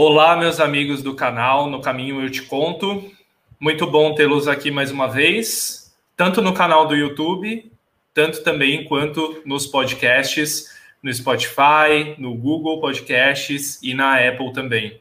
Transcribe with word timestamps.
Olá, 0.00 0.36
meus 0.36 0.60
amigos 0.60 1.02
do 1.02 1.12
canal 1.12 1.68
No 1.68 1.80
Caminho 1.80 2.22
Eu 2.22 2.30
Te 2.30 2.42
Conto. 2.42 3.10
Muito 3.58 3.84
bom 3.84 4.14
tê-los 4.14 4.46
aqui 4.46 4.70
mais 4.70 4.92
uma 4.92 5.08
vez, 5.08 5.92
tanto 6.16 6.40
no 6.40 6.54
canal 6.54 6.86
do 6.86 6.94
YouTube, 6.94 7.68
tanto 8.14 8.44
também 8.44 8.84
quanto 8.84 9.42
nos 9.44 9.66
podcasts, 9.66 10.72
no 11.02 11.12
Spotify, 11.12 12.14
no 12.16 12.32
Google 12.36 12.80
Podcasts 12.80 13.82
e 13.82 13.92
na 13.92 14.24
Apple 14.24 14.52
também. 14.52 15.00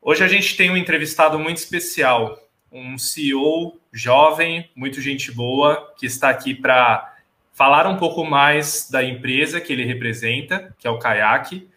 Hoje 0.00 0.24
a 0.24 0.28
gente 0.28 0.56
tem 0.56 0.70
um 0.70 0.76
entrevistado 0.78 1.38
muito 1.38 1.58
especial, 1.58 2.38
um 2.72 2.96
CEO 2.96 3.78
jovem, 3.92 4.70
muito 4.74 5.02
gente 5.02 5.30
boa, 5.30 5.92
que 5.98 6.06
está 6.06 6.30
aqui 6.30 6.54
para 6.54 7.14
falar 7.52 7.86
um 7.86 7.98
pouco 7.98 8.24
mais 8.24 8.88
da 8.90 9.04
empresa 9.04 9.60
que 9.60 9.70
ele 9.70 9.84
representa, 9.84 10.74
que 10.78 10.86
é 10.86 10.90
o 10.90 10.98
Kayak, 10.98 11.70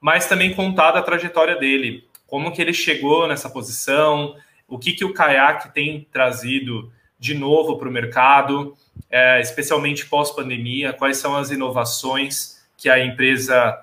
mas 0.00 0.26
também 0.26 0.54
contar 0.54 0.92
da 0.92 1.02
trajetória 1.02 1.56
dele, 1.56 2.08
como 2.26 2.52
que 2.52 2.62
ele 2.62 2.72
chegou 2.72 3.26
nessa 3.26 3.50
posição, 3.50 4.34
o 4.66 4.78
que, 4.78 4.92
que 4.92 5.04
o 5.04 5.12
Kayak 5.12 5.74
tem 5.74 6.06
trazido 6.12 6.90
de 7.18 7.34
novo 7.34 7.76
para 7.76 7.88
o 7.88 7.92
mercado, 7.92 8.74
é, 9.10 9.40
especialmente 9.40 10.06
pós-pandemia, 10.06 10.92
quais 10.92 11.18
são 11.18 11.36
as 11.36 11.50
inovações 11.50 12.64
que 12.76 12.88
a 12.88 13.04
empresa 13.04 13.78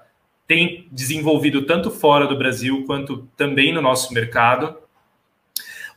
tem 0.48 0.88
desenvolvido 0.92 1.66
tanto 1.66 1.92
fora 1.92 2.26
do 2.26 2.38
Brasil 2.38 2.86
quanto 2.88 3.28
também 3.36 3.74
no 3.74 3.82
nosso 3.82 4.14
mercado. 4.14 4.78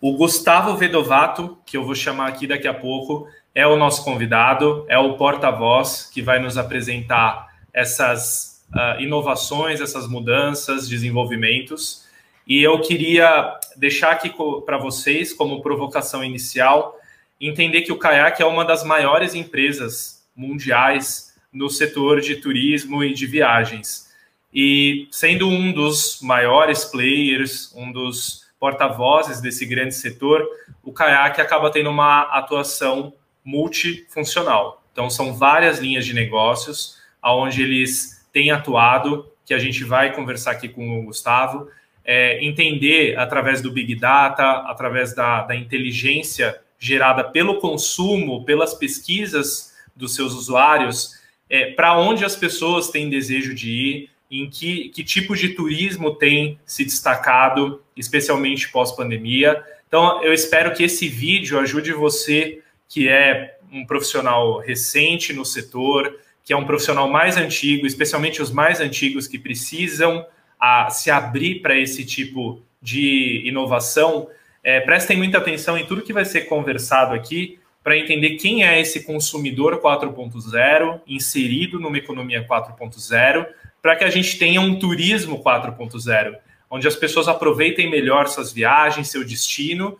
O 0.00 0.16
Gustavo 0.16 0.76
Vedovato, 0.76 1.56
que 1.64 1.76
eu 1.76 1.84
vou 1.84 1.94
chamar 1.94 2.28
aqui 2.28 2.46
daqui 2.46 2.66
a 2.66 2.74
pouco, 2.74 3.28
é 3.54 3.66
o 3.66 3.76
nosso 3.76 4.04
convidado, 4.04 4.84
é 4.88 4.98
o 4.98 5.16
porta-voz 5.16 6.10
que 6.12 6.20
vai 6.20 6.40
nos 6.40 6.58
apresentar 6.58 7.48
essas 7.72 8.49
uh, 8.74 9.00
inovações, 9.00 9.80
essas 9.80 10.06
mudanças, 10.08 10.88
desenvolvimentos. 10.88 12.06
E 12.46 12.62
eu 12.62 12.80
queria 12.80 13.58
deixar 13.76 14.12
aqui 14.12 14.32
para 14.64 14.78
vocês, 14.78 15.32
como 15.32 15.62
provocação 15.62 16.24
inicial, 16.24 16.98
entender 17.40 17.82
que 17.82 17.92
o 17.92 17.98
Kayak 17.98 18.42
é 18.42 18.46
uma 18.46 18.64
das 18.64 18.84
maiores 18.84 19.34
empresas 19.34 20.26
mundiais 20.34 21.34
no 21.52 21.68
setor 21.68 22.20
de 22.20 22.36
turismo 22.36 23.02
e 23.02 23.12
de 23.12 23.26
viagens. 23.26 24.10
E 24.52 25.06
sendo 25.10 25.48
um 25.48 25.72
dos 25.72 26.20
maiores 26.22 26.84
players, 26.84 27.72
um 27.74 27.92
dos 27.92 28.48
porta-vozes 28.58 29.40
desse 29.40 29.64
grande 29.64 29.94
setor, 29.94 30.46
o 30.82 30.92
Kayak 30.92 31.40
acaba 31.40 31.70
tendo 31.70 31.88
uma 31.88 32.22
atuação 32.22 33.12
multifuncional. 33.44 34.82
Então, 34.92 35.08
são 35.08 35.34
várias 35.34 35.78
linhas 35.78 36.04
de 36.04 36.12
negócios 36.12 36.98
onde 37.22 37.62
eles 37.62 38.19
têm 38.32 38.50
atuado, 38.50 39.30
que 39.44 39.54
a 39.54 39.58
gente 39.58 39.84
vai 39.84 40.14
conversar 40.14 40.52
aqui 40.52 40.68
com 40.68 41.00
o 41.00 41.04
Gustavo, 41.04 41.68
é, 42.04 42.44
entender 42.44 43.18
através 43.18 43.60
do 43.60 43.70
Big 43.70 43.94
Data, 43.94 44.42
através 44.66 45.14
da, 45.14 45.42
da 45.42 45.54
inteligência 45.54 46.60
gerada 46.78 47.24
pelo 47.24 47.58
consumo, 47.58 48.44
pelas 48.44 48.74
pesquisas 48.74 49.74
dos 49.94 50.14
seus 50.14 50.32
usuários, 50.32 51.20
é, 51.48 51.72
para 51.72 51.98
onde 51.98 52.24
as 52.24 52.34
pessoas 52.36 52.88
têm 52.88 53.10
desejo 53.10 53.54
de 53.54 53.70
ir, 53.70 54.10
em 54.30 54.48
que, 54.48 54.88
que 54.90 55.02
tipo 55.02 55.34
de 55.34 55.50
turismo 55.50 56.14
tem 56.14 56.58
se 56.64 56.84
destacado, 56.84 57.82
especialmente 57.96 58.70
pós-pandemia. 58.70 59.62
Então, 59.88 60.22
eu 60.22 60.32
espero 60.32 60.72
que 60.72 60.84
esse 60.84 61.08
vídeo 61.08 61.58
ajude 61.58 61.92
você, 61.92 62.62
que 62.88 63.08
é 63.08 63.56
um 63.72 63.84
profissional 63.84 64.58
recente 64.58 65.32
no 65.32 65.44
setor, 65.44 66.16
que 66.50 66.54
é 66.54 66.56
um 66.56 66.64
profissional 66.64 67.08
mais 67.08 67.36
antigo, 67.36 67.86
especialmente 67.86 68.42
os 68.42 68.50
mais 68.50 68.80
antigos 68.80 69.28
que 69.28 69.38
precisam 69.38 70.26
a 70.58 70.90
se 70.90 71.08
abrir 71.08 71.62
para 71.62 71.78
esse 71.78 72.04
tipo 72.04 72.60
de 72.82 73.40
inovação, 73.44 74.26
é, 74.60 74.80
prestem 74.80 75.16
muita 75.16 75.38
atenção 75.38 75.78
em 75.78 75.86
tudo 75.86 76.02
que 76.02 76.12
vai 76.12 76.24
ser 76.24 76.46
conversado 76.46 77.14
aqui 77.14 77.60
para 77.84 77.96
entender 77.96 78.30
quem 78.30 78.66
é 78.66 78.80
esse 78.80 79.04
consumidor 79.04 79.80
4.0 79.80 81.00
inserido 81.06 81.78
numa 81.78 81.96
economia 81.96 82.44
4.0, 82.44 83.46
para 83.80 83.94
que 83.94 84.02
a 84.02 84.10
gente 84.10 84.36
tenha 84.36 84.60
um 84.60 84.76
turismo 84.76 85.44
4.0, 85.44 86.34
onde 86.68 86.88
as 86.88 86.96
pessoas 86.96 87.28
aproveitem 87.28 87.88
melhor 87.88 88.26
suas 88.26 88.52
viagens, 88.52 89.08
seu 89.08 89.24
destino 89.24 89.96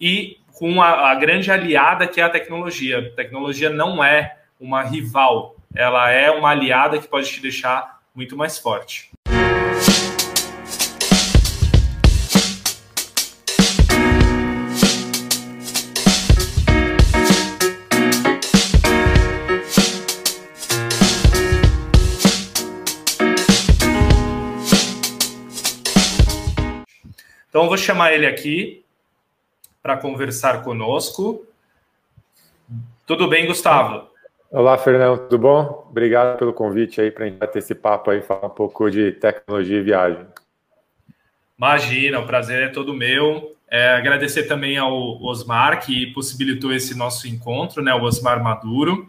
e 0.00 0.38
com 0.54 0.80
a, 0.80 1.10
a 1.10 1.14
grande 1.16 1.50
aliada 1.50 2.06
que 2.06 2.22
é 2.22 2.24
a 2.24 2.30
tecnologia. 2.30 3.00
A 3.00 3.10
tecnologia 3.10 3.68
não 3.68 4.02
é 4.02 4.38
uma 4.58 4.82
rival, 4.82 5.59
ela 5.74 6.10
é 6.10 6.30
uma 6.30 6.50
aliada 6.50 6.98
que 6.98 7.06
pode 7.06 7.30
te 7.30 7.40
deixar 7.40 8.00
muito 8.14 8.36
mais 8.36 8.58
forte. 8.58 9.10
Então, 27.48 27.66
vou 27.66 27.76
chamar 27.76 28.12
ele 28.12 28.26
aqui 28.26 28.84
para 29.82 29.96
conversar 29.96 30.62
conosco. 30.62 31.44
Tudo 33.06 33.28
bem, 33.28 33.46
Gustavo? 33.46 34.09
Olá, 34.50 34.76
Fernando, 34.76 35.20
tudo 35.20 35.38
bom? 35.38 35.86
Obrigado 35.88 36.38
pelo 36.38 36.52
convite 36.52 37.00
aí 37.00 37.10
para 37.10 37.24
a 37.24 37.28
gente 37.28 37.38
ter 37.38 37.58
esse 37.58 37.74
papo 37.74 38.10
aí, 38.10 38.20
falar 38.20 38.46
um 38.46 38.50
pouco 38.50 38.90
de 38.90 39.12
tecnologia 39.12 39.78
e 39.78 39.82
viagem. 39.82 40.26
Imagina, 41.56 42.18
o 42.18 42.26
prazer 42.26 42.62
é 42.62 42.68
todo 42.68 42.92
meu. 42.92 43.54
É, 43.68 43.90
agradecer 43.90 44.44
também 44.44 44.76
ao 44.76 45.22
Osmar, 45.22 45.80
que 45.84 46.06
possibilitou 46.08 46.72
esse 46.72 46.96
nosso 46.96 47.28
encontro, 47.28 47.82
né? 47.82 47.94
O 47.94 48.02
Osmar 48.02 48.42
Maduro. 48.42 49.08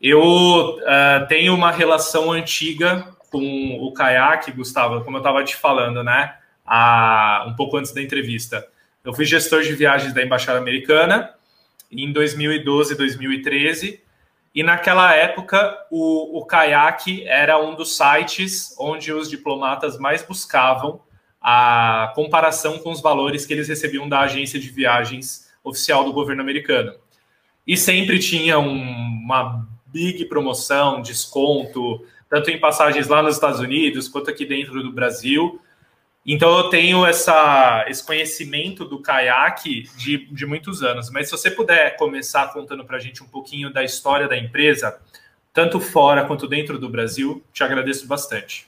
Eu 0.00 0.20
uh, 0.20 1.26
tenho 1.28 1.54
uma 1.54 1.70
relação 1.70 2.32
antiga 2.32 3.06
com 3.30 3.78
o 3.80 3.92
caiaque, 3.92 4.52
Gustavo, 4.52 5.04
como 5.04 5.16
eu 5.16 5.20
estava 5.20 5.44
te 5.44 5.56
falando, 5.56 6.02
né? 6.02 6.34
a, 6.64 7.44
um 7.46 7.54
pouco 7.54 7.76
antes 7.76 7.92
da 7.92 8.02
entrevista. 8.02 8.66
Eu 9.04 9.12
fui 9.12 9.24
gestor 9.24 9.62
de 9.62 9.74
viagens 9.74 10.14
da 10.14 10.22
Embaixada 10.22 10.58
Americana 10.58 11.34
em 11.90 12.10
2012, 12.12 12.96
2013, 12.96 14.00
e 14.54 14.62
naquela 14.62 15.12
época 15.14 15.76
o, 15.90 16.38
o 16.38 16.46
Kayak 16.46 17.26
era 17.26 17.60
um 17.60 17.74
dos 17.74 17.96
sites 17.96 18.74
onde 18.78 19.12
os 19.12 19.28
diplomatas 19.28 19.98
mais 19.98 20.22
buscavam 20.22 21.00
a 21.40 22.12
comparação 22.14 22.78
com 22.78 22.90
os 22.90 23.02
valores 23.02 23.44
que 23.44 23.52
eles 23.52 23.68
recebiam 23.68 24.08
da 24.08 24.20
agência 24.20 24.58
de 24.58 24.70
viagens 24.70 25.52
oficial 25.62 26.04
do 26.04 26.12
governo 26.12 26.40
americano. 26.40 26.94
E 27.66 27.76
sempre 27.76 28.18
tinha 28.18 28.58
um, 28.58 28.80
uma 29.24 29.66
big 29.86 30.24
promoção, 30.26 31.02
desconto, 31.02 32.06
tanto 32.30 32.50
em 32.50 32.58
passagens 32.58 33.08
lá 33.08 33.22
nos 33.22 33.34
Estados 33.34 33.60
Unidos 33.60 34.08
quanto 34.08 34.30
aqui 34.30 34.46
dentro 34.46 34.82
do 34.82 34.92
Brasil. 34.92 35.60
Então 36.26 36.56
eu 36.56 36.70
tenho 36.70 37.04
essa, 37.04 37.84
esse 37.86 38.04
conhecimento 38.04 38.84
do 38.84 39.00
caiaque 39.00 39.82
de, 39.96 40.26
de 40.26 40.46
muitos 40.46 40.82
anos. 40.82 41.10
Mas 41.10 41.26
se 41.26 41.32
você 41.32 41.50
puder 41.50 41.96
começar 41.96 42.50
contando 42.52 42.84
para 42.84 42.96
a 42.96 43.00
gente 43.00 43.22
um 43.22 43.26
pouquinho 43.26 43.70
da 43.70 43.84
história 43.84 44.26
da 44.26 44.36
empresa, 44.36 44.98
tanto 45.52 45.78
fora 45.78 46.24
quanto 46.24 46.48
dentro 46.48 46.78
do 46.78 46.88
Brasil, 46.88 47.44
te 47.52 47.62
agradeço 47.62 48.06
bastante. 48.08 48.66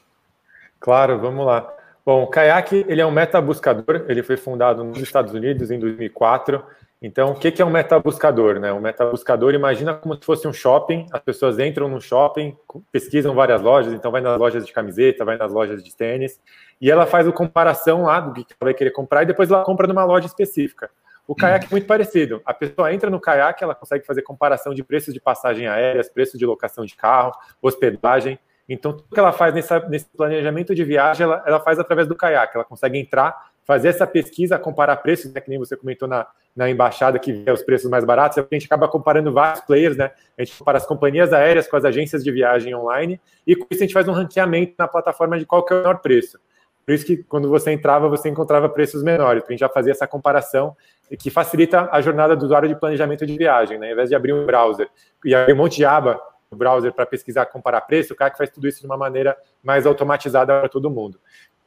Claro, 0.78 1.19
vamos 1.19 1.47
lá. 1.47 1.72
Bom, 2.05 2.22
o 2.22 2.27
Kayak 2.28 2.84
ele 2.87 3.00
é 3.00 3.06
um 3.06 3.11
metabuscador, 3.11 4.05
ele 4.09 4.23
foi 4.23 4.37
fundado 4.37 4.84
nos 4.84 4.99
Estados 4.99 5.33
Unidos 5.33 5.71
em 5.71 5.81
2004 5.81 6.62
então, 7.06 7.31
o 7.31 7.34
que 7.37 7.62
é 7.62 7.65
um 7.65 7.71
metabuscador? 7.71 8.59
Né? 8.59 8.72
Um 8.72 8.81
metabuscador, 8.81 9.55
imagina 9.55 9.94
como 9.94 10.17
se 10.17 10.25
fosse 10.25 10.49
um 10.49 10.53
shopping, 10.53 11.06
as 11.12 11.21
pessoas 11.21 11.56
entram 11.56 11.89
no 11.89 12.00
shopping, 12.00 12.56
pesquisam 12.91 13.33
várias 13.33 13.62
lojas, 13.62 13.93
então 13.93 14.11
vai 14.11 14.21
nas 14.21 14.37
lojas 14.37 14.67
de 14.67 14.72
camiseta, 14.72 15.25
vai 15.25 15.37
nas 15.37 15.53
lojas 15.53 15.84
de 15.84 15.94
tênis, 15.94 16.41
e 16.81 16.91
ela 16.91 17.06
faz 17.06 17.29
a 17.29 17.31
comparação 17.31 18.03
lá 18.03 18.19
do 18.19 18.35
que 18.35 18.55
ela 18.61 18.73
vai 18.73 18.75
querer 18.75 18.91
comprar, 18.91 19.23
e 19.23 19.26
depois 19.26 19.49
ela 19.49 19.62
compra 19.62 19.87
numa 19.87 20.05
loja 20.05 20.26
específica. 20.26 20.91
O 21.29 21.35
caiaque 21.35 21.67
é 21.67 21.70
muito 21.70 21.87
parecido. 21.87 22.43
A 22.44 22.53
pessoa 22.53 22.93
entra 22.93 23.09
no 23.09 23.20
caiaque, 23.20 23.62
ela 23.62 23.75
consegue 23.75 24.05
fazer 24.05 24.23
comparação 24.23 24.75
de 24.75 24.82
preços 24.82 25.14
de 25.14 25.20
passagem 25.20 25.69
aéreas, 25.69 26.09
preços 26.09 26.38
de 26.38 26.44
locação 26.44 26.85
de 26.85 26.97
carro, 26.97 27.32
hospedagem. 27.62 28.37
Então, 28.69 28.93
tudo 28.93 29.09
que 29.12 29.19
ela 29.19 29.32
faz 29.32 29.55
nesse 29.55 30.06
planejamento 30.17 30.75
de 30.75 30.82
viagem, 30.82 31.23
ela, 31.23 31.43
ela 31.47 31.61
faz 31.61 31.79
através 31.79 32.09
do 32.09 32.17
caiaque. 32.17 32.56
Ela 32.56 32.64
consegue 32.64 32.99
entrar, 32.99 33.50
fazer 33.66 33.88
essa 33.88 34.06
pesquisa, 34.06 34.58
comparar 34.58 34.96
preços, 34.96 35.32
né, 35.32 35.40
que 35.40 35.50
nem 35.50 35.58
você 35.58 35.76
comentou 35.76 36.06
na, 36.06 36.26
na 36.54 36.70
embaixada, 36.70 37.18
que 37.18 37.32
vê 37.32 37.50
os 37.50 37.62
preços 37.62 37.90
mais 37.90 38.04
baratos, 38.04 38.38
a 38.38 38.46
gente 38.50 38.66
acaba 38.66 38.86
comparando 38.86 39.32
vários 39.32 39.60
players, 39.62 39.96
né? 39.96 40.12
A 40.38 40.44
gente 40.44 40.56
compara 40.56 40.78
as 40.78 40.86
companhias 40.86 41.32
aéreas 41.32 41.66
com 41.66 41.76
as 41.76 41.84
agências 41.84 42.22
de 42.22 42.30
viagem 42.30 42.74
online, 42.74 43.20
e 43.44 43.56
com 43.56 43.66
isso 43.68 43.82
a 43.82 43.86
gente 43.86 43.92
faz 43.92 44.06
um 44.06 44.12
ranqueamento 44.12 44.74
na 44.78 44.86
plataforma 44.86 45.36
de 45.36 45.44
qual 45.44 45.64
que 45.64 45.74
é 45.74 45.76
o 45.76 45.80
menor 45.80 45.98
preço. 45.98 46.38
Por 46.86 46.94
isso 46.94 47.04
que 47.04 47.16
quando 47.24 47.48
você 47.48 47.72
entrava, 47.72 48.08
você 48.08 48.28
encontrava 48.28 48.68
preços 48.68 49.02
menores, 49.02 49.42
a 49.44 49.50
gente 49.50 49.58
já 49.58 49.68
fazia 49.68 49.90
essa 49.90 50.06
comparação, 50.06 50.76
que 51.18 51.28
facilita 51.28 51.88
a 51.90 52.00
jornada 52.00 52.36
do 52.36 52.44
usuário 52.44 52.68
de 52.68 52.76
planejamento 52.76 53.26
de 53.26 53.36
viagem, 53.36 53.78
né? 53.78 53.88
Ao 53.88 53.92
invés 53.94 54.08
de 54.08 54.14
abrir 54.14 54.32
um 54.32 54.46
browser 54.46 54.88
e 55.24 55.34
abrir 55.34 55.52
um 55.54 55.56
monte 55.56 55.76
de 55.76 55.84
aba 55.84 56.20
no 56.50 56.56
browser 56.56 56.92
para 56.92 57.04
pesquisar, 57.04 57.46
comparar 57.46 57.80
preço, 57.82 58.12
o 58.12 58.16
cara 58.16 58.30
que 58.30 58.38
faz 58.38 58.50
tudo 58.50 58.68
isso 58.68 58.80
de 58.80 58.86
uma 58.86 58.96
maneira 58.96 59.36
mais 59.62 59.86
automatizada 59.86 60.60
para 60.60 60.68
todo 60.68 60.90
mundo. 60.90 61.18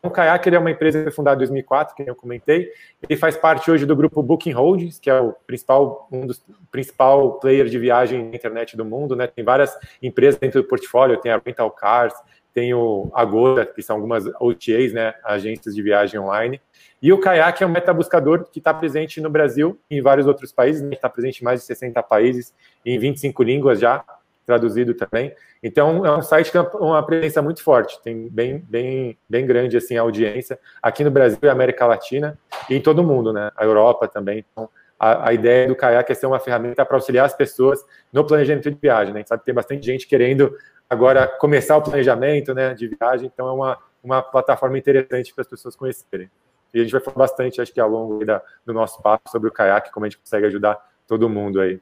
O 0.02 0.10
Kayak 0.10 0.50
é 0.50 0.60
uma 0.60 0.72
empresa 0.72 1.12
fundada 1.12 1.36
em 1.36 1.40
2004, 1.40 1.96
que 1.96 2.10
eu 2.10 2.16
comentei. 2.16 2.72
Ele 3.02 3.18
faz 3.18 3.36
parte 3.36 3.70
hoje 3.70 3.86
do 3.86 3.96
grupo 3.96 4.24
Booking 4.24 4.52
Holdings, 4.52 5.00
que 5.00 5.10
é 5.10 5.20
o 5.20 5.34
principal, 5.46 6.08
um 6.12 6.26
dos 6.26 6.44
principal 6.72 7.40
player 7.40 7.66
de 7.66 7.78
viagem 7.78 8.30
na 8.30 8.36
internet 8.36 8.78
do 8.78 8.86
mundo. 8.86 9.16
Né? 9.16 9.28
Tem 9.28 9.44
várias 9.44 9.78
empresas 10.02 10.40
dentro 10.40 10.62
do 10.62 10.68
portfólio, 10.68 11.18
tem 11.18 11.32
a 11.32 11.42
Rental 11.44 11.70
Cars, 11.72 12.14
tem 12.54 12.74
o 12.74 13.10
Agoda, 13.14 13.66
que 13.66 13.82
são 13.82 13.98
algumas 13.98 14.26
OTAs, 14.40 14.94
né, 14.94 15.14
agências 15.24 15.76
de 15.76 15.82
viagem 15.82 16.20
online. 16.20 16.60
E 17.02 17.14
o 17.14 17.20
Kayak 17.20 17.64
é 17.64 17.66
um 17.66 17.70
metabuscador 17.70 18.46
que 18.52 18.60
está 18.60 18.74
presente 18.74 19.22
no 19.22 19.30
Brasil 19.30 19.80
e 19.90 19.98
em 19.98 20.02
vários 20.02 20.28
outros 20.28 20.52
países, 20.52 20.82
né? 20.82 20.90
está 20.94 21.10
presente 21.10 21.42
em 21.42 21.46
mais 21.46 21.62
de 21.62 21.66
60 21.66 22.02
países 22.04 22.54
em 22.86 22.98
25 23.00 23.42
línguas 23.44 23.80
já, 23.80 24.04
traduzido 24.50 24.96
também. 24.96 25.32
Então, 25.62 26.04
é 26.04 26.18
um 26.18 26.24
site 26.24 26.52
que 26.52 26.58
tem 26.58 26.80
uma 26.80 27.06
presença 27.06 27.40
muito 27.40 27.62
forte, 27.62 28.02
tem 28.02 28.28
bem, 28.28 28.66
bem, 28.68 29.16
bem 29.30 29.46
grande 29.46 29.78
assim, 29.78 29.96
a 29.96 30.02
audiência 30.02 30.60
aqui 30.82 31.04
no 31.04 31.12
Brasil 31.12 31.38
e 31.44 31.48
América 31.48 31.86
Latina 31.86 32.38
e 32.68 32.76
em 32.76 32.82
todo 32.82 33.00
o 33.00 33.04
mundo, 33.04 33.32
né? 33.32 33.52
A 33.56 33.64
Europa 33.64 34.08
também. 34.08 34.44
Então, 34.52 34.68
a, 35.00 35.30
a 35.30 35.34
ideia 35.34 35.68
do 35.68 35.76
Kayak 35.76 36.12
é 36.12 36.16
ser 36.16 36.26
uma 36.26 36.40
ferramenta 36.40 36.84
para 36.84 36.98
auxiliar 36.98 37.28
as 37.28 37.34
pessoas 37.36 37.86
no 38.12 38.26
planejamento 38.26 38.72
de 38.72 38.78
viagem, 38.82 39.14
né? 39.14 39.20
A 39.20 39.22
gente 39.22 39.30
sabe 39.30 39.42
que 39.42 39.46
tem 39.46 39.54
bastante 39.54 39.86
gente 39.86 40.08
querendo 40.08 40.56
agora 40.90 41.28
começar 41.28 41.78
o 41.78 41.82
planejamento 41.84 42.54
né, 42.56 42.74
de 42.74 42.88
viagem, 42.88 43.30
então 43.32 43.48
é 43.48 43.52
uma, 43.52 43.78
uma 44.04 44.22
plataforma 44.24 44.78
interessante 44.80 45.32
para 45.32 45.44
as 45.44 45.48
pessoas 45.48 45.76
conhecerem. 45.76 46.30
E 46.74 46.80
a 46.80 46.84
gente 46.84 46.92
vai 46.92 47.02
falar 47.02 47.18
bastante, 47.18 47.62
acho 47.62 47.72
que 47.72 47.80
ao 47.80 47.90
longo 47.90 48.26
da, 48.26 48.42
do 48.66 48.74
nosso 48.74 49.02
papo 49.02 49.30
sobre 49.30 49.50
o 49.50 49.52
caiaque, 49.52 49.92
como 49.92 50.06
a 50.06 50.10
gente 50.10 50.18
consegue 50.18 50.48
ajudar 50.48 50.78
todo 51.08 51.30
mundo 51.30 51.62
aí. 51.62 51.80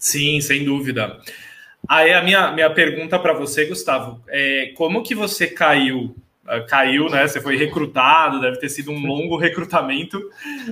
Sim, 0.00 0.40
sem 0.40 0.64
dúvida. 0.64 1.20
Aí 1.88 2.12
a 2.12 2.22
minha, 2.22 2.52
minha 2.52 2.70
pergunta 2.70 3.18
para 3.18 3.32
você, 3.32 3.64
Gustavo, 3.64 4.22
é 4.28 4.72
como 4.76 5.02
que 5.02 5.14
você 5.14 5.46
caiu? 5.46 6.14
Ah, 6.46 6.60
caiu, 6.62 7.08
né? 7.08 7.26
Você 7.28 7.40
foi 7.40 7.56
recrutado, 7.56 8.40
deve 8.40 8.58
ter 8.58 8.68
sido 8.68 8.90
um 8.90 9.06
longo 9.06 9.36
recrutamento 9.38 10.20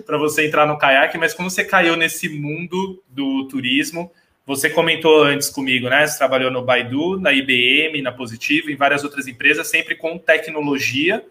para 0.05 0.19
você 0.19 0.47
entrar 0.47 0.67
no 0.67 0.77
caiaque, 0.77 1.17
mas 1.17 1.33
como 1.33 1.49
você 1.49 1.65
caiu 1.65 1.97
nesse 1.97 2.29
mundo 2.29 3.03
do 3.09 3.47
turismo? 3.47 4.11
Você 4.45 4.71
comentou 4.71 5.23
antes 5.23 5.51
comigo, 5.51 5.89
né? 5.89 6.07
Você 6.07 6.19
trabalhou 6.19 6.51
no 6.51 6.65
Baidu, 6.65 7.21
na 7.21 7.33
IBM, 7.33 8.01
na 8.03 8.11
Positivo, 8.11 8.71
em 8.71 8.77
várias 8.77 9.05
outras 9.05 9.29
empresas, 9.29 9.69
sempre 9.69 9.95
com 9.95 10.19
tecnologia. 10.19 11.25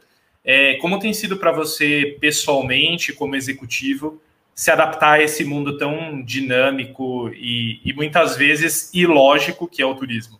É, 0.46 0.76
como 0.76 1.00
tem 1.00 1.14
sido 1.14 1.36
para 1.36 1.52
você, 1.52 2.16
pessoalmente, 2.22 3.12
como 3.12 3.36
executivo, 3.36 4.22
se 4.58 4.72
adaptar 4.72 5.12
a 5.12 5.22
esse 5.22 5.46
mundo 5.46 5.78
tão 5.78 6.20
dinâmico 6.24 7.30
e, 7.30 7.80
e 7.86 7.94
muitas 7.94 8.36
vezes 8.36 8.92
ilógico 8.92 9.68
que 9.68 9.84
é 9.84 9.86
o 9.86 9.94
turismo? 9.94 10.40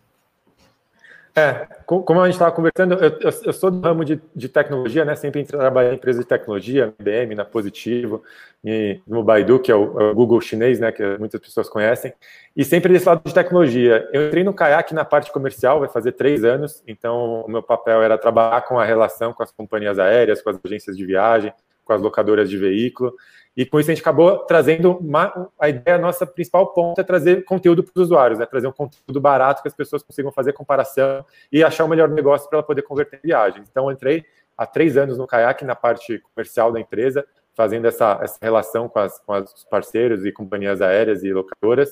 É, 1.36 1.68
como 1.86 2.20
a 2.20 2.24
gente 2.24 2.34
estava 2.34 2.50
conversando, 2.50 2.94
eu, 2.94 3.10
eu, 3.20 3.30
eu, 3.44 3.52
sou 3.52 3.70
do 3.70 3.80
ramo 3.80 4.04
de, 4.04 4.20
de, 4.34 4.48
tecnologia, 4.48 5.04
né? 5.04 5.14
Sempre 5.14 5.44
trabalhei 5.44 5.92
em 5.92 5.94
empresas 5.94 6.22
de 6.22 6.28
tecnologia, 6.28 6.92
IBM, 6.98 7.36
na 7.36 7.44
Positivo, 7.44 8.24
e 8.64 9.00
no 9.06 9.22
Baidu, 9.22 9.60
que 9.60 9.70
é 9.70 9.74
o, 9.76 10.00
é 10.00 10.10
o, 10.10 10.14
Google 10.16 10.40
chinês, 10.40 10.80
né? 10.80 10.90
Que 10.90 11.16
muitas 11.16 11.40
pessoas 11.40 11.68
conhecem, 11.68 12.12
e 12.56 12.64
sempre 12.64 12.92
desse 12.92 13.06
lado 13.06 13.22
de 13.24 13.32
tecnologia. 13.32 14.08
Eu 14.12 14.26
entrei 14.26 14.42
no 14.42 14.52
Kayak 14.52 14.92
na 14.92 15.04
parte 15.04 15.30
comercial, 15.30 15.78
vai 15.78 15.88
fazer 15.88 16.10
três 16.10 16.42
anos, 16.42 16.82
então 16.88 17.42
o 17.42 17.48
meu 17.48 17.62
papel 17.62 18.02
era 18.02 18.18
trabalhar 18.18 18.62
com 18.62 18.80
a 18.80 18.84
relação 18.84 19.32
com 19.32 19.44
as 19.44 19.52
companhias 19.52 19.96
aéreas, 19.96 20.42
com 20.42 20.50
as 20.50 20.58
agências 20.64 20.96
de 20.96 21.06
viagem, 21.06 21.52
com 21.84 21.92
as 21.92 22.02
locadoras 22.02 22.50
de 22.50 22.58
veículo, 22.58 23.14
e 23.56 23.66
com 23.66 23.80
isso 23.80 23.90
a 23.90 23.94
gente 23.94 24.02
acabou 24.02 24.38
trazendo 24.40 24.96
uma, 24.98 25.50
a 25.58 25.68
ideia, 25.68 25.96
a 25.96 26.00
nossa 26.00 26.26
principal 26.26 26.72
ponto 26.72 27.00
é 27.00 27.04
trazer 27.04 27.44
conteúdo 27.44 27.82
para 27.82 27.92
os 27.94 28.06
usuários, 28.06 28.38
né? 28.38 28.46
trazer 28.46 28.68
um 28.68 28.72
conteúdo 28.72 29.20
barato 29.20 29.62
que 29.62 29.68
as 29.68 29.74
pessoas 29.74 30.02
consigam 30.02 30.30
fazer 30.30 30.52
comparação 30.52 31.24
e 31.50 31.64
achar 31.64 31.84
o 31.84 31.88
melhor 31.88 32.08
negócio 32.08 32.48
para 32.48 32.58
ela 32.58 32.66
poder 32.66 32.82
converter 32.82 33.16
em 33.16 33.26
viagens. 33.28 33.68
Então, 33.68 33.90
entrei 33.90 34.24
há 34.56 34.66
três 34.66 34.96
anos 34.96 35.18
no 35.18 35.26
Kayak, 35.26 35.64
na 35.64 35.74
parte 35.74 36.18
comercial 36.34 36.72
da 36.72 36.80
empresa, 36.80 37.26
fazendo 37.58 37.86
essa, 37.86 38.20
essa 38.22 38.38
relação 38.40 38.88
com, 38.88 39.00
as, 39.00 39.18
com 39.18 39.32
os 39.32 39.64
parceiros 39.68 40.24
e 40.24 40.30
companhias 40.30 40.80
aéreas 40.80 41.24
e 41.24 41.32
locadoras. 41.32 41.90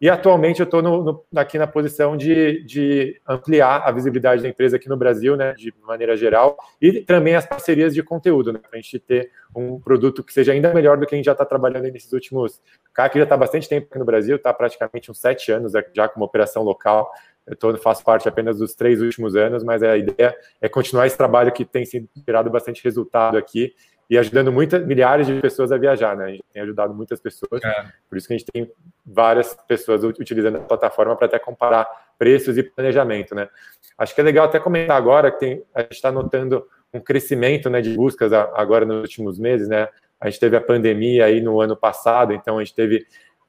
E 0.00 0.08
atualmente 0.08 0.60
eu 0.60 0.64
estou 0.64 1.26
aqui 1.34 1.58
na 1.58 1.66
posição 1.66 2.16
de, 2.16 2.62
de, 2.62 3.20
ampliar 3.26 3.82
a 3.84 3.90
visibilidade 3.90 4.42
da 4.42 4.48
empresa 4.48 4.76
aqui 4.76 4.88
no 4.88 4.96
Brasil, 4.96 5.36
né, 5.36 5.54
de 5.54 5.74
maneira 5.82 6.16
geral, 6.16 6.56
e 6.80 7.00
também 7.00 7.34
as 7.34 7.44
parcerias 7.44 7.92
de 7.92 8.00
conteúdo, 8.00 8.52
né, 8.52 8.60
para 8.60 8.78
a 8.78 8.80
gente 8.80 8.96
ter 9.00 9.32
um 9.52 9.80
produto 9.80 10.22
que 10.22 10.32
seja 10.32 10.52
ainda 10.52 10.72
melhor 10.72 10.96
do 10.96 11.04
que 11.04 11.16
a 11.16 11.18
gente 11.18 11.26
já 11.26 11.32
está 11.32 11.44
trabalhando 11.44 11.90
nesses 11.90 12.12
últimos. 12.12 12.62
O 12.88 12.92
CAC 12.94 13.18
já 13.18 13.24
está 13.24 13.36
bastante 13.36 13.68
tempo 13.68 13.88
aqui 13.90 13.98
no 13.98 14.04
Brasil, 14.04 14.36
está 14.36 14.54
praticamente 14.54 15.10
uns 15.10 15.18
sete 15.18 15.50
anos 15.50 15.72
já 15.92 16.08
como 16.08 16.24
operação 16.24 16.62
local. 16.62 17.10
Eu 17.44 17.56
tô, 17.56 17.76
faço 17.76 18.04
parte 18.04 18.28
apenas 18.28 18.58
dos 18.58 18.76
três 18.76 19.00
últimos 19.00 19.34
anos, 19.34 19.64
mas 19.64 19.82
a 19.82 19.96
ideia 19.96 20.36
é 20.60 20.68
continuar 20.68 21.08
esse 21.08 21.18
trabalho 21.18 21.50
que 21.50 21.64
tem 21.64 21.84
sido 21.84 22.08
gerado 22.24 22.48
bastante 22.50 22.84
resultado 22.84 23.36
aqui 23.36 23.74
e 24.10 24.16
ajudando 24.16 24.50
muitas 24.50 24.84
milhares 24.86 25.26
de 25.26 25.40
pessoas 25.40 25.70
a 25.70 25.76
viajar, 25.76 26.16
né? 26.16 26.24
A 26.24 26.30
gente 26.30 26.44
tem 26.52 26.62
ajudado 26.62 26.94
muitas 26.94 27.20
pessoas, 27.20 27.62
é. 27.62 27.86
por 28.08 28.16
isso 28.16 28.26
que 28.26 28.34
a 28.34 28.38
gente 28.38 28.50
tem 28.50 28.70
várias 29.04 29.54
pessoas 29.66 30.02
utilizando 30.02 30.56
a 30.56 30.60
plataforma 30.60 31.14
para 31.14 31.26
até 31.26 31.38
comparar 31.38 31.86
preços 32.18 32.56
e 32.56 32.62
planejamento, 32.62 33.34
né? 33.34 33.48
Acho 33.96 34.14
que 34.14 34.20
é 34.20 34.24
legal 34.24 34.46
até 34.46 34.58
comentar 34.58 34.96
agora 34.96 35.30
que 35.30 35.40
tem, 35.40 35.62
a 35.74 35.82
gente 35.82 35.92
está 35.92 36.10
notando 36.10 36.66
um 36.92 37.00
crescimento, 37.00 37.68
né, 37.68 37.82
de 37.82 37.94
buscas 37.94 38.32
agora 38.32 38.86
nos 38.86 39.02
últimos 39.02 39.38
meses, 39.38 39.68
né? 39.68 39.88
A 40.18 40.30
gente 40.30 40.40
teve 40.40 40.56
a 40.56 40.60
pandemia 40.60 41.26
aí 41.26 41.40
no 41.40 41.60
ano 41.60 41.76
passado, 41.76 42.32
então 42.32 42.58
a 42.58 42.64
gente 42.64 42.74
teve 42.74 43.06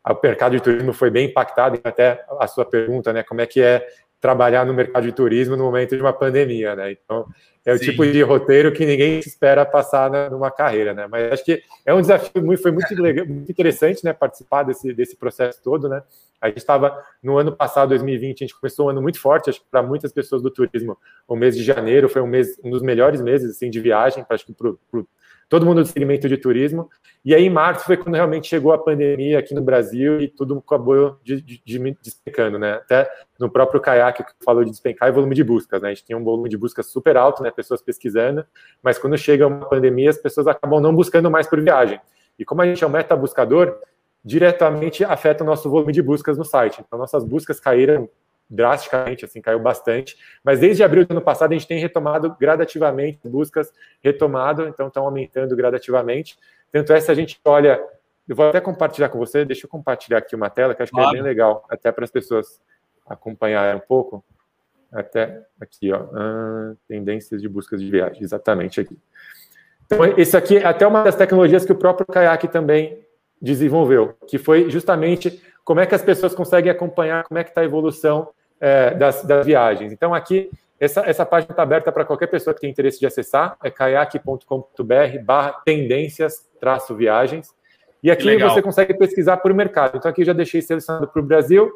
o 0.07 0.19
mercado 0.23 0.55
de 0.55 0.61
turismo 0.61 0.93
foi 0.93 1.09
bem 1.09 1.27
impactado, 1.27 1.79
até 1.83 2.23
a 2.39 2.47
sua 2.47 2.65
pergunta, 2.65 3.13
né? 3.13 3.23
Como 3.23 3.41
é 3.41 3.45
que 3.45 3.61
é 3.61 3.85
trabalhar 4.19 4.65
no 4.65 4.73
mercado 4.73 5.03
de 5.03 5.11
turismo 5.11 5.55
no 5.55 5.63
momento 5.63 5.95
de 5.95 6.01
uma 6.01 6.13
pandemia, 6.13 6.75
né? 6.75 6.91
Então, 6.91 7.25
é 7.65 7.73
o 7.73 7.77
Sim. 7.77 7.85
tipo 7.85 8.05
de 8.05 8.21
roteiro 8.21 8.71
que 8.71 8.85
ninguém 8.85 9.19
espera 9.19 9.65
passar 9.65 10.09
na, 10.09 10.29
numa 10.29 10.51
carreira, 10.51 10.93
né? 10.93 11.07
Mas 11.07 11.33
acho 11.33 11.45
que 11.45 11.61
é 11.85 11.93
um 11.93 12.01
desafio 12.01 12.43
muito, 12.43 12.61
foi 12.61 12.71
muito, 12.71 12.93
legal, 13.01 13.25
muito 13.25 13.51
interessante, 13.51 14.03
né? 14.03 14.11
Participar 14.11 14.63
desse, 14.63 14.93
desse 14.93 15.15
processo 15.15 15.61
todo, 15.63 15.87
né? 15.87 16.01
A 16.41 16.47
gente 16.47 16.57
estava 16.57 17.03
no 17.21 17.37
ano 17.37 17.51
passado, 17.51 17.89
2020, 17.89 18.43
a 18.43 18.47
gente 18.47 18.59
começou 18.59 18.87
um 18.87 18.89
ano 18.89 19.01
muito 19.01 19.19
forte, 19.19 19.49
acho 19.49 19.59
que 19.59 19.67
para 19.69 19.83
muitas 19.83 20.11
pessoas 20.11 20.41
do 20.41 20.49
turismo, 20.49 20.97
o 21.27 21.35
mês 21.35 21.55
de 21.55 21.63
janeiro 21.63 22.07
foi 22.07 22.21
um 22.21 22.27
mês, 22.27 22.57
um 22.63 22.69
dos 22.69 22.81
melhores 22.81 23.21
meses 23.21 23.51
assim 23.51 23.69
de 23.69 23.79
viagem, 23.79 24.25
acho 24.29 24.45
que 24.45 24.53
para 24.53 24.67
todo 25.49 25.65
mundo 25.65 25.81
do 25.81 25.87
segmento 25.87 26.29
de 26.29 26.37
turismo. 26.37 26.87
E 27.25 27.33
aí, 27.33 27.43
em 27.43 27.49
março, 27.49 27.83
foi 27.83 27.97
quando 27.97 28.15
realmente 28.15 28.47
chegou 28.47 28.71
a 28.71 28.77
pandemia 28.77 29.39
aqui 29.39 29.53
no 29.53 29.61
Brasil 29.61 30.21
e 30.21 30.27
tudo 30.27 30.63
acabou 30.65 31.17
de, 31.23 31.41
de, 31.41 31.61
de 31.65 31.97
despencando, 32.01 32.59
né? 32.59 32.73
Até 32.75 33.11
no 33.39 33.49
próprio 33.49 33.81
caiaque 33.81 34.23
que 34.23 34.31
falou 34.45 34.63
de 34.63 34.69
despencar 34.69 35.09
e 35.09 35.11
volume 35.11 35.33
de 35.33 35.43
buscas, 35.43 35.81
né? 35.81 35.89
A 35.89 35.93
gente 35.93 36.05
tinha 36.05 36.17
um 36.17 36.23
volume 36.23 36.47
de 36.47 36.55
buscas 36.55 36.85
super 36.85 37.17
alto, 37.17 37.41
né? 37.41 37.49
Pessoas 37.49 37.81
pesquisando, 37.81 38.45
mas 38.81 38.99
quando 38.99 39.17
chega 39.17 39.47
uma 39.47 39.67
pandemia, 39.67 40.11
as 40.11 40.17
pessoas 40.17 40.47
acabam 40.47 40.79
não 40.79 40.95
buscando 40.95 41.29
mais 41.31 41.47
por 41.47 41.59
viagem. 41.59 41.99
E 42.37 42.45
como 42.45 42.61
a 42.61 42.65
gente 42.65 42.83
é 42.83 42.87
um 42.87 42.91
meta-buscador, 42.91 43.75
diretamente 44.23 45.03
afeta 45.03 45.43
o 45.43 45.47
nosso 45.47 45.69
volume 45.69 45.91
de 45.91 46.01
buscas 46.01 46.37
no 46.37 46.45
site. 46.45 46.81
Então, 46.85 46.99
nossas 46.99 47.23
buscas 47.23 47.59
caíram 47.59 48.07
drasticamente, 48.49 49.23
assim, 49.23 49.41
caiu 49.41 49.59
bastante. 49.59 50.17
Mas 50.43 50.59
desde 50.59 50.83
abril 50.83 51.05
do 51.05 51.11
ano 51.11 51.21
passado 51.21 51.51
a 51.51 51.53
gente 51.53 51.67
tem 51.67 51.79
retomado 51.79 52.35
gradativamente, 52.39 53.19
buscas 53.23 53.71
retomado, 54.01 54.67
então 54.67 54.87
estão 54.87 55.05
aumentando 55.05 55.55
gradativamente. 55.55 56.37
Tanto 56.71 56.91
é, 56.93 56.99
se 56.99 57.11
a 57.11 57.13
gente 57.13 57.39
olha, 57.45 57.79
eu 58.27 58.35
vou 58.35 58.49
até 58.49 58.59
compartilhar 58.59 59.09
com 59.09 59.19
você, 59.19 59.45
deixa 59.45 59.65
eu 59.65 59.69
compartilhar 59.69 60.17
aqui 60.17 60.35
uma 60.35 60.49
tela, 60.49 60.73
que 60.73 60.81
acho 60.81 60.91
que 60.91 60.99
é 60.99 61.11
bem 61.11 61.21
legal, 61.21 61.65
até 61.69 61.91
para 61.91 62.03
as 62.03 62.11
pessoas 62.11 62.61
acompanharem 63.05 63.75
um 63.75 63.85
pouco. 63.85 64.23
Até 64.91 65.43
aqui, 65.61 65.93
ó, 65.93 66.07
ah, 66.13 66.73
tendências 66.87 67.39
de 67.39 67.47
buscas 67.47 67.79
de 67.79 67.91
viagem, 67.91 68.23
exatamente 68.23 68.81
aqui. 68.81 68.97
Então, 69.85 70.03
esse 70.17 70.35
aqui 70.35 70.57
é 70.57 70.65
até 70.65 70.85
uma 70.85 71.03
das 71.03 71.15
tecnologias 71.15 71.63
que 71.63 71.71
o 71.71 71.75
próprio 71.75 72.07
Kayak 72.07 72.47
também 72.47 73.03
desenvolveu, 73.39 74.15
que 74.27 74.39
foi 74.39 74.69
justamente 74.69 75.43
como 75.63 75.79
é 75.79 75.85
que 75.85 75.93
as 75.93 76.01
pessoas 76.01 76.33
conseguem 76.33 76.71
acompanhar 76.71 77.23
como 77.23 77.37
é 77.37 77.43
que 77.43 77.51
está 77.51 77.61
a 77.61 77.65
evolução 77.65 78.29
é, 78.59 78.93
das, 78.95 79.23
das, 79.23 79.45
viagens. 79.45 79.91
Então, 79.91 80.13
aqui, 80.13 80.49
essa, 80.79 81.01
essa 81.01 81.25
página 81.25 81.51
está 81.51 81.63
aberta 81.63 81.91
para 81.91 82.05
qualquer 82.05 82.27
pessoa 82.27 82.53
que 82.53 82.61
tem 82.61 82.69
interesse 82.69 82.99
de 82.99 83.05
acessar, 83.05 83.57
é 83.63 83.69
kayak.com.br 83.69 85.23
barra 85.23 85.53
tendências 85.65 86.47
traço 86.59 86.95
viagens. 86.95 87.53
E 88.01 88.09
aqui 88.09 88.37
você 88.37 88.61
consegue 88.61 88.93
pesquisar 88.93 89.37
por 89.37 89.53
mercado. 89.53 89.97
Então, 89.97 90.09
aqui 90.09 90.21
eu 90.21 90.25
já 90.25 90.33
deixei 90.33 90.61
selecionado 90.61 91.07
para 91.07 91.21
o 91.21 91.25
Brasil, 91.25 91.71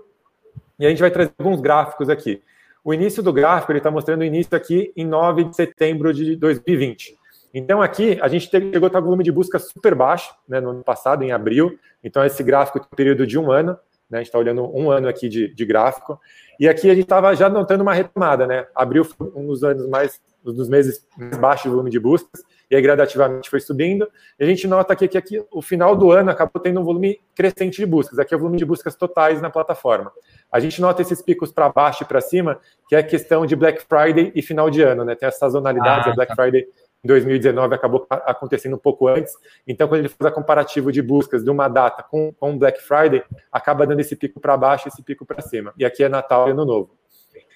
e 0.79 0.85
a 0.85 0.89
gente 0.89 0.99
vai 0.99 1.11
trazer 1.11 1.33
alguns 1.37 1.61
gráficos 1.61 2.09
aqui. 2.09 2.41
O 2.83 2.93
início 2.93 3.23
do 3.23 3.31
gráfico, 3.31 3.71
ele 3.71 3.79
está 3.79 3.89
mostrando 3.89 4.21
o 4.21 4.25
início 4.25 4.55
aqui 4.55 4.91
em 4.95 5.05
9 5.05 5.45
de 5.45 5.55
setembro 5.55 6.13
de 6.13 6.35
2020. 6.35 7.17
Então, 7.53 7.81
aqui, 7.81 8.17
a 8.21 8.27
gente 8.27 8.49
chegou 8.49 8.85
a 8.85 8.87
estar 8.87 8.99
com 8.99 9.05
volume 9.05 9.23
de 9.23 9.31
busca 9.31 9.59
super 9.59 9.93
baixo, 9.93 10.33
né, 10.47 10.59
no 10.59 10.71
ano 10.71 10.83
passado, 10.83 11.23
em 11.23 11.31
abril. 11.31 11.77
Então, 12.03 12.25
esse 12.25 12.41
gráfico 12.43 12.79
tem 12.79 12.87
um 12.91 12.95
período 12.95 13.27
de 13.27 13.37
um 13.37 13.51
ano. 13.51 13.77
Né, 14.13 14.19
a 14.19 14.21
gente 14.21 14.27
está 14.27 14.37
olhando 14.37 14.63
um 14.63 14.91
ano 14.91 15.07
aqui 15.07 15.27
de, 15.27 15.51
de 15.51 15.65
gráfico. 15.65 16.19
E 16.59 16.69
aqui 16.69 16.87
a 16.87 16.93
gente 16.93 17.05
estava 17.05 17.35
já 17.35 17.49
notando 17.49 17.81
uma 17.81 17.95
retomada, 17.95 18.45
né? 18.45 18.67
Abril 18.75 19.03
foi 19.03 19.31
um 19.35 19.47
dos 19.47 19.63
anos 19.63 19.89
mais, 19.89 20.21
um 20.45 20.53
dos 20.53 20.69
meses 20.69 21.03
mais 21.17 21.35
baixos 21.37 21.63
de 21.63 21.69
volume 21.69 21.89
de 21.89 21.99
buscas, 21.99 22.43
e 22.69 22.75
aí 22.75 22.81
gradativamente 22.81 23.49
foi 23.49 23.59
subindo. 23.59 24.07
E 24.39 24.43
a 24.43 24.47
gente 24.47 24.67
nota 24.67 24.93
aqui 24.93 25.07
que 25.07 25.17
aqui, 25.17 25.43
o 25.51 25.63
final 25.63 25.95
do 25.95 26.11
ano 26.11 26.29
acabou 26.29 26.61
tendo 26.61 26.79
um 26.79 26.83
volume 26.83 27.19
crescente 27.33 27.77
de 27.77 27.87
buscas. 27.87 28.19
Aqui 28.19 28.35
é 28.35 28.37
o 28.37 28.39
volume 28.39 28.59
de 28.59 28.65
buscas 28.65 28.95
totais 28.95 29.41
na 29.41 29.49
plataforma. 29.49 30.11
A 30.51 30.59
gente 30.59 30.79
nota 30.79 31.01
esses 31.01 31.19
picos 31.19 31.51
para 31.51 31.67
baixo 31.69 32.03
e 32.03 32.05
para 32.05 32.21
cima, 32.21 32.59
que 32.87 32.95
é 32.95 33.01
questão 33.01 33.47
de 33.47 33.55
Black 33.55 33.83
Friday 33.89 34.31
e 34.35 34.43
final 34.43 34.69
de 34.69 34.83
ano, 34.83 35.03
né? 35.03 35.15
Tem 35.15 35.27
as 35.27 35.39
sazonalidades, 35.39 36.05
ah, 36.05 36.11
a 36.11 36.13
Black 36.13 36.35
tá. 36.35 36.43
Friday 36.43 36.67
em 37.03 37.07
2019 37.07 37.75
acabou 37.75 38.07
acontecendo 38.09 38.75
um 38.75 38.79
pouco 38.79 39.07
antes. 39.07 39.33
Então, 39.67 39.87
quando 39.87 39.99
ele 39.99 40.09
faz 40.09 40.31
a 40.31 40.33
comparativo 40.33 40.91
de 40.91 41.01
buscas 41.01 41.43
de 41.43 41.49
uma 41.49 41.67
data 41.67 42.01
com, 42.01 42.31
com 42.33 42.57
Black 42.57 42.81
Friday, 42.81 43.23
acaba 43.51 43.85
dando 43.85 43.99
esse 43.99 44.15
pico 44.15 44.39
para 44.39 44.55
baixo, 44.55 44.87
esse 44.87 45.03
pico 45.03 45.25
para 45.25 45.41
cima. 45.41 45.73
E 45.77 45.83
aqui 45.83 46.03
é 46.03 46.09
Natal 46.09 46.47
e 46.47 46.51
Ano 46.51 46.65
Novo. 46.65 46.91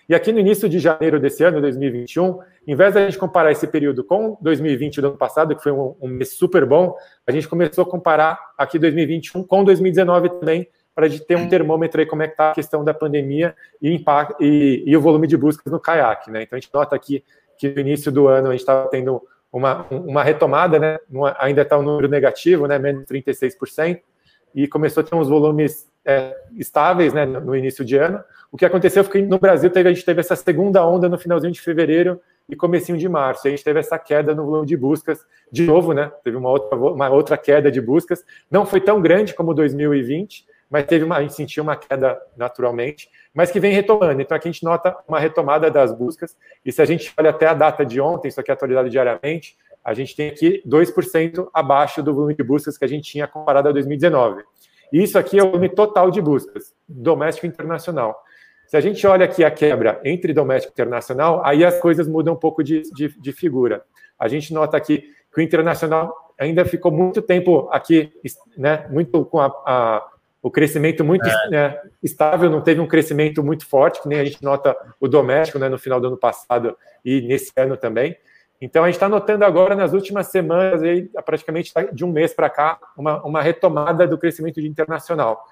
E 0.09 0.15
aqui 0.15 0.31
no 0.31 0.39
início 0.39 0.69
de 0.69 0.79
janeiro 0.79 1.19
desse 1.19 1.43
ano, 1.43 1.59
2021, 1.59 2.39
em 2.65 2.75
vez 2.75 2.93
da 2.93 3.03
gente 3.03 3.17
comparar 3.17 3.51
esse 3.51 3.67
período 3.67 4.05
com 4.05 4.37
2020 4.41 5.01
do 5.01 5.07
ano 5.07 5.17
passado, 5.17 5.53
que 5.53 5.61
foi 5.61 5.71
um, 5.73 5.95
um 6.01 6.07
mês 6.07 6.31
super 6.31 6.65
bom, 6.65 6.95
a 7.25 7.31
gente 7.31 7.47
começou 7.47 7.83
a 7.83 7.85
comparar 7.85 8.39
aqui 8.57 8.79
2021 8.79 9.43
com 9.43 9.65
2019 9.65 10.29
também, 10.29 10.67
para 10.95 11.07
a 11.07 11.09
gente 11.09 11.25
ter 11.25 11.35
um 11.35 11.49
termômetro 11.49 11.99
aí 11.99 12.07
como 12.07 12.23
é 12.23 12.27
que 12.27 12.33
está 12.33 12.51
a 12.51 12.55
questão 12.55 12.85
da 12.85 12.93
pandemia 12.93 13.53
e, 13.81 13.93
impacto, 13.93 14.41
e, 14.41 14.81
e, 14.85 14.95
o 14.95 15.01
volume 15.01 15.27
de 15.27 15.35
buscas 15.35 15.71
no 15.71 15.79
caiaque, 15.79 16.31
né? 16.31 16.43
Então 16.43 16.57
a 16.57 16.59
gente 16.59 16.73
nota 16.73 16.95
aqui 16.95 17.23
que 17.57 17.69
no 17.69 17.81
início 17.81 18.11
do 18.11 18.27
ano 18.27 18.47
a 18.47 18.51
gente 18.51 18.61
estava 18.61 18.87
tendo 18.89 19.21
uma, 19.51 19.85
uma 19.89 20.23
retomada, 20.23 20.77
né? 20.79 20.99
ainda 21.37 21.61
está 21.61 21.77
um 21.77 21.83
número 21.83 22.07
negativo, 22.07 22.67
né? 22.67 22.77
Menos 22.77 23.05
36%, 23.05 24.01
e 24.53 24.67
começou 24.67 25.01
a 25.01 25.03
ter 25.03 25.15
uns 25.15 25.29
volumes 25.29 25.87
é, 26.05 26.35
estáveis, 26.57 27.13
né? 27.13 27.25
No 27.25 27.55
início 27.55 27.83
de 27.83 27.97
ano. 27.97 28.23
O 28.51 28.57
que 28.57 28.65
aconteceu 28.65 29.03
foi 29.03 29.21
que 29.21 29.27
no 29.27 29.39
Brasil 29.39 29.69
teve, 29.69 29.89
a 29.89 29.93
gente 29.93 30.05
teve 30.05 30.19
essa 30.19 30.35
segunda 30.35 30.85
onda 30.85 31.09
no 31.09 31.17
finalzinho 31.17 31.51
de 31.51 31.61
fevereiro 31.61 32.19
e 32.47 32.55
comecinho 32.55 32.97
de 32.97 33.09
março. 33.09 33.47
A 33.47 33.51
gente 33.51 33.63
teve 33.63 33.79
essa 33.79 33.99
queda 33.99 34.33
no 34.33 34.45
volume 34.45 34.65
de 34.65 34.77
buscas, 34.77 35.25
de 35.51 35.63
novo, 35.63 35.93
né? 35.93 36.11
Teve 36.23 36.37
uma 36.37 36.49
outra, 36.49 36.77
uma 36.77 37.09
outra 37.09 37.37
queda 37.37 37.69
de 37.71 37.81
buscas. 37.81 38.23
Não 38.49 38.65
foi 38.65 38.79
tão 38.79 39.01
grande 39.01 39.33
como 39.33 39.53
2020, 39.53 40.45
mas 40.69 40.86
teve 40.86 41.05
uma, 41.05 41.17
a 41.17 41.21
gente 41.21 41.33
sentiu 41.33 41.63
uma 41.63 41.75
queda 41.75 42.19
naturalmente, 42.36 43.09
mas 43.33 43.51
que 43.51 43.59
vem 43.59 43.74
retomando. 43.74 44.21
Então 44.21 44.36
aqui 44.36 44.47
a 44.47 44.51
gente 44.51 44.63
nota 44.63 44.95
uma 45.07 45.19
retomada 45.19 45.71
das 45.71 45.93
buscas, 45.93 46.36
e 46.65 46.71
se 46.71 46.81
a 46.81 46.86
gente 46.86 47.13
olha 47.17 47.29
até 47.29 47.47
a 47.47 47.53
data 47.53 47.86
de 47.86 48.00
ontem, 48.01 48.27
isso 48.27 48.39
aqui 48.39 48.51
é 48.51 48.53
atualizado 48.53 48.89
diariamente, 48.89 49.57
a 49.83 49.93
gente 49.93 50.15
tem 50.15 50.29
aqui 50.29 50.62
2% 50.67 51.47
abaixo 51.53 52.03
do 52.03 52.13
volume 52.13 52.36
de 52.36 52.43
buscas 52.43 52.77
que 52.77 52.83
a 52.83 52.88
gente 52.88 53.09
tinha 53.09 53.27
comparado 53.27 53.69
a 53.69 53.71
2019. 53.71 54.43
E 54.91 55.01
isso 55.01 55.17
aqui 55.17 55.39
é 55.39 55.43
o 55.43 55.47
volume 55.47 55.69
total 55.69 56.12
de 56.12 56.21
buscas, 56.21 56.74
doméstico 56.88 57.45
e 57.45 57.50
internacional. 57.50 58.21
Se 58.67 58.75
a 58.75 58.81
gente 58.81 59.07
olha 59.07 59.24
aqui 59.24 59.45
a 59.45 59.51
quebra 59.51 60.01
entre 60.03 60.33
doméstico 60.33 60.74
e 60.74 60.75
internacional, 60.75 61.41
aí 61.45 61.63
as 61.63 61.79
coisas 61.79 62.05
mudam 62.05 62.33
um 62.33 62.38
pouco 62.38 62.62
de, 62.62 62.81
de, 62.93 63.17
de 63.17 63.31
figura. 63.31 63.83
A 64.19 64.27
gente 64.27 64.53
nota 64.53 64.75
aqui 64.75 65.09
que 65.33 65.39
o 65.39 65.41
internacional 65.41 66.13
ainda 66.38 66.65
ficou 66.65 66.91
muito 66.91 67.21
tempo 67.21 67.69
aqui, 67.71 68.12
né, 68.57 68.86
muito 68.89 69.24
com 69.25 69.39
a, 69.39 69.47
a 69.65 70.07
o 70.41 70.51
crescimento 70.51 71.03
muito 71.03 71.27
é. 71.27 71.50
né, 71.50 71.82
estável, 72.01 72.50
não 72.50 72.62
teve 72.62 72.79
um 72.79 72.88
crescimento 72.88 73.44
muito 73.44 73.65
forte, 73.65 74.01
que 74.01 74.08
nem 74.08 74.20
a 74.20 74.25
gente 74.25 74.44
nota 74.44 74.75
o 75.00 75.08
doméstico 75.08 75.60
né, 75.60 75.67
no 75.67 75.77
final 75.77 76.00
do 76.00 76.08
ano 76.08 76.17
passado 76.17 76.77
e 77.03 77.22
nesse 77.22 77.51
ano 77.58 77.75
também. 77.75 78.15
Então, 78.60 78.84
a 78.84 78.88
gente 78.88 78.96
está 78.96 79.08
notando 79.08 79.46
agora, 79.46 79.75
nas 79.75 79.94
últimas 79.94 80.27
semanas, 80.27 80.82
aí, 80.82 81.10
praticamente 81.25 81.72
de 81.94 82.03
um 82.03 82.12
mês 82.12 82.34
para 82.34 82.50
cá, 82.50 82.79
uma, 82.98 83.24
uma 83.24 83.41
retomada 83.41 84.08
do 84.08 84.17
crescimento 84.17 84.60
de 84.60 84.67
internacional. 84.67 85.44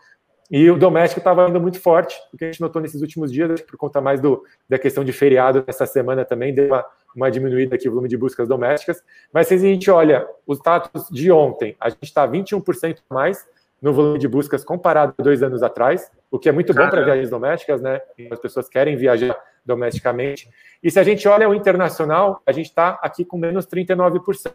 E 0.49 0.69
o 0.69 0.77
doméstico 0.77 1.19
estava 1.19 1.47
indo 1.47 1.59
muito 1.59 1.79
forte, 1.79 2.15
o 2.33 2.37
que 2.37 2.45
a 2.45 2.47
gente 2.47 2.61
notou 2.61 2.81
nesses 2.81 3.01
últimos 3.01 3.31
dias, 3.31 3.61
por 3.61 3.77
conta 3.77 3.99
mais 3.99 4.19
do, 4.19 4.43
da 4.69 4.77
questão 4.77 5.03
de 5.03 5.11
feriado 5.11 5.63
essa 5.67 5.85
semana 5.85 6.23
também, 6.23 6.53
deu 6.53 6.67
uma, 6.67 6.85
uma 7.15 7.31
diminuída 7.31 7.75
aqui 7.75 7.87
o 7.87 7.91
volume 7.91 8.09
de 8.09 8.17
buscas 8.17 8.47
domésticas. 8.47 9.03
Mas 9.33 9.47
se 9.47 9.55
a 9.55 9.57
gente 9.57 9.89
olha 9.89 10.27
os 10.45 10.59
dados 10.61 11.07
de 11.11 11.31
ontem, 11.31 11.75
a 11.79 11.89
gente 11.89 12.03
está 12.03 12.27
21% 12.27 12.97
mais 13.09 13.47
no 13.81 13.93
volume 13.93 14.17
de 14.17 14.27
buscas 14.27 14.63
comparado 14.63 15.13
a 15.17 15.23
dois 15.23 15.43
anos 15.43 15.61
atrás, 15.61 16.09
o 16.31 16.39
que 16.39 16.49
é 16.49 16.51
muito 16.51 16.73
bom 16.73 16.89
para 16.89 17.03
viagens 17.03 17.29
domésticas, 17.29 17.81
né? 17.81 18.01
As 18.31 18.39
pessoas 18.39 18.67
querem 18.67 18.95
viajar 18.95 19.35
domesticamente. 19.65 20.49
E 20.81 20.91
se 20.91 20.99
a 20.99 21.03
gente 21.03 21.27
olha 21.27 21.49
o 21.49 21.53
internacional, 21.53 22.41
a 22.45 22.51
gente 22.51 22.67
está 22.67 22.99
aqui 23.01 23.25
com 23.25 23.37
menos 23.37 23.65
39%. 23.65 24.51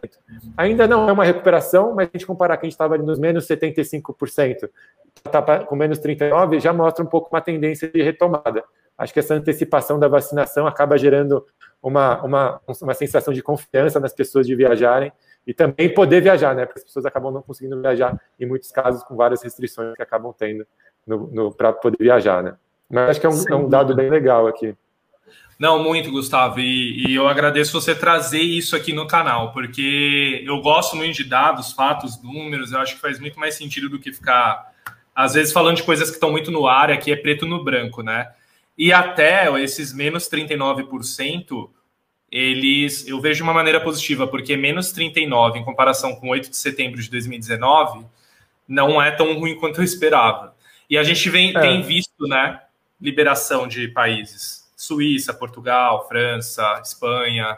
Ainda 0.55 0.87
não 0.87 1.09
é 1.09 1.11
uma 1.11 1.25
recuperação, 1.25 1.93
mas 1.93 2.07
a 2.07 2.11
gente 2.13 2.25
comparar 2.25 2.57
que 2.57 2.65
a 2.65 2.67
gente 2.67 2.73
estava 2.73 2.97
nos 2.97 3.19
menos 3.19 3.45
75%, 3.47 4.69
está 5.25 5.65
com 5.65 5.75
menos 5.75 5.99
39%, 5.99 6.59
já 6.59 6.71
mostra 6.71 7.03
um 7.03 7.07
pouco 7.07 7.29
uma 7.33 7.41
tendência 7.41 7.89
de 7.89 8.01
retomada. 8.01 8.63
Acho 8.97 9.13
que 9.13 9.19
essa 9.19 9.33
antecipação 9.33 9.99
da 9.99 10.07
vacinação 10.07 10.67
acaba 10.67 10.97
gerando 10.97 11.45
uma, 11.81 12.23
uma, 12.23 12.61
uma 12.81 12.93
sensação 12.93 13.33
de 13.33 13.41
confiança 13.41 13.99
nas 13.99 14.13
pessoas 14.13 14.45
de 14.45 14.55
viajarem 14.55 15.11
e 15.45 15.53
também 15.53 15.93
poder 15.93 16.21
viajar, 16.21 16.55
né? 16.55 16.65
Porque 16.65 16.79
as 16.79 16.85
pessoas 16.85 17.05
acabam 17.05 17.33
não 17.33 17.41
conseguindo 17.41 17.79
viajar, 17.81 18.19
em 18.39 18.45
muitos 18.45 18.71
casos, 18.71 19.03
com 19.03 19.15
várias 19.15 19.41
restrições 19.43 19.95
que 19.95 20.01
acabam 20.01 20.33
tendo 20.37 20.65
para 21.57 21.73
poder 21.73 21.97
viajar, 21.99 22.43
né? 22.43 22.55
Mas 22.89 23.11
acho 23.11 23.21
que 23.21 23.25
é 23.25 23.29
um, 23.29 23.43
é 23.49 23.55
um 23.55 23.69
dado 23.69 23.95
bem 23.95 24.09
legal 24.09 24.47
aqui. 24.47 24.75
Não, 25.57 25.81
muito, 25.81 26.11
Gustavo. 26.11 26.59
E, 26.59 27.07
e, 27.07 27.15
eu 27.15 27.27
agradeço 27.27 27.71
você 27.71 27.93
trazer 27.93 28.41
isso 28.41 28.75
aqui 28.75 28.93
no 28.93 29.07
canal, 29.07 29.53
porque 29.53 30.43
eu 30.45 30.59
gosto 30.59 30.95
muito 30.95 31.15
de 31.15 31.23
dados, 31.23 31.71
fatos, 31.71 32.21
números. 32.21 32.71
Eu 32.71 32.79
acho 32.79 32.95
que 32.95 33.01
faz 33.01 33.19
muito 33.19 33.39
mais 33.39 33.55
sentido 33.55 33.87
do 33.87 33.99
que 33.99 34.11
ficar, 34.11 34.73
às 35.15 35.35
vezes, 35.35 35.53
falando 35.53 35.77
de 35.77 35.83
coisas 35.83 36.09
que 36.09 36.15
estão 36.15 36.31
muito 36.31 36.49
no 36.49 36.67
ar, 36.67 36.89
aqui 36.89 37.11
é 37.11 37.15
preto 37.15 37.45
no 37.45 37.63
branco, 37.63 38.01
né? 38.01 38.31
E 38.75 38.91
até 38.91 39.47
esses 39.61 39.93
menos 39.93 40.27
39%, 40.27 41.69
eles 42.31 43.05
eu 43.07 43.19
vejo 43.19 43.37
de 43.37 43.43
uma 43.43 43.53
maneira 43.53 43.81
positiva, 43.81 44.25
porque 44.25 44.55
menos 44.55 44.91
39 44.91 45.59
em 45.59 45.65
comparação 45.65 46.15
com 46.15 46.29
8 46.29 46.49
de 46.49 46.57
setembro 46.57 47.01
de 47.01 47.09
2019 47.09 48.05
não 48.67 49.01
é 49.01 49.11
tão 49.11 49.37
ruim 49.37 49.55
quanto 49.59 49.81
eu 49.81 49.83
esperava. 49.83 50.55
E 50.89 50.97
a 50.97 51.03
gente 51.03 51.29
vem, 51.29 51.55
é. 51.55 51.59
tem 51.59 51.81
visto, 51.81 52.27
né, 52.27 52.61
liberação 52.99 53.67
de 53.67 53.87
países. 53.89 54.69
Suíça, 54.77 55.33
Portugal, 55.33 56.07
França, 56.07 56.81
Espanha. 56.83 57.57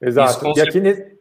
Exato. 0.00 0.52
E 0.56 0.60
aqui, 0.60 1.15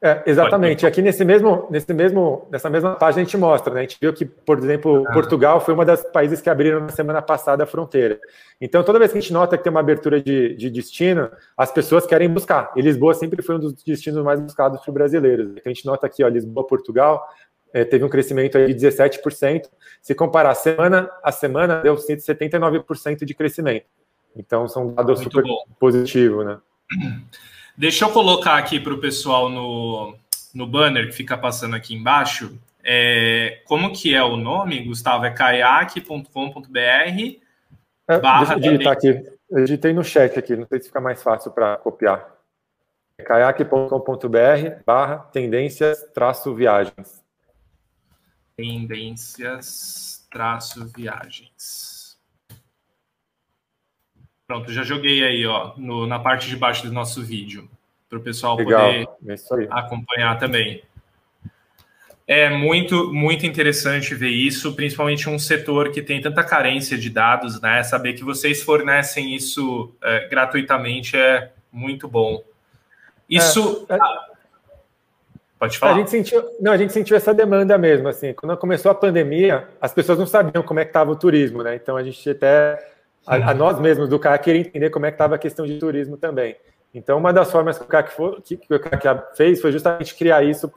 é, 0.00 0.22
exatamente. 0.26 0.86
Aqui 0.86 1.02
nesse 1.02 1.24
mesmo, 1.24 1.66
nesse 1.70 1.92
mesmo, 1.92 2.46
nessa 2.52 2.70
mesma 2.70 2.94
página 2.94 3.22
a 3.22 3.24
gente 3.24 3.36
mostra, 3.36 3.74
né? 3.74 3.80
A 3.80 3.82
gente 3.82 3.98
viu 4.00 4.12
que, 4.12 4.24
por 4.24 4.56
exemplo, 4.58 5.04
ah. 5.08 5.12
Portugal 5.12 5.60
foi 5.60 5.74
uma 5.74 5.84
das 5.84 6.04
países 6.04 6.40
que 6.40 6.48
abriram 6.48 6.80
na 6.80 6.90
semana 6.90 7.20
passada 7.20 7.64
a 7.64 7.66
fronteira. 7.66 8.20
Então, 8.60 8.84
toda 8.84 8.98
vez 9.00 9.10
que 9.10 9.18
a 9.18 9.20
gente 9.20 9.32
nota 9.32 9.58
que 9.58 9.64
tem 9.64 9.70
uma 9.70 9.80
abertura 9.80 10.22
de, 10.22 10.54
de 10.54 10.70
destino, 10.70 11.28
as 11.56 11.72
pessoas 11.72 12.06
querem 12.06 12.28
buscar. 12.32 12.70
E 12.76 12.80
Lisboa 12.80 13.12
sempre 13.12 13.42
foi 13.42 13.56
um 13.56 13.58
dos 13.58 13.72
destinos 13.82 14.22
mais 14.22 14.40
buscados 14.40 14.80
por 14.84 14.92
brasileiros. 14.92 15.50
Então, 15.50 15.62
a 15.66 15.68
gente 15.68 15.84
nota 15.84 16.06
aqui, 16.06 16.22
ó, 16.22 16.28
Lisboa, 16.28 16.64
Portugal, 16.64 17.26
é, 17.72 17.84
teve 17.84 18.04
um 18.04 18.08
crescimento 18.08 18.56
aí 18.56 18.72
de 18.72 18.86
17%. 18.86 19.62
Se 20.00 20.14
comparar 20.14 20.54
semana 20.54 21.10
a 21.24 21.32
semana, 21.32 21.80
deu 21.80 21.96
179% 21.96 23.24
de 23.24 23.34
crescimento. 23.34 23.86
Então, 24.36 24.68
são 24.68 24.94
dados 24.94 25.20
Muito 25.20 25.34
super 25.34 25.44
positivos, 25.80 26.46
né? 26.46 26.58
Deixa 27.78 28.04
eu 28.04 28.12
colocar 28.12 28.58
aqui 28.58 28.80
para 28.80 28.92
o 28.92 28.98
pessoal 28.98 29.48
no, 29.48 30.18
no 30.52 30.66
banner 30.66 31.06
que 31.06 31.12
fica 31.12 31.38
passando 31.38 31.76
aqui 31.76 31.94
embaixo. 31.94 32.58
É, 32.82 33.62
como 33.66 33.92
que 33.92 34.12
é 34.16 34.22
o 34.24 34.36
nome, 34.36 34.82
Gustavo? 34.82 35.24
É 35.24 35.30
caiaque.com.br 35.30 36.28
é, 38.08 38.18
barra 38.18 38.38
Deixa 38.38 38.54
eu 38.54 38.60
digitar 38.60 38.92
aqui. 38.92 39.24
Eu 39.48 39.64
digitei 39.64 39.92
no 39.92 40.02
chat 40.02 40.36
aqui, 40.36 40.56
não 40.56 40.66
sei 40.66 40.80
se 40.80 40.88
fica 40.88 41.00
mais 41.00 41.22
fácil 41.22 41.52
para 41.52 41.76
copiar. 41.76 42.36
É 43.16 43.22
caiaque.com.br 43.22 44.82
barra 44.84 45.18
tendências 45.32 46.02
traço 46.12 46.52
viagens. 46.56 47.22
Tendências 48.56 50.26
traço 50.32 50.84
viagens. 50.88 51.97
Pronto, 54.48 54.72
já 54.72 54.82
joguei 54.82 55.22
aí, 55.22 55.44
ó, 55.44 55.72
no, 55.76 56.06
na 56.06 56.18
parte 56.18 56.48
de 56.48 56.56
baixo 56.56 56.86
do 56.86 56.90
nosso 56.90 57.22
vídeo, 57.22 57.68
para 58.08 58.16
o 58.16 58.22
pessoal 58.22 58.56
Legal. 58.56 58.80
poder 58.80 59.34
é 59.34 59.68
acompanhar 59.70 60.38
também. 60.38 60.82
É 62.26 62.48
muito, 62.48 63.12
muito 63.12 63.44
interessante 63.44 64.14
ver 64.14 64.30
isso, 64.30 64.74
principalmente 64.74 65.28
um 65.28 65.38
setor 65.38 65.90
que 65.90 66.00
tem 66.00 66.18
tanta 66.22 66.42
carência 66.42 66.96
de 66.96 67.10
dados, 67.10 67.60
né? 67.60 67.82
Saber 67.82 68.14
que 68.14 68.24
vocês 68.24 68.62
fornecem 68.62 69.34
isso 69.34 69.94
é, 70.02 70.26
gratuitamente 70.28 71.14
é 71.14 71.52
muito 71.70 72.08
bom. 72.08 72.42
Isso. 73.28 73.86
É, 73.90 73.96
é... 73.96 73.98
Pode 75.58 75.76
falar. 75.76 75.92
A 75.92 75.98
gente, 75.98 76.08
sentiu, 76.08 76.42
não, 76.58 76.72
a 76.72 76.78
gente 76.78 76.94
sentiu 76.94 77.18
essa 77.18 77.34
demanda 77.34 77.76
mesmo, 77.76 78.08
assim. 78.08 78.32
Quando 78.32 78.56
começou 78.56 78.90
a 78.90 78.94
pandemia, 78.94 79.68
as 79.78 79.92
pessoas 79.92 80.18
não 80.18 80.26
sabiam 80.26 80.62
como 80.62 80.80
é 80.80 80.84
que 80.84 80.90
estava 80.90 81.10
o 81.10 81.16
turismo, 81.16 81.62
né? 81.62 81.74
Então 81.74 81.98
a 81.98 82.02
gente 82.02 82.30
até 82.30 82.96
a, 83.26 83.50
a, 83.50 83.54
nós 83.54 83.78
mesmos 83.78 84.08
do 84.08 84.18
CAC 84.18 84.44
queria 84.44 84.60
entender 84.60 84.90
como 84.90 85.06
é 85.06 85.10
que 85.10 85.14
estava 85.14 85.34
a 85.34 85.38
questão 85.38 85.66
de 85.66 85.78
turismo 85.78 86.16
também. 86.16 86.56
Então, 86.94 87.18
uma 87.18 87.32
das 87.32 87.50
formas 87.52 87.78
que 87.78 87.84
o 87.84 87.86
CAC, 87.86 88.12
for, 88.12 88.40
que, 88.40 88.56
que 88.56 88.74
o 88.74 88.80
CAC 88.80 89.36
fez 89.36 89.60
foi 89.60 89.70
justamente 89.70 90.14
criar 90.14 90.42
isso 90.42 90.70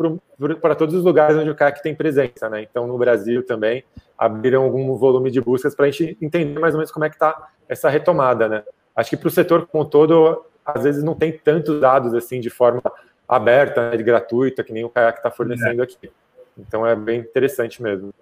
para 0.61 0.75
todos 0.75 0.93
os 0.93 1.03
lugares 1.03 1.37
onde 1.37 1.49
o 1.49 1.55
CAC 1.55 1.81
tem 1.81 1.95
presença. 1.95 2.49
Né? 2.49 2.63
Então, 2.69 2.85
no 2.85 2.97
Brasil 2.97 3.45
também, 3.45 3.83
abriram 4.17 4.63
algum 4.63 4.95
volume 4.97 5.31
de 5.31 5.39
buscas 5.39 5.73
para 5.73 5.85
a 5.85 5.91
gente 5.91 6.17
entender 6.21 6.59
mais 6.59 6.73
ou 6.73 6.79
menos 6.79 6.91
como 6.91 7.05
é 7.05 7.09
que 7.09 7.15
está 7.15 7.49
essa 7.67 7.89
retomada. 7.89 8.49
Né? 8.49 8.63
Acho 8.95 9.09
que 9.09 9.17
para 9.17 9.29
o 9.29 9.31
setor 9.31 9.65
como 9.67 9.85
um 9.85 9.87
todo, 9.87 10.45
às 10.65 10.83
vezes 10.83 11.01
não 11.01 11.15
tem 11.15 11.31
tantos 11.31 11.79
dados 11.79 12.13
assim 12.13 12.41
de 12.41 12.49
forma 12.49 12.83
aberta, 13.27 13.91
né, 13.91 13.97
gratuita, 13.97 14.63
que 14.63 14.73
nem 14.73 14.83
o 14.83 14.89
CAC 14.89 15.19
está 15.19 15.31
fornecendo 15.31 15.81
é. 15.81 15.85
aqui. 15.85 16.11
Então, 16.57 16.85
é 16.85 16.93
bem 16.93 17.21
interessante 17.21 17.81
mesmo. 17.81 18.13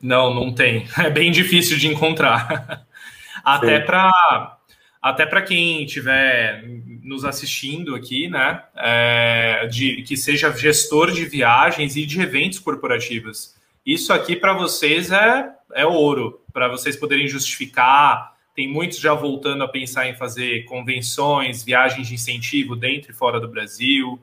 Não, 0.00 0.32
não 0.32 0.52
tem. 0.52 0.86
É 0.98 1.10
bem 1.10 1.30
difícil 1.30 1.76
de 1.76 1.88
encontrar. 1.88 2.86
Até 3.42 3.80
para 3.80 4.58
até 5.00 5.26
para 5.26 5.42
quem 5.42 5.84
estiver 5.84 6.64
nos 7.02 7.26
assistindo 7.26 7.94
aqui, 7.94 8.26
né, 8.26 8.62
é, 8.74 9.66
de, 9.66 10.02
que 10.02 10.16
seja 10.16 10.50
gestor 10.50 11.10
de 11.10 11.26
viagens 11.26 11.94
e 11.94 12.06
de 12.06 12.22
eventos 12.22 12.58
corporativos. 12.58 13.54
Isso 13.84 14.14
aqui 14.14 14.34
para 14.34 14.54
vocês 14.54 15.12
é, 15.12 15.50
é 15.74 15.84
ouro, 15.84 16.40
para 16.54 16.68
vocês 16.68 16.96
poderem 16.96 17.28
justificar. 17.28 18.34
Tem 18.56 18.66
muitos 18.66 18.98
já 18.98 19.12
voltando 19.12 19.62
a 19.62 19.68
pensar 19.68 20.08
em 20.08 20.14
fazer 20.14 20.64
convenções, 20.64 21.62
viagens 21.62 22.08
de 22.08 22.14
incentivo 22.14 22.74
dentro 22.74 23.10
e 23.10 23.14
fora 23.14 23.38
do 23.38 23.46
Brasil. 23.46 24.18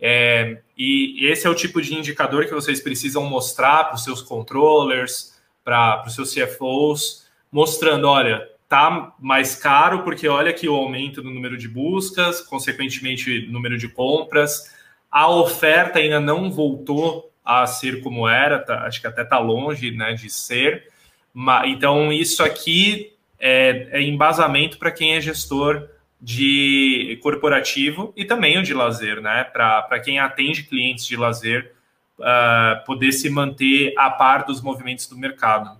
É, 0.00 0.58
e 0.76 1.24
esse 1.26 1.46
é 1.46 1.50
o 1.50 1.54
tipo 1.54 1.80
de 1.80 1.94
indicador 1.94 2.46
que 2.46 2.52
vocês 2.52 2.80
precisam 2.80 3.22
mostrar 3.22 3.84
para 3.84 3.94
os 3.94 4.02
seus 4.02 4.22
controllers, 4.22 5.40
para 5.62 6.02
os 6.04 6.16
seus 6.16 6.34
CFOs, 6.34 7.25
mostrando, 7.50 8.08
olha, 8.08 8.48
tá 8.68 9.14
mais 9.18 9.54
caro 9.54 10.02
porque 10.02 10.28
olha 10.28 10.52
que 10.52 10.68
o 10.68 10.74
aumento 10.74 11.22
no 11.22 11.30
número 11.30 11.56
de 11.56 11.68
buscas, 11.68 12.40
consequentemente 12.40 13.46
número 13.48 13.78
de 13.78 13.88
compras, 13.88 14.74
a 15.10 15.30
oferta 15.30 15.98
ainda 15.98 16.20
não 16.20 16.50
voltou 16.50 17.30
a 17.44 17.66
ser 17.66 18.02
como 18.02 18.28
era, 18.28 18.58
tá, 18.58 18.82
acho 18.86 19.00
que 19.00 19.06
até 19.06 19.22
está 19.22 19.38
longe 19.38 19.92
né, 19.92 20.14
de 20.14 20.28
ser. 20.28 20.88
Mas, 21.32 21.70
então, 21.70 22.12
isso 22.12 22.42
aqui 22.42 23.12
é, 23.38 23.88
é 23.92 24.02
embasamento 24.02 24.78
para 24.78 24.90
quem 24.90 25.14
é 25.14 25.20
gestor 25.20 25.88
de 26.20 27.18
corporativo 27.22 28.12
e 28.16 28.24
também 28.24 28.58
o 28.58 28.62
de 28.62 28.74
lazer, 28.74 29.20
né? 29.20 29.44
Para 29.44 30.00
quem 30.00 30.18
atende 30.18 30.62
clientes 30.62 31.06
de 31.06 31.16
lazer, 31.16 31.72
uh, 32.18 32.84
poder 32.84 33.12
se 33.12 33.28
manter 33.28 33.92
a 33.96 34.10
par 34.10 34.44
dos 34.44 34.60
movimentos 34.60 35.06
do 35.06 35.16
mercado. 35.16 35.78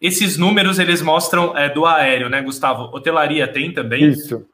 Esses 0.00 0.36
números 0.36 0.78
eles 0.78 1.02
mostram 1.02 1.56
é, 1.56 1.68
do 1.68 1.84
aéreo, 1.84 2.28
né, 2.28 2.40
Gustavo? 2.40 2.84
Hotelaria 2.94 3.48
tem 3.48 3.72
também? 3.72 4.04
Isso. 4.04 4.46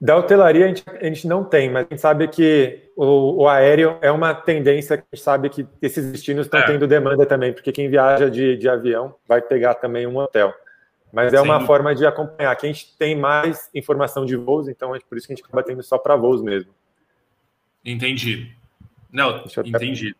Da 0.00 0.16
hotelaria 0.16 0.64
a 0.64 0.68
gente, 0.68 0.84
a 0.88 1.04
gente 1.04 1.26
não 1.26 1.44
tem, 1.44 1.70
mas 1.70 1.84
a 1.84 1.88
gente 1.90 2.00
sabe 2.00 2.26
que 2.28 2.90
o, 2.96 3.42
o, 3.42 3.48
aéreo 3.48 3.98
é 4.00 4.10
uma 4.10 4.34
tendência 4.34 4.96
que 4.96 5.02
a 5.02 5.14
gente 5.14 5.22
sabe 5.22 5.50
que 5.50 5.66
esses 5.82 6.10
destinos 6.10 6.46
estão 6.46 6.60
é. 6.60 6.66
tendo 6.66 6.86
demanda 6.86 7.26
também, 7.26 7.52
porque 7.52 7.70
quem 7.70 7.90
viaja 7.90 8.30
de, 8.30 8.56
de 8.56 8.68
avião 8.68 9.14
vai 9.28 9.42
pegar 9.42 9.74
também 9.74 10.06
um 10.06 10.16
hotel. 10.16 10.54
Mas 11.12 11.34
é 11.34 11.38
Sim. 11.38 11.44
uma 11.44 11.60
forma 11.66 11.94
de 11.94 12.06
acompanhar. 12.06 12.52
Aqui 12.52 12.66
a 12.66 12.72
gente 12.72 12.96
tem 12.96 13.14
mais 13.14 13.68
informação 13.74 14.24
de 14.24 14.36
voos, 14.36 14.68
então 14.68 14.94
é 14.94 15.00
por 15.00 15.18
isso 15.18 15.26
que 15.26 15.32
a 15.32 15.36
gente 15.36 15.44
acaba 15.44 15.62
tendo 15.62 15.82
só 15.82 15.98
para 15.98 16.16
voos 16.16 16.40
mesmo. 16.40 16.72
Entendi. 17.84 18.54
Não, 19.12 19.44
entendi. 19.64 20.14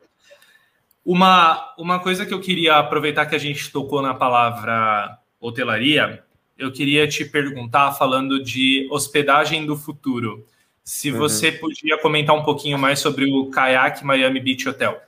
Uma, 1.13 1.75
uma 1.77 1.99
coisa 1.99 2.25
que 2.25 2.33
eu 2.33 2.39
queria 2.39 2.77
aproveitar 2.77 3.27
que 3.27 3.35
a 3.35 3.39
gente 3.39 3.73
tocou 3.73 4.01
na 4.01 4.15
palavra 4.15 5.19
hotelaria, 5.41 6.23
eu 6.57 6.71
queria 6.71 7.09
te 7.09 7.25
perguntar, 7.25 7.91
falando 7.95 8.41
de 8.41 8.87
hospedagem 8.93 9.67
do 9.67 9.77
futuro, 9.77 10.47
se 10.85 11.11
uhum. 11.11 11.19
você 11.19 11.51
podia 11.51 11.99
comentar 11.99 12.37
um 12.37 12.45
pouquinho 12.45 12.79
mais 12.79 13.01
sobre 13.01 13.25
o 13.25 13.51
Kayak 13.51 14.05
Miami 14.05 14.39
Beach 14.39 14.69
Hotel. 14.69 15.03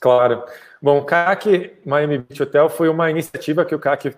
Claro. 0.00 0.42
Bom, 0.82 0.98
o 0.98 1.04
Kayak 1.04 1.74
Miami 1.86 2.18
Beach 2.18 2.42
Hotel 2.42 2.68
foi 2.68 2.88
uma 2.88 3.08
iniciativa 3.08 3.64
que 3.64 3.76
o 3.76 3.78
Kayak 3.78 4.16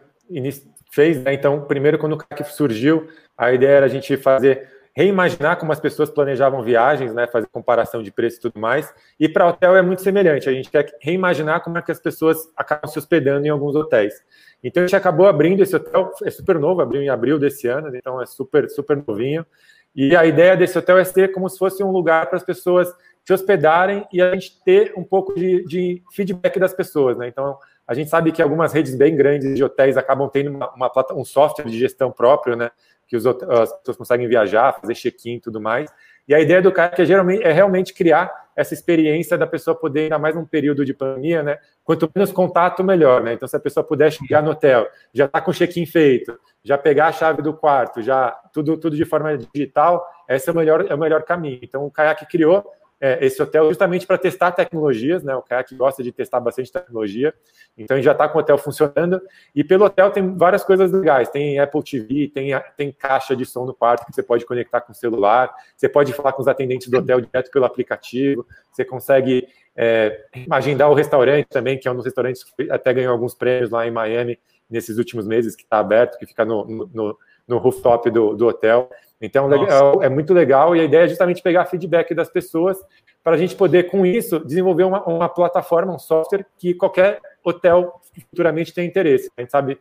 fez, 0.91 1.23
né? 1.23 1.35
Então, 1.35 1.61
primeiro, 1.61 1.99
quando 1.99 2.15
o 2.15 2.17
Kayak 2.17 2.55
surgiu, 2.55 3.07
a 3.37 3.53
ideia 3.53 3.77
era 3.77 3.85
a 3.85 3.91
gente 3.91 4.17
fazer 4.17 4.67
reimaginar 4.95 5.59
como 5.59 5.73
as 5.73 5.81
pessoas 5.81 6.11
planejavam 6.11 6.63
viagens, 6.63 7.15
né, 7.15 7.27
fazer 7.27 7.47
comparação 7.53 8.03
de 8.03 8.11
preço 8.11 8.39
e 8.39 8.41
tudo 8.41 8.61
mais. 8.61 8.93
E 9.19 9.29
para 9.29 9.49
hotel 9.49 9.77
é 9.77 9.83
muito 9.83 10.03
semelhante. 10.03 10.49
A 10.49 10.53
gente 10.53 10.71
quer 10.71 10.87
reimaginar 11.01 11.63
como 11.63 11.79
é 11.79 11.83
que 11.83 11.93
as 11.93 12.01
pessoas 12.01 12.51
acabam 12.57 12.91
se 12.91 12.99
hospedando 12.99 13.47
em 13.47 13.51
alguns 13.51 13.75
hotéis. 13.75 14.15
Então 14.63 14.83
a 14.83 14.87
gente 14.87 14.97
acabou 14.97 15.27
abrindo 15.27 15.63
esse 15.63 15.75
hotel, 15.75 16.11
é 16.25 16.31
super 16.31 16.59
novo, 16.59 16.81
abriu 16.81 17.01
em 17.01 17.09
abril 17.09 17.39
desse 17.39 17.67
ano, 17.67 17.95
então 17.95 18.21
é 18.21 18.27
super 18.27 18.69
super 18.69 19.03
novinho. 19.07 19.47
E 19.95 20.15
a 20.15 20.25
ideia 20.25 20.57
desse 20.57 20.79
hotel 20.79 20.99
é 20.99 21.05
ser 21.05 21.33
como 21.33 21.49
se 21.49 21.59
fosse 21.59 21.83
um 21.83 21.91
lugar 21.91 22.27
para 22.27 22.37
as 22.37 22.45
pessoas 22.45 22.93
se 23.25 23.33
hospedarem 23.33 24.07
e 24.13 24.21
a 24.21 24.33
gente 24.33 24.61
ter 24.65 24.93
um 24.97 25.05
pouco 25.05 25.35
de, 25.35 25.65
de 25.65 26.03
feedback 26.13 26.59
das 26.59 26.73
pessoas, 26.73 27.17
né? 27.17 27.29
Então 27.29 27.59
a 27.87 27.95
gente 27.95 28.09
sabe 28.09 28.31
que 28.31 28.41
algumas 28.41 28.73
redes 28.73 28.95
bem 28.95 29.17
grandes 29.17 29.55
de 29.55 29.65
hotéis 29.65 29.97
acabam 29.97 30.29
tendo 30.29 30.51
uma, 30.51 30.73
uma 30.75 30.93
um 31.13 31.25
software 31.25 31.65
de 31.65 31.79
gestão 31.79 32.11
próprio, 32.13 32.57
né? 32.57 32.71
Que 33.11 33.17
os, 33.17 33.27
as 33.27 33.73
pessoas 33.79 33.97
conseguem 33.97 34.29
viajar, 34.29 34.73
fazer 34.81 34.95
check-in 34.95 35.35
e 35.35 35.41
tudo 35.41 35.61
mais. 35.61 35.93
E 36.29 36.35
a 36.35 36.39
ideia 36.39 36.63
do 36.63 36.71
kayak 36.71 37.03
é, 37.03 37.05
geralmente, 37.05 37.43
é 37.43 37.51
realmente 37.51 37.93
criar 37.93 38.33
essa 38.55 38.73
experiência 38.73 39.37
da 39.37 39.49
pessoa 39.49 39.75
poder, 39.75 40.03
ainda 40.03 40.19
mais 40.19 40.37
num 40.37 40.45
período 40.45 40.85
de 40.85 40.95
pandemia, 40.95 41.43
né? 41.43 41.59
Quanto 41.83 42.09
menos 42.15 42.31
contato, 42.31 42.85
melhor, 42.85 43.21
né? 43.21 43.33
Então, 43.33 43.49
se 43.49 43.57
a 43.57 43.61
pessoa 43.61 43.83
puder 43.83 44.13
chegar 44.13 44.41
no 44.41 44.53
hotel, 44.53 44.87
já 45.13 45.25
está 45.25 45.41
com 45.41 45.51
o 45.51 45.55
check-in 45.55 45.87
feito, 45.87 46.39
já 46.63 46.79
pegar 46.79 47.09
a 47.09 47.13
chave 47.13 47.43
do 47.43 47.53
quarto, 47.53 48.01
já 48.01 48.31
tudo, 48.53 48.77
tudo 48.77 48.95
de 48.95 49.05
forma 49.05 49.37
digital, 49.37 50.07
esse 50.29 50.49
é 50.49 50.53
o 50.53 50.57
melhor, 50.57 50.87
é 50.89 50.95
o 50.95 50.99
melhor 50.99 51.25
caminho. 51.25 51.59
Então, 51.63 51.85
o 51.85 51.91
Kayak 51.91 52.27
criou 52.27 52.65
é, 53.01 53.25
esse 53.25 53.43
hotel 53.43 53.69
justamente 53.69 54.07
para 54.07 54.19
testar 54.19 54.53
tecnologias, 54.53 55.23
né? 55.23 55.35
O 55.35 55.43
Kayak 55.43 55.75
gosta 55.75 56.03
de 56.03 56.13
testar 56.13 56.39
bastante 56.39 56.71
tecnologia, 56.71 57.33
então 57.77 57.95
a 57.95 57.99
gente 57.99 58.05
já 58.05 58.13
está 58.13 58.29
com 58.29 58.39
o 58.39 58.41
hotel 58.41 58.59
funcionando. 58.59 59.21
E 59.55 59.65
pelo 59.65 59.87
hotel 59.87 60.11
tem 60.11 60.37
várias 60.37 60.63
coisas 60.63 60.93
legais: 60.93 61.31
tem 61.31 61.59
Apple 61.59 61.83
TV, 61.83 62.31
tem, 62.33 62.51
tem 62.77 62.93
caixa 62.93 63.35
de 63.35 63.47
som 63.47 63.65
no 63.65 63.73
quarto 63.73 64.05
que 64.05 64.15
você 64.15 64.23
pode 64.23 64.45
conectar 64.45 64.83
com 64.83 64.93
o 64.93 64.95
celular, 64.95 65.51
você 65.75 65.89
pode 65.89 66.13
falar 66.13 66.33
com 66.33 66.43
os 66.43 66.49
atendentes 66.49 66.89
do 66.89 66.99
hotel 66.99 67.21
direto 67.21 67.51
pelo 67.51 67.65
aplicativo, 67.65 68.47
você 68.71 68.85
consegue 68.85 69.49
é, 69.75 70.27
agendar 70.51 70.91
o 70.91 70.95
restaurante 70.95 71.47
também, 71.47 71.79
que 71.79 71.89
é 71.89 71.91
um 71.91 71.97
dos 71.97 72.05
restaurantes 72.05 72.45
que 72.45 72.71
até 72.71 72.93
ganhou 72.93 73.13
alguns 73.13 73.35
prêmios 73.35 73.71
lá 73.71 73.87
em 73.87 73.91
Miami 73.91 74.39
nesses 74.69 74.99
últimos 74.99 75.27
meses, 75.27 75.57
que 75.57 75.63
está 75.63 75.79
aberto, 75.79 76.19
que 76.19 76.27
fica 76.27 76.45
no, 76.45 76.65
no, 76.93 77.19
no 77.49 77.59
rooftop 77.59 78.11
do, 78.11 78.35
do 78.35 78.47
hotel. 78.47 78.91
Então, 79.21 79.47
legal, 79.47 80.03
é 80.03 80.09
muito 80.09 80.33
legal 80.33 80.75
e 80.75 80.81
a 80.81 80.85
ideia 80.85 81.05
é 81.05 81.09
justamente 81.09 81.43
pegar 81.43 81.67
feedback 81.67 82.15
das 82.15 82.31
pessoas 82.31 82.79
para 83.23 83.37
a 83.37 83.39
gente 83.39 83.55
poder, 83.55 83.85
com 83.85 84.07
isso, 84.07 84.41
desenvolver 84.41 84.85
uma, 84.85 85.05
uma, 85.05 85.29
plataforma, 85.29 85.95
um 85.95 85.99
software 85.99 86.47
que 86.57 86.73
qualquer 86.73 87.21
hotel 87.45 88.01
futuramente 88.31 88.73
tem 88.73 88.87
interesse. 88.87 89.31
A 89.37 89.43
gente 89.43 89.51
sabe 89.51 89.79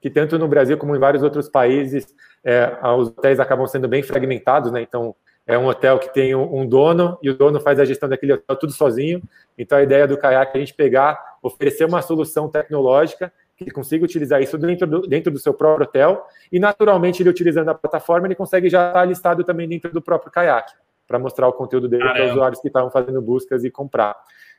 que 0.00 0.10
tanto 0.10 0.36
no 0.36 0.48
Brasil 0.48 0.76
como 0.76 0.96
em 0.96 0.98
vários 0.98 1.22
outros 1.22 1.48
países, 1.48 2.12
é, 2.42 2.76
os 2.98 3.08
hotéis 3.08 3.38
acabam 3.38 3.68
sendo 3.68 3.86
bem 3.86 4.02
fragmentados, 4.02 4.72
né? 4.72 4.82
Então, 4.82 5.14
é 5.46 5.56
um 5.56 5.66
hotel 5.66 5.98
que 5.98 6.12
tem 6.12 6.34
um 6.34 6.66
dono 6.66 7.18
e 7.22 7.30
o 7.30 7.36
dono 7.36 7.60
faz 7.60 7.78
a 7.78 7.84
gestão 7.84 8.08
daquele 8.08 8.32
hotel 8.32 8.56
tudo 8.56 8.72
sozinho. 8.72 9.22
Então, 9.56 9.78
a 9.78 9.82
ideia 9.82 10.06
do 10.06 10.16
Kayak 10.16 10.52
é 10.52 10.56
a 10.56 10.60
gente 10.60 10.74
pegar, 10.74 11.36
oferecer 11.42 11.84
uma 11.84 12.02
solução 12.02 12.48
tecnológica 12.48 13.32
que 13.62 13.70
consiga 13.70 14.04
utilizar 14.04 14.42
isso 14.42 14.58
dentro 14.58 14.86
do, 14.86 15.00
dentro 15.02 15.32
do 15.32 15.38
seu 15.38 15.54
próprio 15.54 15.86
hotel 15.86 16.26
e, 16.50 16.58
naturalmente, 16.58 17.22
ele 17.22 17.30
utilizando 17.30 17.68
a 17.68 17.74
plataforma, 17.74 18.26
ele 18.26 18.34
consegue 18.34 18.68
já 18.68 18.88
estar 18.88 19.04
listado 19.04 19.44
também 19.44 19.68
dentro 19.68 19.92
do 19.92 20.02
próprio 20.02 20.30
Kayak, 20.30 20.72
para 21.06 21.18
mostrar 21.18 21.48
o 21.48 21.52
conteúdo 21.52 21.88
dele 21.88 22.04
para 22.04 22.24
os 22.26 22.30
usuários 22.32 22.60
que 22.60 22.68
estavam 22.68 22.90
fazendo 22.90 23.20
buscas 23.20 23.64
e 23.64 23.70
comprar. 23.70 24.16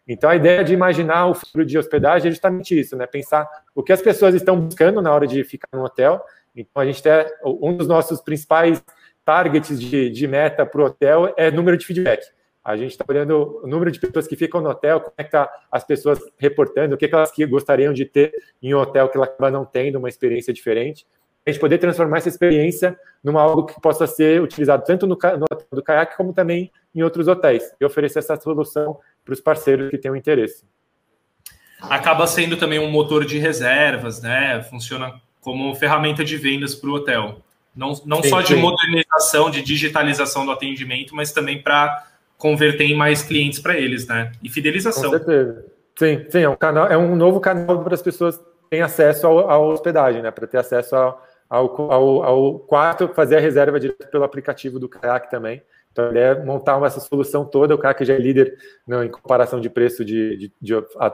Então, 0.08 0.30
a 0.30 0.36
ideia 0.36 0.64
de 0.64 0.74
imaginar 0.74 1.28
o 1.28 1.34
futuro 1.34 1.66
de 1.66 1.78
hospedagem 1.78 2.28
é 2.28 2.32
justamente 2.32 2.78
isso, 2.78 2.96
né? 2.98 3.08
Pensar 3.08 3.48
o 3.74 3.82
que 3.82 3.94
as 3.94 4.02
pessoas 4.02 4.36
estão 4.36 4.60
buscando 4.60 5.02
na 5.02 5.14
hora 5.14 5.26
de 5.26 5.44
ficar 5.44 5.70
no 5.74 5.84
hotel. 5.84 6.22
Então, 6.56 6.82
a 6.82 6.86
gente 6.86 7.02
tem 7.02 7.12
um 7.46 7.76
dos 7.78 7.88
nossos 7.88 8.22
principais 8.22 8.84
targets 9.24 9.80
de, 9.80 10.10
de 10.10 10.28
meta 10.28 10.66
para 10.66 10.82
o 10.82 10.86
hotel 10.86 11.34
é 11.38 11.50
número 11.50 11.78
de 11.78 11.86
feedback. 11.86 12.22
A 12.64 12.78
gente 12.78 12.92
está 12.92 13.04
olhando 13.08 13.60
o 13.62 13.68
número 13.68 13.92
de 13.92 14.00
pessoas 14.00 14.26
que 14.26 14.38
ficam 14.38 14.62
no 14.62 14.70
hotel, 14.70 15.02
como 15.02 15.14
é 15.18 15.24
que 15.24 15.32
tá 15.32 15.52
as 15.70 15.84
pessoas 15.84 16.20
reportando, 16.38 16.96
o 16.96 16.98
que, 16.98 17.08
que 17.08 17.14
elas 17.14 17.32
que 17.32 17.46
gostariam 17.46 17.92
de 17.92 18.06
ter 18.06 18.32
em 18.62 18.74
um 18.74 18.78
hotel 18.78 19.10
que 19.10 19.18
ela 19.18 19.26
acaba 19.26 19.52
não 19.52 19.66
tendo 19.66 20.00
uma 20.00 20.08
experiência 20.08 20.54
diferente. 20.54 21.06
A 21.46 21.52
gente 21.52 21.60
poder 21.60 21.78
transformar 21.78 22.20
essa 22.20 22.30
experiência 22.30 22.98
numa 23.22 23.42
algo 23.42 23.66
que 23.66 23.80
possa 23.82 24.08
ser 24.08 24.42
utilizado 24.42 24.86
tanto 24.86 25.06
no, 25.06 25.16
no 25.16 25.46
hotel 25.52 25.68
do 25.74 25.84
caiaque 25.84 26.16
como 26.16 26.32
também 26.32 26.72
em 26.96 27.04
outros 27.04 27.28
hotéis 27.28 27.70
e 27.82 27.84
oferecer 27.84 28.20
essa 28.20 28.40
solução 28.40 28.98
para 29.26 29.34
os 29.34 29.42
parceiros 29.42 29.90
que 29.90 29.98
tenham 29.98 30.16
interesse. 30.16 30.64
Acaba 31.82 32.26
sendo 32.28 32.56
também 32.56 32.80
um 32.80 32.90
motor 32.90 33.26
de 33.26 33.38
reservas, 33.40 34.22
né? 34.22 34.64
Funciona 34.64 35.20
como 35.42 35.76
ferramenta 35.76 36.24
de 36.24 36.38
vendas 36.38 36.74
para 36.74 36.90
o 36.90 36.94
hotel. 36.94 37.42
Não, 37.76 37.94
não 38.06 38.22
sim, 38.24 38.30
só 38.30 38.42
de 38.42 38.54
sim. 38.54 38.62
modernização, 38.62 39.50
de 39.50 39.62
digitalização 39.62 40.46
do 40.46 40.52
atendimento, 40.52 41.14
mas 41.14 41.34
também 41.34 41.62
para 41.62 42.08
converter 42.44 42.84
em 42.84 42.94
mais 42.94 43.24
clientes 43.24 43.58
para 43.58 43.80
eles, 43.80 44.06
né? 44.06 44.30
E 44.44 44.50
fidelização. 44.50 45.10
Com 45.10 45.12
certeza. 45.12 45.66
Sim, 45.98 46.26
sim, 46.30 46.42
é 46.42 46.50
um 46.50 46.58
canal, 46.58 46.88
é 46.88 46.98
um 46.98 47.16
novo 47.16 47.40
canal 47.40 47.82
para 47.82 47.94
as 47.94 48.02
pessoas 48.02 48.38
terem 48.70 48.84
acesso 48.84 49.26
à 49.28 49.58
hospedagem, 49.58 50.22
né? 50.22 50.30
Para 50.30 50.46
ter 50.46 50.58
acesso 50.58 50.94
ao, 50.94 51.26
ao, 51.50 51.90
ao, 51.90 52.24
ao, 52.24 52.60
quarto, 52.60 53.08
fazer 53.16 53.38
a 53.38 53.40
reserva 53.40 53.80
direto 53.80 54.10
pelo 54.12 54.26
aplicativo 54.26 54.78
do 54.78 54.90
Kayak 54.90 55.32
também. 55.32 55.64
Então, 55.94 56.10
ele 56.10 56.20
é 56.20 56.44
montar 56.44 56.84
essa 56.86 57.00
solução 57.00 57.46
toda. 57.46 57.76
O 57.76 57.78
Kayak 57.78 58.04
já 58.04 58.14
é 58.14 58.18
líder 58.18 58.58
né, 58.86 59.06
em 59.06 59.10
comparação 59.10 59.62
de 59.62 59.70
preço 59.70 60.04
de, 60.04 60.36
de, 60.36 60.52
de 60.60 60.76
a, 60.98 61.10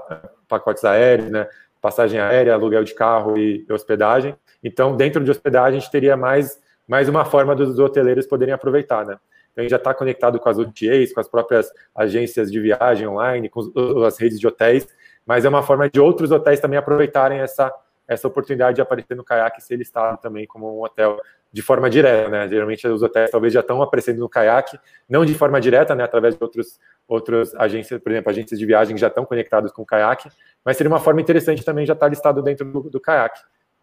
pacotes 0.47 0.83
aéreos, 0.83 1.29
né? 1.29 1.47
Passagem 1.79 2.19
aérea, 2.19 2.55
aluguel 2.55 2.83
de 2.83 2.95
carro 2.95 3.37
e, 3.37 3.67
e 3.69 3.71
hospedagem. 3.71 4.35
Então, 4.63 4.95
dentro 4.95 5.23
de 5.23 5.29
hospedagem, 5.29 5.77
a 5.77 5.79
gente 5.79 5.91
teria 5.91 6.17
mais, 6.17 6.59
mais 6.87 7.07
uma 7.07 7.23
forma 7.23 7.55
dos 7.55 7.77
hoteleiros 7.77 8.25
poderem 8.25 8.53
aproveitar, 8.53 9.05
né? 9.05 9.17
Então, 9.51 9.61
a 9.61 9.61
gente 9.61 9.71
já 9.71 9.77
está 9.77 9.93
conectado 9.93 10.39
com 10.39 10.49
as 10.49 10.57
OTAs, 10.57 11.13
com 11.13 11.19
as 11.19 11.27
próprias 11.27 11.71
agências 11.95 12.51
de 12.51 12.59
viagem 12.59 13.07
online, 13.07 13.49
com 13.49 13.61
as 14.05 14.17
redes 14.17 14.39
de 14.39 14.47
hotéis, 14.47 14.87
mas 15.25 15.45
é 15.45 15.49
uma 15.49 15.63
forma 15.63 15.89
de 15.89 15.99
outros 15.99 16.31
hotéis 16.31 16.59
também 16.59 16.77
aproveitarem 16.77 17.39
essa, 17.39 17.71
essa 18.07 18.27
oportunidade 18.27 18.75
de 18.75 18.81
aparecer 18.81 19.15
no 19.15 19.23
caiaque 19.23 19.59
e 19.59 19.63
ser 19.63 19.75
listado 19.75 20.19
também 20.21 20.47
como 20.47 20.77
um 20.77 20.83
hotel 20.83 21.19
de 21.51 21.61
forma 21.61 21.89
direta, 21.89 22.29
né? 22.29 22.47
Geralmente 22.47 22.87
os 22.87 23.01
hotéis 23.01 23.31
talvez 23.31 23.53
já 23.53 23.61
estão 23.61 23.81
aparecendo 23.81 24.19
no 24.19 24.29
Kayak, 24.29 24.79
não 25.09 25.25
de 25.25 25.33
forma 25.33 25.59
direta, 25.59 25.95
né? 25.95 26.03
Através 26.03 26.35
de 26.35 26.43
outros, 26.43 26.79
outros 27.07 27.55
agências, 27.55 27.99
por 28.01 28.11
exemplo, 28.11 28.29
agências 28.29 28.59
de 28.59 28.65
viagem 28.65 28.95
que 28.95 29.01
já 29.01 29.07
estão 29.07 29.25
conectados 29.25 29.71
com 29.71 29.81
o 29.81 29.85
Kayak, 29.85 30.29
mas 30.63 30.77
seria 30.77 30.91
uma 30.91 30.99
forma 30.99 31.21
interessante 31.21 31.65
também 31.65 31.85
já 31.85 31.93
estar 31.93 32.07
listado 32.07 32.41
dentro 32.43 32.71
do, 32.71 32.89
do 32.89 32.99
Kayak, 32.99 33.39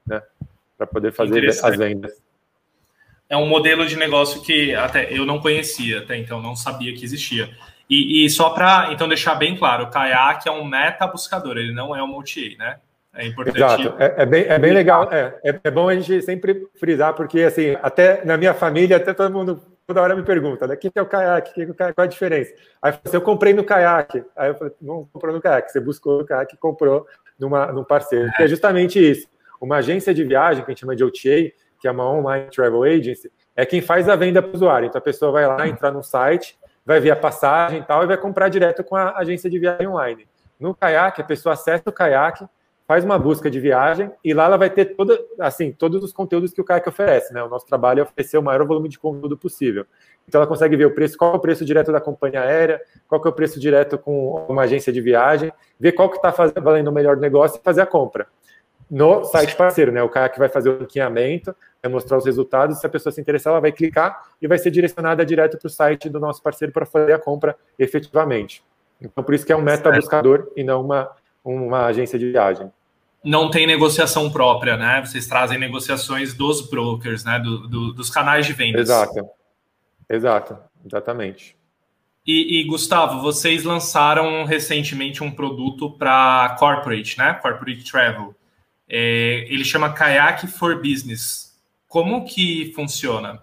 né? 0.07 0.23
Para 0.79 0.87
poder 0.87 1.13
fazer 1.13 1.49
as 1.49 1.77
vendas. 1.77 2.26
É 3.29 3.37
um 3.37 3.47
modelo 3.47 3.87
de 3.87 3.97
negócio 3.97 4.43
que 4.43 4.75
até 4.75 5.13
eu 5.13 5.27
não 5.27 5.41
conhecia, 5.41 5.99
até 6.01 6.17
então 6.17 6.41
não 6.41 6.55
sabia 6.55 6.95
que 6.95 7.05
existia. 7.05 7.51
E, 7.89 8.25
e 8.25 8.31
só 8.31 8.51
para 8.51 8.93
então 8.93 9.09
deixar 9.09 9.35
bem 9.35 9.57
claro, 9.57 9.85
o 9.85 9.91
Kayak 9.91 10.49
é 10.49 10.53
um 10.53 10.65
meta 10.65 11.07
buscador, 11.07 11.57
ele 11.57 11.73
não 11.73 11.95
é 11.95 12.03
um 12.03 12.17
OTA, 12.17 12.57
né? 12.59 12.77
É 13.15 13.27
importante. 13.27 13.57
Exato. 13.57 13.95
É, 13.99 14.23
é, 14.23 14.27
bem, 14.27 14.45
é 14.45 14.59
bem 14.59 14.73
legal. 14.73 15.09
É, 15.11 15.39
é, 15.43 15.61
é, 15.65 15.71
bom 15.71 15.89
a 15.89 15.95
gente 15.95 16.21
sempre 16.23 16.69
frisar, 16.79 17.15
porque 17.15 17.41
assim, 17.41 17.77
até 17.83 18.25
na 18.25 18.37
minha 18.37 18.53
família, 18.53 18.99
até 18.99 19.15
todo 19.15 19.33
mundo 19.33 19.61
toda 19.87 20.03
hora 20.03 20.17
me 20.17 20.23
pergunta, 20.23 20.67
né? 20.67 20.75
O 20.75 20.77
que 20.77 20.91
é 20.95 21.03
o 21.03 21.07
caiaque? 21.07 21.67
Qual 21.75 21.93
é 21.97 22.03
a 22.03 22.07
diferença? 22.07 22.53
Aí 22.83 22.93
eu, 22.93 22.99
assim, 23.05 23.17
eu 23.17 23.23
comprei 23.23 23.55
no 23.55 23.65
caiaque. 23.65 24.23
Aí 24.37 24.49
eu 24.51 24.55
falei, 24.55 24.75
não 24.83 25.09
comprou 25.13 25.33
no 25.33 25.41
caiaque, 25.41 25.73
você 25.73 25.81
buscou 25.81 26.19
no 26.19 26.27
caiaque 26.27 26.57
e 26.57 26.59
comprou 26.59 27.07
numa, 27.39 27.73
num 27.73 27.85
parceiro. 27.85 28.31
Que 28.33 28.43
é 28.43 28.49
justamente 28.49 28.99
isso. 28.99 29.27
Uma 29.61 29.77
agência 29.77 30.13
de 30.13 30.25
viagem, 30.25 30.65
que 30.65 30.71
a 30.71 30.73
gente 30.73 30.81
chama 30.81 30.97
de 30.97 31.05
OTA, 31.05 31.53
que 31.81 31.89
é 31.89 31.91
uma 31.91 32.11
online 32.11 32.49
travel 32.51 32.83
agency, 32.85 33.31
é 33.55 33.65
quem 33.65 33.81
faz 33.81 34.09
a 34.09 34.17
venda 34.17 34.43
para 34.43 34.51
o 34.51 34.55
usuário. 34.55 34.87
Então 34.87 34.99
a 34.99 35.03
pessoa 35.03 35.33
vai 35.33 35.47
lá, 35.47 35.67
entrar 35.67 35.91
no 35.91 36.03
site, 36.03 36.59
vai 36.85 37.01
ver 37.01 37.11
a 37.11 37.17
passagem 37.17 37.81
e 37.81 37.83
tal, 37.83 38.05
e 38.05 38.07
vai 38.07 38.17
comprar 38.17 38.49
direto 38.49 38.85
com 38.85 38.95
a 38.95 39.17
agência 39.19 39.51
de 39.51 39.59
viagem 39.59 39.87
online. 39.87 40.27
No 40.59 40.75
caiaque, 40.75 41.21
a 41.21 41.25
pessoa 41.25 41.53
acessa 41.53 41.83
o 41.87 41.93
caiaque, 41.93 42.47
faz 42.87 43.05
uma 43.05 43.19
busca 43.19 43.51
de 43.51 43.59
viagem 43.59 44.11
e 44.25 44.33
lá 44.33 44.45
ela 44.45 44.57
vai 44.57 44.71
ter 44.71 44.97
toda, 44.97 45.19
assim, 45.41 45.73
todos 45.73 46.03
os 46.05 46.13
conteúdos 46.13 46.53
que 46.53 46.61
o 46.61 46.65
kayak 46.65 46.89
oferece, 46.89 47.35
né? 47.35 47.43
O 47.43 47.49
nosso 47.49 47.67
trabalho 47.67 48.01
é 48.01 48.03
oferecer 48.05 48.39
o 48.39 48.43
maior 48.43 48.65
volume 48.65 48.89
de 48.89 48.99
conteúdo 48.99 49.37
possível. 49.37 49.85
Então 50.29 50.41
ela 50.41 50.49
consegue 50.49 50.77
ver 50.77 50.87
o 50.87 50.95
preço, 50.95 51.19
qual 51.19 51.33
é 51.33 51.37
o 51.37 51.41
preço 51.41 51.65
direto 51.65 51.91
da 51.91 52.01
companhia 52.01 52.43
aérea, 52.43 52.81
qual 53.09 53.21
é 53.25 53.29
o 53.29 53.33
preço 53.33 53.59
direto 53.59 53.99
com 53.99 54.47
uma 54.49 54.63
agência 54.63 54.93
de 54.93 55.01
viagem, 55.01 55.53
ver 55.79 55.93
qual 55.93 56.09
que 56.09 56.17
está 56.17 56.33
valendo 56.61 56.89
o 56.89 56.93
melhor 56.93 57.17
negócio 57.17 57.59
e 57.59 57.65
fazer 57.65 57.81
a 57.81 57.87
compra. 57.87 58.29
No 58.91 59.25
site 59.25 59.57
parceiro, 59.57 59.91
né? 59.91 60.03
O 60.03 60.09
kayak 60.09 60.39
vai 60.39 60.49
fazer 60.49 60.71
o 60.71 60.79
linkeamento, 60.79 61.55
vai 61.83 61.91
mostrar 61.91 62.19
os 62.19 62.25
resultados, 62.25 62.79
se 62.79 62.87
a 62.87 62.89
pessoa 62.89 63.13
se 63.13 63.21
interessar, 63.21 63.53
ela 63.53 63.61
vai 63.61 63.73
clicar 63.73 64.23
e 64.41 64.47
vai 64.47 64.59
ser 64.59 64.71
direcionada 64.71 65.25
direto 65.25 65.59
para 65.59 65.67
o 65.67 65.71
site 65.71 66.09
do 66.09 66.21
nosso 66.21 66.43
parceiro 66.43 66.73
para 66.73 66.87
fazer 66.87 67.13
a 67.13 67.19
compra 67.19 67.57
efetivamente. 67.79 68.63
Então, 69.01 69.23
por 69.25 69.35
isso 69.35 69.45
que 69.45 69.53
é 69.53 69.57
um 69.57 69.63
meta 69.63 69.91
buscador 69.91 70.53
e 70.57 70.63
não 70.63 70.83
uma, 70.83 71.11
uma 71.45 71.87
agência 71.87 72.19
de 72.19 72.31
viagem 72.31 72.71
não 73.27 73.51
tem 73.51 73.67
negociação 73.67 74.31
própria, 74.31 74.77
né? 74.77 75.05
Vocês 75.05 75.27
trazem 75.27 75.59
negociações 75.59 76.33
dos 76.33 76.71
brokers, 76.71 77.25
né? 77.25 77.41
Do, 77.41 77.67
do, 77.67 77.93
dos 77.93 78.09
canais 78.09 78.47
de 78.47 78.53
vendas. 78.53 78.83
Exato. 78.83 79.29
Exato, 80.09 80.57
exatamente. 80.85 81.57
E, 82.25 82.61
e, 82.61 82.65
Gustavo, 82.65 83.21
vocês 83.21 83.65
lançaram 83.65 84.45
recentemente 84.45 85.23
um 85.23 85.31
produto 85.31 85.91
para 85.91 86.57
corporate, 86.59 87.19
né? 87.19 87.35
Corporate 87.35 87.85
travel. 87.91 88.35
É, 88.89 89.47
ele 89.49 89.65
chama 89.65 89.93
Kayak 89.93 90.47
for 90.47 90.77
Business. 90.77 91.57
Como 91.89 92.25
que 92.25 92.73
funciona? 92.75 93.43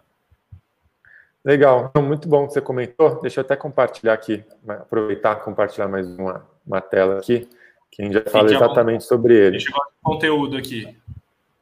Legal, 1.43 1.91
muito 2.01 2.27
bom 2.27 2.47
que 2.47 2.53
você 2.53 2.61
comentou. 2.61 3.19
Deixa 3.21 3.41
eu 3.41 3.43
até 3.43 3.55
compartilhar 3.55 4.13
aqui, 4.13 4.43
aproveitar 4.67 5.35
compartilhar 5.37 5.89
mais 5.89 6.07
uma, 6.07 6.47
uma 6.65 6.79
tela 6.79 7.19
aqui 7.19 7.47
que 7.91 8.01
a 8.01 8.05
gente 8.05 8.13
já 8.13 8.23
fala 8.23 8.51
exatamente 8.51 9.03
sobre 9.03 9.35
ele. 9.35 9.51
Deixa 9.51 9.69
eu 9.69 9.75
conteúdo 10.01 10.57
aqui. 10.57 10.97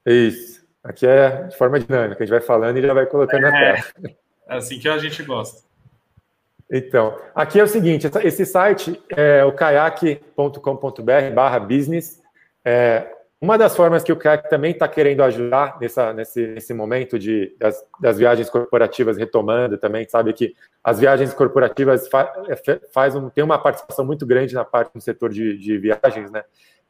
Isso. 0.06 0.62
Aqui 0.84 1.06
é 1.06 1.44
de 1.44 1.58
forma 1.58 1.80
dinâmica, 1.80 2.24
a 2.24 2.26
gente 2.26 2.32
vai 2.32 2.42
falando 2.42 2.78
e 2.78 2.82
já 2.82 2.94
vai 2.94 3.06
colocando 3.06 3.46
é, 3.46 3.52
na 3.52 3.60
tela. 3.60 4.16
É 4.48 4.56
assim 4.56 4.80
que 4.80 4.88
a 4.88 4.98
gente 4.98 5.22
gosta. 5.24 5.64
Então, 6.72 7.20
aqui 7.36 7.60
é 7.60 7.64
o 7.64 7.68
seguinte, 7.68 8.08
esse 8.24 8.46
site 8.46 9.02
é 9.10 9.44
o 9.44 9.52
kayak.com.br 9.52 11.34
barra 11.36 11.60
business. 11.60 12.22
É, 12.64 13.12
uma 13.42 13.58
das 13.58 13.76
formas 13.76 14.04
que 14.04 14.12
o 14.12 14.16
Kayak 14.16 14.48
também 14.52 14.72
está 14.72 14.88
querendo 14.88 15.24
ajudar 15.24 15.78
nessa, 15.82 16.14
nesse, 16.14 16.46
nesse 16.46 16.74
momento 16.76 17.18
de, 17.18 17.56
das, 17.58 17.84
das, 18.00 18.20
viagens 18.20 18.52
corporativas 18.52 19.18
retomando 19.18 19.80
também, 19.80 20.08
sabe 20.08 20.32
que 20.32 20.54
as 20.84 21.00
viagens 21.00 21.34
corporativas 21.34 22.08
fa, 22.08 22.32
é, 22.48 22.80
faz 22.94 23.16
um, 23.16 23.32
tem 23.32 23.44
uma 23.44 23.58
participação 23.58 24.06
muito 24.06 24.28
grande 24.28 24.54
na 24.54 24.64
parte 24.64 24.94
do 24.94 25.02
setor 25.02 25.32
de, 25.32 25.58
de 25.58 25.76
viagens, 25.80 26.30
né? 26.30 26.44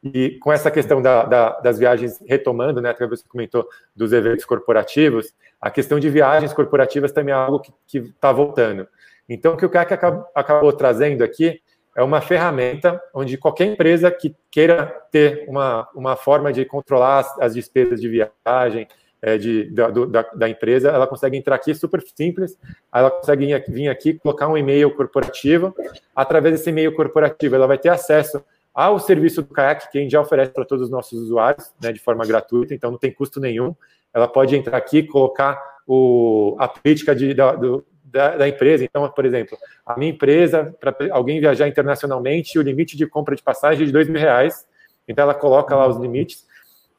E 0.04 0.38
com 0.40 0.52
essa 0.52 0.70
questão 0.70 1.00
da, 1.00 1.24
da, 1.24 1.60
das 1.60 1.78
viagens 1.78 2.18
retomando, 2.26 2.82
né, 2.82 2.90
até 2.90 3.06
você 3.06 3.22
comentou 3.26 3.66
dos 3.94 4.12
eventos 4.12 4.44
corporativos, 4.44 5.32
a 5.60 5.70
questão 5.70 5.98
de 5.98 6.10
viagens 6.10 6.52
corporativas 6.52 7.12
também 7.12 7.32
é 7.32 7.36
algo 7.36 7.62
que 7.86 7.98
está 7.98 8.32
voltando. 8.32 8.86
Então, 9.28 9.54
o 9.54 9.56
que 9.56 9.64
o 9.64 9.70
CAC 9.70 9.94
acabou, 9.94 10.26
acabou 10.34 10.72
trazendo 10.72 11.22
aqui 11.22 11.62
é 11.96 12.02
uma 12.02 12.20
ferramenta 12.20 13.00
onde 13.14 13.36
qualquer 13.36 13.66
empresa 13.66 14.10
que 14.10 14.34
queira 14.50 14.86
ter 15.10 15.44
uma, 15.48 15.88
uma 15.94 16.16
forma 16.16 16.52
de 16.52 16.64
controlar 16.64 17.20
as, 17.20 17.38
as 17.38 17.54
despesas 17.54 18.00
de 18.00 18.08
viagem 18.08 18.88
é, 19.20 19.38
de, 19.38 19.70
da, 19.70 19.88
do, 19.88 20.06
da, 20.06 20.22
da, 20.34 20.48
empresa, 20.48 20.88
ela 20.88 21.06
consegue 21.06 21.36
entrar 21.36 21.54
aqui 21.54 21.72
super 21.74 22.02
simples, 22.02 22.58
ela 22.92 23.08
consegue 23.08 23.46
vir 23.68 23.88
aqui, 23.88 24.14
colocar 24.14 24.48
um 24.48 24.56
e-mail 24.56 24.90
corporativo, 24.96 25.72
através 26.14 26.56
desse 26.56 26.70
e-mail 26.70 26.92
corporativo 26.92 27.54
ela 27.54 27.68
vai 27.68 27.78
ter 27.78 27.90
acesso 27.90 28.44
ao 28.74 28.98
serviço 28.98 29.42
do 29.42 29.48
Kayak, 29.54 29.92
que 29.92 29.98
a 29.98 30.00
gente 30.00 30.10
já 30.10 30.20
oferece 30.20 30.50
para 30.50 30.64
todos 30.64 30.86
os 30.86 30.90
nossos 30.90 31.20
usuários, 31.20 31.72
né, 31.80 31.92
de 31.92 32.00
forma 32.00 32.26
gratuita, 32.26 32.74
então 32.74 32.90
não 32.90 32.98
tem 32.98 33.12
custo 33.12 33.38
nenhum, 33.38 33.76
ela 34.12 34.26
pode 34.26 34.56
entrar 34.56 34.76
aqui, 34.76 35.04
colocar 35.04 35.62
o, 35.86 36.56
a 36.58 36.66
política 36.66 37.14
de, 37.14 37.32
da, 37.32 37.52
do, 37.52 37.84
da, 38.12 38.36
da, 38.36 38.48
empresa. 38.48 38.84
Então, 38.84 39.08
por 39.08 39.24
exemplo, 39.24 39.56
a 39.86 39.98
minha 39.98 40.12
empresa, 40.12 40.74
para 40.78 40.94
alguém 41.10 41.40
viajar 41.40 41.66
internacionalmente, 41.66 42.58
o 42.58 42.62
limite 42.62 42.96
de 42.96 43.06
compra 43.06 43.34
de 43.34 43.42
passagem 43.42 43.82
é 43.82 43.86
de 43.86 43.92
dois 43.92 44.08
mil 44.08 44.20
reais. 44.20 44.66
Então, 45.08 45.22
ela 45.22 45.34
coloca 45.34 45.74
lá 45.74 45.88
os 45.88 45.96
limites 45.96 46.46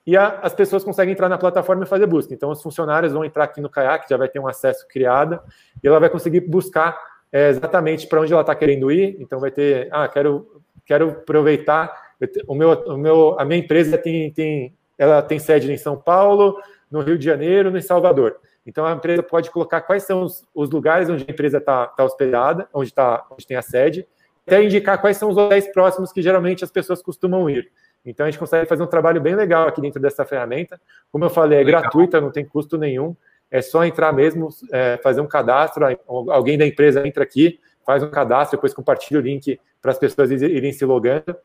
e 0.05 0.17
a, 0.17 0.39
as 0.41 0.53
pessoas 0.53 0.83
conseguem 0.83 1.13
entrar 1.13 1.29
na 1.29 1.37
plataforma 1.37 1.83
e 1.83 1.87
fazer 1.87 2.07
busca. 2.07 2.33
Então, 2.33 2.49
os 2.49 2.61
funcionários 2.61 3.13
vão 3.13 3.23
entrar 3.23 3.45
aqui 3.45 3.61
no 3.61 3.69
Kayak, 3.69 4.09
já 4.09 4.17
vai 4.17 4.27
ter 4.27 4.39
um 4.39 4.47
acesso 4.47 4.85
criado 4.87 5.39
e 5.81 5.87
ela 5.87 5.99
vai 5.99 6.09
conseguir 6.09 6.41
buscar 6.41 6.97
é, 7.31 7.49
exatamente 7.49 8.07
para 8.07 8.19
onde 8.19 8.33
ela 8.33 8.41
está 8.41 8.55
querendo 8.55 8.91
ir. 8.91 9.15
Então, 9.19 9.39
vai 9.39 9.51
ter, 9.51 9.87
ah, 9.91 10.07
quero, 10.07 10.61
quero 10.85 11.09
aproveitar. 11.09 12.13
O 12.47 12.55
meu, 12.55 12.71
o 12.71 12.97
meu, 12.97 13.39
a 13.39 13.45
minha 13.45 13.59
empresa 13.59 13.97
tem, 13.97 14.31
tem, 14.31 14.75
ela 14.97 15.21
tem 15.21 15.39
sede 15.39 15.71
em 15.71 15.77
São 15.77 15.95
Paulo, 15.95 16.57
no 16.91 17.01
Rio 17.01 17.17
de 17.17 17.25
Janeiro, 17.25 17.71
no 17.71 17.81
Salvador. 17.81 18.37
Então, 18.65 18.85
a 18.85 18.93
empresa 18.93 19.21
pode 19.21 19.51
colocar 19.51 19.81
quais 19.81 20.03
são 20.03 20.23
os, 20.23 20.45
os 20.53 20.69
lugares 20.69 21.09
onde 21.09 21.25
a 21.27 21.31
empresa 21.31 21.57
está 21.57 21.87
tá 21.87 22.03
hospedada, 22.03 22.67
onde, 22.73 22.93
tá, 22.93 23.25
onde 23.29 23.45
tem 23.45 23.57
a 23.57 23.61
sede, 23.61 24.07
até 24.47 24.63
indicar 24.63 24.99
quais 24.99 25.17
são 25.17 25.29
os 25.29 25.37
hotéis 25.37 25.67
próximos 25.67 26.11
que 26.11 26.21
geralmente 26.21 26.63
as 26.63 26.71
pessoas 26.71 27.01
costumam 27.01 27.49
ir. 27.49 27.69
Então, 28.05 28.25
a 28.25 28.29
gente 28.29 28.39
consegue 28.39 28.67
fazer 28.67 28.83
um 28.83 28.87
trabalho 28.87 29.21
bem 29.21 29.35
legal 29.35 29.67
aqui 29.67 29.79
dentro 29.79 30.01
dessa 30.01 30.25
ferramenta. 30.25 30.79
Como 31.11 31.23
eu 31.23 31.29
falei, 31.29 31.61
é 31.61 31.63
legal. 31.63 31.81
gratuita, 31.81 32.19
não 32.19 32.31
tem 32.31 32.45
custo 32.45 32.77
nenhum. 32.77 33.15
É 33.49 33.61
só 33.61 33.85
entrar 33.85 34.11
mesmo, 34.11 34.49
é, 34.71 34.97
fazer 35.01 35.21
um 35.21 35.27
cadastro. 35.27 35.85
Alguém 36.07 36.57
da 36.57 36.65
empresa 36.65 37.05
entra 37.07 37.23
aqui, 37.23 37.59
faz 37.85 38.03
um 38.03 38.09
cadastro, 38.09 38.57
depois 38.57 38.73
compartilha 38.73 39.19
o 39.19 39.23
link 39.23 39.59
para 39.81 39.91
as 39.91 39.97
pessoas 39.97 40.31
irem 40.31 40.73
se 40.73 40.83
logando. 40.83 41.35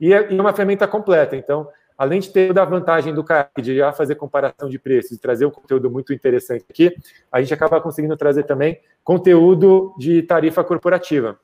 E 0.00 0.12
é, 0.12 0.32
e 0.32 0.36
é 0.36 0.40
uma 0.40 0.52
ferramenta 0.52 0.86
completa. 0.86 1.36
Então, 1.36 1.68
além 2.02 2.18
de 2.18 2.30
ter 2.30 2.58
a 2.58 2.64
vantagem 2.64 3.14
do 3.14 3.22
CAC 3.22 3.62
de 3.62 3.76
já 3.76 3.92
fazer 3.92 4.16
comparação 4.16 4.68
de 4.68 4.76
preços 4.76 5.12
e 5.12 5.18
trazer 5.18 5.46
um 5.46 5.52
conteúdo 5.52 5.88
muito 5.88 6.12
interessante 6.12 6.64
aqui, 6.68 6.92
a 7.30 7.40
gente 7.40 7.54
acaba 7.54 7.80
conseguindo 7.80 8.16
trazer 8.16 8.42
também 8.42 8.80
conteúdo 9.04 9.94
de 9.96 10.20
tarifa 10.20 10.64
corporativa. 10.64 11.38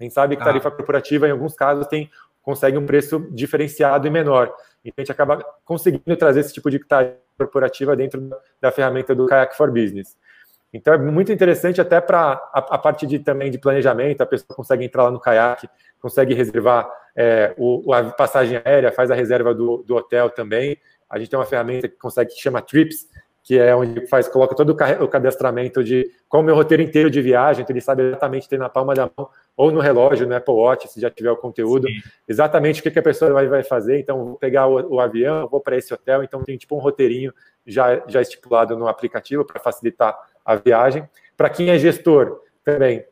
A 0.00 0.02
gente 0.02 0.12
sabe 0.12 0.34
que 0.34 0.42
ah. 0.42 0.44
tarifa 0.44 0.70
ah. 0.70 0.72
corporativa, 0.72 1.28
em 1.28 1.30
alguns 1.30 1.54
casos, 1.54 1.86
tem 1.86 2.10
consegue 2.42 2.76
um 2.76 2.84
preço 2.84 3.28
diferenciado 3.30 4.08
e 4.08 4.10
menor. 4.10 4.52
Então, 4.84 4.94
a 4.98 5.00
gente 5.02 5.12
acaba 5.12 5.44
conseguindo 5.64 6.16
trazer 6.16 6.40
esse 6.40 6.52
tipo 6.52 6.68
de 6.68 6.80
tarifa 6.80 7.20
corporativa 7.38 7.94
dentro 7.94 8.28
da 8.60 8.72
ferramenta 8.72 9.14
do 9.14 9.26
Kayak 9.26 9.56
for 9.56 9.70
Business. 9.70 10.16
Então, 10.72 10.94
é 10.94 10.98
muito 10.98 11.30
interessante 11.30 11.80
até 11.80 12.00
para 12.00 12.32
a, 12.52 12.58
a, 12.58 12.78
parte 12.78 13.06
de, 13.06 13.20
também 13.20 13.52
de 13.52 13.58
planejamento, 13.58 14.20
a 14.20 14.26
pessoa 14.26 14.56
consegue 14.56 14.84
entrar 14.84 15.04
lá 15.04 15.10
no 15.12 15.20
Kayak, 15.20 15.68
consegue 16.00 16.34
reservar 16.34 16.90
é, 17.16 17.54
o, 17.56 17.92
a 17.92 18.04
passagem 18.04 18.60
aérea, 18.64 18.92
faz 18.92 19.10
a 19.10 19.14
reserva 19.14 19.54
do, 19.54 19.78
do 19.78 19.96
hotel 19.96 20.28
também. 20.28 20.76
A 21.08 21.18
gente 21.18 21.30
tem 21.30 21.38
uma 21.38 21.46
ferramenta 21.46 21.88
que 21.88 21.96
consegue 21.96 22.34
que 22.34 22.40
chama 22.40 22.60
Trips, 22.60 23.08
que 23.46 23.56
é 23.56 23.74
onde 23.76 24.08
faz, 24.08 24.26
coloca 24.26 24.56
todo 24.56 24.70
o 24.70 25.08
cadastramento 25.08 25.82
de 25.82 26.10
qual 26.28 26.42
o 26.42 26.44
meu 26.44 26.54
roteiro 26.56 26.82
inteiro 26.82 27.08
de 27.08 27.22
viagem, 27.22 27.62
então 27.62 27.72
ele 27.72 27.80
sabe 27.80 28.02
exatamente 28.02 28.48
ter 28.48 28.58
na 28.58 28.68
palma 28.68 28.92
da 28.92 29.08
mão 29.16 29.28
ou 29.56 29.70
no 29.70 29.78
relógio, 29.78 30.26
no 30.26 30.34
Apple 30.34 30.52
Watch, 30.52 30.88
se 30.88 31.00
já 31.00 31.08
tiver 31.08 31.30
o 31.30 31.36
conteúdo, 31.36 31.86
Sim. 31.86 31.94
exatamente 32.28 32.80
o 32.80 32.82
que, 32.82 32.90
que 32.90 32.98
a 32.98 33.02
pessoa 33.02 33.32
vai, 33.32 33.46
vai 33.46 33.62
fazer. 33.62 34.00
Então, 34.00 34.24
vou 34.24 34.34
pegar 34.34 34.66
o, 34.66 34.94
o 34.94 35.00
avião, 35.00 35.48
vou 35.48 35.60
para 35.60 35.76
esse 35.76 35.94
hotel, 35.94 36.24
então 36.24 36.42
tem 36.42 36.58
tipo 36.58 36.74
um 36.74 36.80
roteirinho 36.80 37.32
já, 37.64 38.02
já 38.08 38.20
estipulado 38.20 38.76
no 38.76 38.88
aplicativo 38.88 39.44
para 39.44 39.60
facilitar 39.60 40.18
a 40.44 40.56
viagem. 40.56 41.08
Para 41.36 41.48
quem 41.48 41.70
é 41.70 41.78
gestor, 41.78 42.40
também 42.64 43.04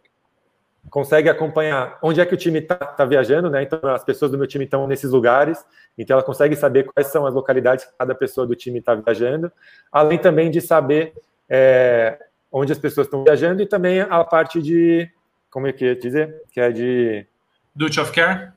consegue 0.91 1.29
acompanhar 1.29 1.99
onde 2.03 2.21
é 2.21 2.27
que 2.27 2.35
o 2.35 2.37
time 2.37 2.61
está 2.61 2.77
tá 2.77 3.05
viajando, 3.05 3.51
né? 3.51 3.63
Então, 3.63 3.81
as 3.91 4.05
pessoas 4.05 4.31
do 4.31 4.39
meu 4.39 4.47
time 4.47 4.65
estão 4.65 4.87
nesses 4.87 5.11
lugares, 5.11 5.65
então 5.99 6.15
ela 6.15 6.25
consegue 6.25 6.55
saber 6.57 6.85
quais 6.85 7.09
são 7.09 7.27
as 7.27 7.35
localidades 7.35 7.85
que 7.85 7.93
cada 7.99 8.15
pessoa 8.15 8.47
do 8.47 8.55
time 8.55 8.79
está 8.79 8.95
viajando, 8.95 9.51
além 9.91 10.19
também 10.19 10.51
de 10.51 10.61
saber 10.61 11.15
é, 11.49 12.19
onde 12.51 12.73
as 12.73 12.79
pessoas 12.79 13.07
estão 13.07 13.25
viajando 13.25 13.63
e 13.63 13.67
também 13.67 14.01
a 14.01 14.23
parte 14.25 14.63
de, 14.63 15.11
como 15.51 15.67
é 15.67 15.73
que 15.73 15.85
ia 15.85 15.97
dizer? 15.97 16.43
Que 16.53 16.61
é 16.61 16.71
de... 16.71 17.27
Duty 17.75 18.01
of 18.01 18.13
Care? 18.13 18.53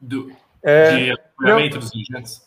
Do, 0.00 0.32
é, 0.62 0.96
de 0.96 1.10
acompanhamento 1.12 1.74
não, 1.74 1.80
dos 1.80 1.90
viajantes? 1.92 2.46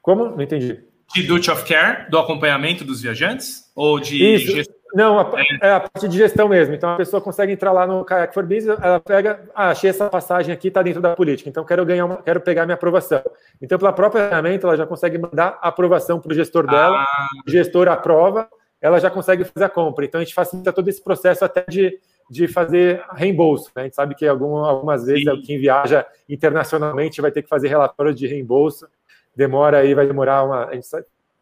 Como? 0.00 0.24
Não 0.30 0.42
entendi. 0.42 0.82
De 1.14 1.22
Duty 1.22 1.50
of 1.50 1.64
Care, 1.64 2.10
do 2.10 2.18
acompanhamento 2.18 2.84
dos 2.84 3.02
viajantes? 3.02 3.70
Ou 3.74 4.00
de 4.00 4.16
Isso. 4.16 4.73
Não, 4.94 5.18
a, 5.18 5.32
é. 5.40 5.66
é. 5.66 5.72
a 5.72 5.80
parte 5.80 6.06
de 6.06 6.16
gestão 6.16 6.48
mesmo. 6.48 6.74
Então 6.74 6.90
a 6.90 6.96
pessoa 6.96 7.20
consegue 7.20 7.52
entrar 7.52 7.72
lá 7.72 7.86
no 7.86 8.04
Kayak 8.04 8.32
for 8.32 8.44
Business, 8.44 8.78
ela 8.80 9.00
pega, 9.00 9.40
ah, 9.52 9.70
achei 9.70 9.90
essa 9.90 10.08
passagem 10.08 10.54
aqui, 10.54 10.68
está 10.68 10.82
dentro 10.82 11.02
da 11.02 11.16
política, 11.16 11.50
então 11.50 11.64
quero 11.64 11.84
ganhar 11.84 12.04
uma, 12.04 12.22
quero 12.22 12.40
pegar 12.40 12.64
minha 12.64 12.76
aprovação. 12.76 13.20
Então, 13.60 13.76
pela 13.76 13.92
própria 13.92 14.28
ferramenta, 14.28 14.66
ela 14.66 14.76
já 14.76 14.86
consegue 14.86 15.18
mandar 15.18 15.58
a 15.60 15.68
aprovação 15.68 16.20
para 16.20 16.30
o 16.30 16.34
gestor 16.34 16.66
dela, 16.66 17.02
ah. 17.02 17.28
o 17.46 17.50
gestor 17.50 17.88
aprova, 17.88 18.48
ela 18.80 19.00
já 19.00 19.10
consegue 19.10 19.44
fazer 19.44 19.64
a 19.64 19.68
compra. 19.68 20.04
Então 20.04 20.20
a 20.20 20.24
gente 20.24 20.34
facilita 20.34 20.72
todo 20.72 20.88
esse 20.88 21.02
processo 21.02 21.44
até 21.44 21.64
de, 21.68 21.98
de 22.30 22.46
fazer 22.46 23.02
reembolso. 23.12 23.70
Né? 23.74 23.82
A 23.82 23.84
gente 23.86 23.96
sabe 23.96 24.14
que 24.14 24.26
algum, 24.26 24.56
algumas 24.58 25.06
vezes 25.06 25.24
Sim. 25.24 25.42
quem 25.42 25.58
viaja 25.58 26.06
internacionalmente 26.28 27.20
vai 27.20 27.32
ter 27.32 27.42
que 27.42 27.48
fazer 27.48 27.68
relatório 27.68 28.14
de 28.14 28.26
reembolso. 28.26 28.86
Demora 29.34 29.78
aí, 29.78 29.94
vai 29.94 30.06
demorar 30.06 30.44
uma, 30.44 30.70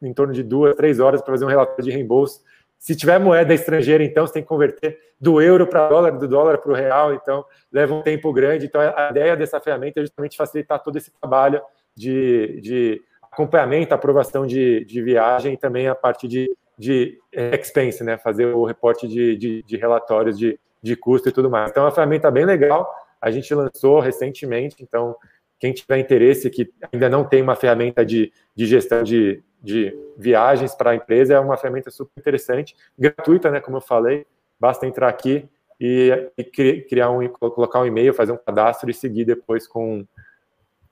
em 0.01 0.15
torno 0.15 0.33
de 0.33 0.43
duas, 0.43 0.75
três 0.75 1.01
horas 1.01 1.21
para 1.21 1.33
fazer 1.33 1.45
um 1.45 1.49
relatório 1.49 1.85
de 1.85 1.91
reembolso 1.91 2.41
se 2.83 2.97
tiver 2.97 3.16
moeda 3.21 3.55
estrangeira, 3.55 4.03
então 4.03 4.27
você 4.27 4.33
tem 4.33 4.42
que 4.42 4.49
converter 4.49 4.99
do 5.21 5.40
euro 5.40 5.68
para 5.68 5.88
dólar, 5.88 6.18
do 6.18 6.27
dólar 6.27 6.59
para 6.59 6.73
o 6.73 6.75
real, 6.75 7.14
então 7.14 7.45
leva 7.71 7.95
um 7.95 8.03
tempo 8.03 8.33
grande. 8.33 8.66
Então 8.66 8.81
a 8.81 9.11
ideia 9.11 9.37
dessa 9.37 9.61
ferramenta 9.61 10.01
é 10.01 10.03
justamente 10.03 10.37
facilitar 10.37 10.83
todo 10.83 10.97
esse 10.97 11.12
trabalho 11.12 11.62
de, 11.95 12.61
de 12.61 13.01
acompanhamento, 13.31 13.95
aprovação 13.95 14.45
de, 14.45 14.85
de 14.85 15.01
viagem 15.01 15.55
e 15.55 15.57
também 15.57 15.87
a 15.87 15.95
parte 15.95 16.27
de, 16.27 16.53
de 16.77 17.21
expense, 17.33 18.03
né? 18.03 18.18
Fazer 18.18 18.47
o 18.47 18.64
reporte 18.64 19.07
de, 19.07 19.37
de, 19.37 19.62
de 19.62 19.77
relatórios 19.77 20.37
de, 20.37 20.59
de 20.83 20.97
custo 20.97 21.29
e 21.29 21.33
tudo 21.33 21.49
mais. 21.49 21.71
Então 21.71 21.85
é 21.85 21.87
uma 21.87 21.92
ferramenta 21.92 22.33
bem 22.33 22.45
legal. 22.45 22.92
A 23.21 23.31
gente 23.31 23.55
lançou 23.55 24.01
recentemente, 24.01 24.83
então 24.83 25.14
quem 25.61 25.73
tiver 25.73 25.99
interesse 25.99 26.51
que 26.51 26.68
ainda 26.92 27.09
não 27.09 27.23
tem 27.23 27.42
uma 27.42 27.55
ferramenta 27.55 28.05
de, 28.05 28.33
de 28.57 28.66
gestão 28.66 29.05
de, 29.05 29.40
de 29.62 29.96
viagens 30.18 30.75
para 30.75 30.90
a 30.90 30.94
empresa 30.94 31.35
é 31.35 31.40
uma 31.40 31.57
ferramenta 31.57 31.90
super 31.90 32.12
interessante, 32.18 32.75
gratuita, 32.98 33.51
né? 33.51 33.61
Como 33.61 33.77
eu 33.77 33.81
falei, 33.81 34.27
basta 34.59 34.87
entrar 34.87 35.09
aqui 35.09 35.48
e, 35.81 36.11
e 36.37 36.44
criar 36.83 37.11
um, 37.11 37.29
colocar 37.29 37.81
um 37.81 37.87
e-mail, 37.87 38.12
fazer 38.12 38.33
um 38.33 38.37
cadastro 38.37 38.90
e 38.90 38.94
seguir 38.94 39.25
depois 39.25 39.66
com, 39.66 40.05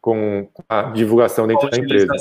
com 0.01 0.49
a 0.69 0.83
divulgação 0.83 1.47
dentro 1.47 1.69
da 1.69 1.79
empresa. 1.79 2.13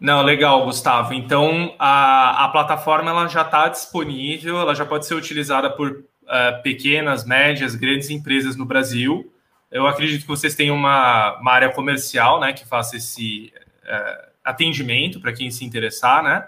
Não, 0.00 0.22
legal, 0.22 0.64
Gustavo. 0.64 1.14
Então 1.14 1.74
a, 1.78 2.44
a 2.44 2.48
plataforma 2.48 3.10
ela 3.10 3.28
já 3.28 3.42
está 3.42 3.68
disponível, 3.68 4.58
ela 4.58 4.74
já 4.74 4.84
pode 4.84 5.06
ser 5.06 5.14
utilizada 5.14 5.70
por 5.70 5.90
uh, 5.90 6.62
pequenas, 6.62 7.24
médias, 7.24 7.74
grandes 7.74 8.10
empresas 8.10 8.56
no 8.56 8.64
Brasil. 8.64 9.32
Eu 9.70 9.86
acredito 9.86 10.22
que 10.22 10.28
vocês 10.28 10.54
têm 10.54 10.70
uma, 10.70 11.38
uma 11.40 11.52
área 11.52 11.72
comercial, 11.72 12.40
né, 12.40 12.52
que 12.52 12.66
faça 12.66 12.96
esse 12.96 13.52
uh, 13.84 14.35
atendimento 14.46 15.20
para 15.20 15.32
quem 15.32 15.50
se 15.50 15.64
interessar, 15.64 16.22
né? 16.22 16.46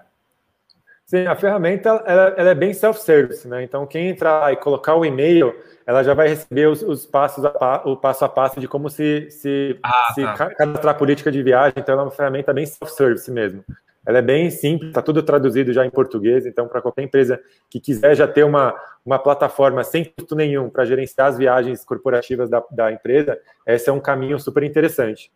Sim, 1.05 1.27
a 1.27 1.35
ferramenta 1.35 1.89
ela, 2.07 2.35
ela 2.37 2.51
é 2.51 2.55
bem 2.55 2.73
self-service, 2.75 3.49
né? 3.49 3.63
Então, 3.63 3.87
quem 3.87 4.11
entrar 4.11 4.53
e 4.53 4.57
colocar 4.57 4.95
o 4.95 5.05
e-mail, 5.05 5.55
ela 5.87 6.03
já 6.03 6.13
vai 6.13 6.29
receber 6.29 6.69
os, 6.69 6.83
os 6.83 7.07
passos 7.07 7.45
a, 7.45 7.83
o 7.87 7.97
passo 7.97 8.27
a 8.27 8.29
passo 8.29 8.61
de 8.61 8.69
como 8.69 8.91
se, 8.91 9.31
se, 9.31 9.79
ah, 9.83 10.13
se 10.15 10.23
tá. 10.23 10.51
cadastrar 10.51 10.95
a 10.95 10.99
política 10.99 11.33
de 11.33 11.43
viagem. 11.43 11.75
Então, 11.79 11.95
ela 11.95 12.03
é 12.03 12.05
uma 12.05 12.11
ferramenta 12.11 12.53
bem 12.53 12.67
self-service 12.67 13.31
mesmo. 13.31 13.65
Ela 14.07 14.19
é 14.19 14.23
bem 14.23 14.51
simples, 14.51 14.91
está 14.91 15.03
tudo 15.03 15.23
traduzido 15.23 15.73
já 15.73 15.85
em 15.85 15.91
português. 15.91 16.45
Então, 16.45 16.69
para 16.69 16.83
qualquer 16.83 17.03
empresa 17.03 17.41
que 17.71 17.81
quiser 17.81 18.15
já 18.15 18.29
ter 18.29 18.45
uma, 18.45 18.75
uma 19.05 19.19
plataforma 19.19 19.83
sem 19.85 20.05
custo 20.05 20.37
nenhum 20.37 20.69
para 20.69 20.85
gerenciar 20.85 21.29
as 21.29 21.39
viagens 21.39 21.85
corporativas 21.87 22.51
da, 22.51 22.63
da 22.71 22.93
empresa, 22.93 23.39
esse 23.67 23.89
é 23.89 23.93
um 23.93 24.01
caminho 24.01 24.39
super 24.39 24.63
interessante. 24.63 25.33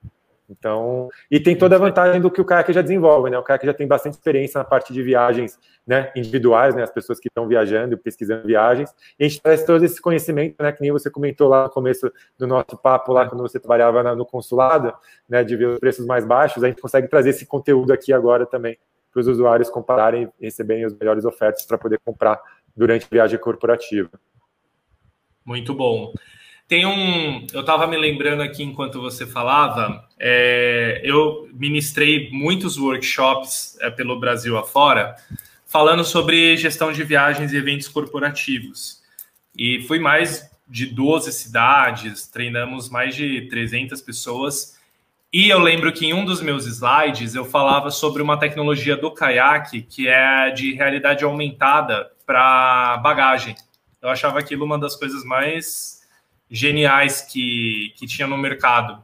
Então, 0.49 1.09
e 1.31 1.41
tem 1.41 1.57
toda 1.57 1.77
a 1.77 1.79
vantagem 1.79 2.21
do 2.21 2.31
que 2.31 2.41
o 2.41 2.45
kayak 2.45 2.73
já 2.73 2.83
desenvolve, 2.83 3.31
né? 3.31 3.39
O 3.39 3.43
kayak 3.43 3.65
já 3.65 3.73
tem 3.73 3.87
bastante 3.87 4.15
experiência 4.15 4.59
na 4.59 4.65
parte 4.65 4.93
de 4.93 5.03
viagens, 5.03 5.59
né, 5.87 6.13
individuais, 6.15 6.75
né, 6.75 6.83
as 6.83 6.91
pessoas 6.91 7.19
que 7.19 7.29
estão 7.29 7.49
viajando, 7.49 7.99
pesquisando 7.99 8.47
viagens. 8.47 8.95
E 9.19 9.25
a 9.25 9.29
gente 9.29 9.41
traz 9.41 9.65
todo 9.65 9.85
esse 9.85 10.01
conhecimento, 10.01 10.63
né, 10.63 10.71
que 10.73 10.81
nem 10.81 10.93
você 10.93 11.11
comentou 11.11 11.49
lá 11.49 11.65
no 11.65 11.71
começo 11.71 12.13
do 12.39 12.47
nosso 12.47 12.77
papo 12.81 13.13
lá 13.13 13.29
quando 13.29 13.41
você 13.41 13.59
trabalhava 13.59 14.15
no 14.15 14.25
consulado, 14.27 14.93
né, 15.29 15.43
de 15.43 15.57
ver 15.57 15.69
os 15.69 15.81
preços 15.81 16.07
mais 16.07 16.25
baixos, 16.25 16.63
a 16.63 16.69
gente 16.69 16.81
consegue 16.81 17.09
trazer 17.09 17.31
esse 17.31 17.47
conteúdo 17.47 17.93
aqui 17.93 18.13
agora 18.13 18.47
também 18.47 18.79
para 19.13 19.21
os 19.21 19.29
usuários 19.29 19.69
compararem 19.69 20.31
e 20.41 20.45
receberem 20.45 20.85
as 20.85 20.95
melhores 20.95 21.25
ofertas 21.25 21.65
para 21.67 21.77
poder 21.77 22.01
comprar 22.05 22.41
durante 22.75 23.05
a 23.05 23.09
viagem 23.11 23.39
corporativa. 23.39 24.11
Muito 25.45 25.75
bom. 25.75 26.13
Tem 26.69 26.87
um. 26.87 27.47
Eu 27.53 27.61
estava 27.61 27.87
me 27.87 27.97
lembrando 27.97 28.43
aqui 28.43 28.63
enquanto 28.63 29.01
você 29.01 29.27
falava, 29.27 30.09
é, 30.19 31.01
eu 31.05 31.49
ministrei 31.53 32.31
muitos 32.31 32.79
workshops 32.79 33.77
é, 33.81 33.91
pelo 33.91 34.19
Brasil 34.19 34.57
afora, 34.57 35.17
falando 35.67 36.05
sobre 36.05 36.57
gestão 36.57 36.93
de 36.93 37.05
viagens 37.05 37.53
e 37.53 37.57
eventos 37.57 37.89
corporativos. 37.89 39.03
E 39.57 39.83
fui 39.83 39.99
mais 39.99 40.51
de 40.67 40.87
12 40.87 41.33
cidades, 41.33 42.27
treinamos 42.27 42.89
mais 42.89 43.15
de 43.15 43.43
300 43.49 44.01
pessoas. 44.01 44.79
E 45.33 45.49
eu 45.49 45.59
lembro 45.59 45.93
que 45.93 46.07
em 46.07 46.15
um 46.15 46.25
dos 46.25 46.41
meus 46.41 46.67
slides 46.67 47.35
eu 47.35 47.45
falava 47.45 47.91
sobre 47.91 48.23
uma 48.23 48.39
tecnologia 48.39 48.97
do 48.97 49.11
caiaque 49.11 49.83
que 49.83 50.09
é 50.09 50.51
de 50.51 50.75
realidade 50.75 51.25
aumentada 51.25 52.11
para 52.25 52.99
bagagem. 52.99 53.55
Eu 54.01 54.09
achava 54.09 54.39
aquilo 54.39 54.65
uma 54.65 54.79
das 54.79 54.97
coisas 54.97 55.25
mais 55.25 56.02
geniais 56.53 57.23
que, 57.23 57.95
que 57.97 58.07
tinha 58.07 58.29
no 58.29 58.37
mercado. 58.37 59.03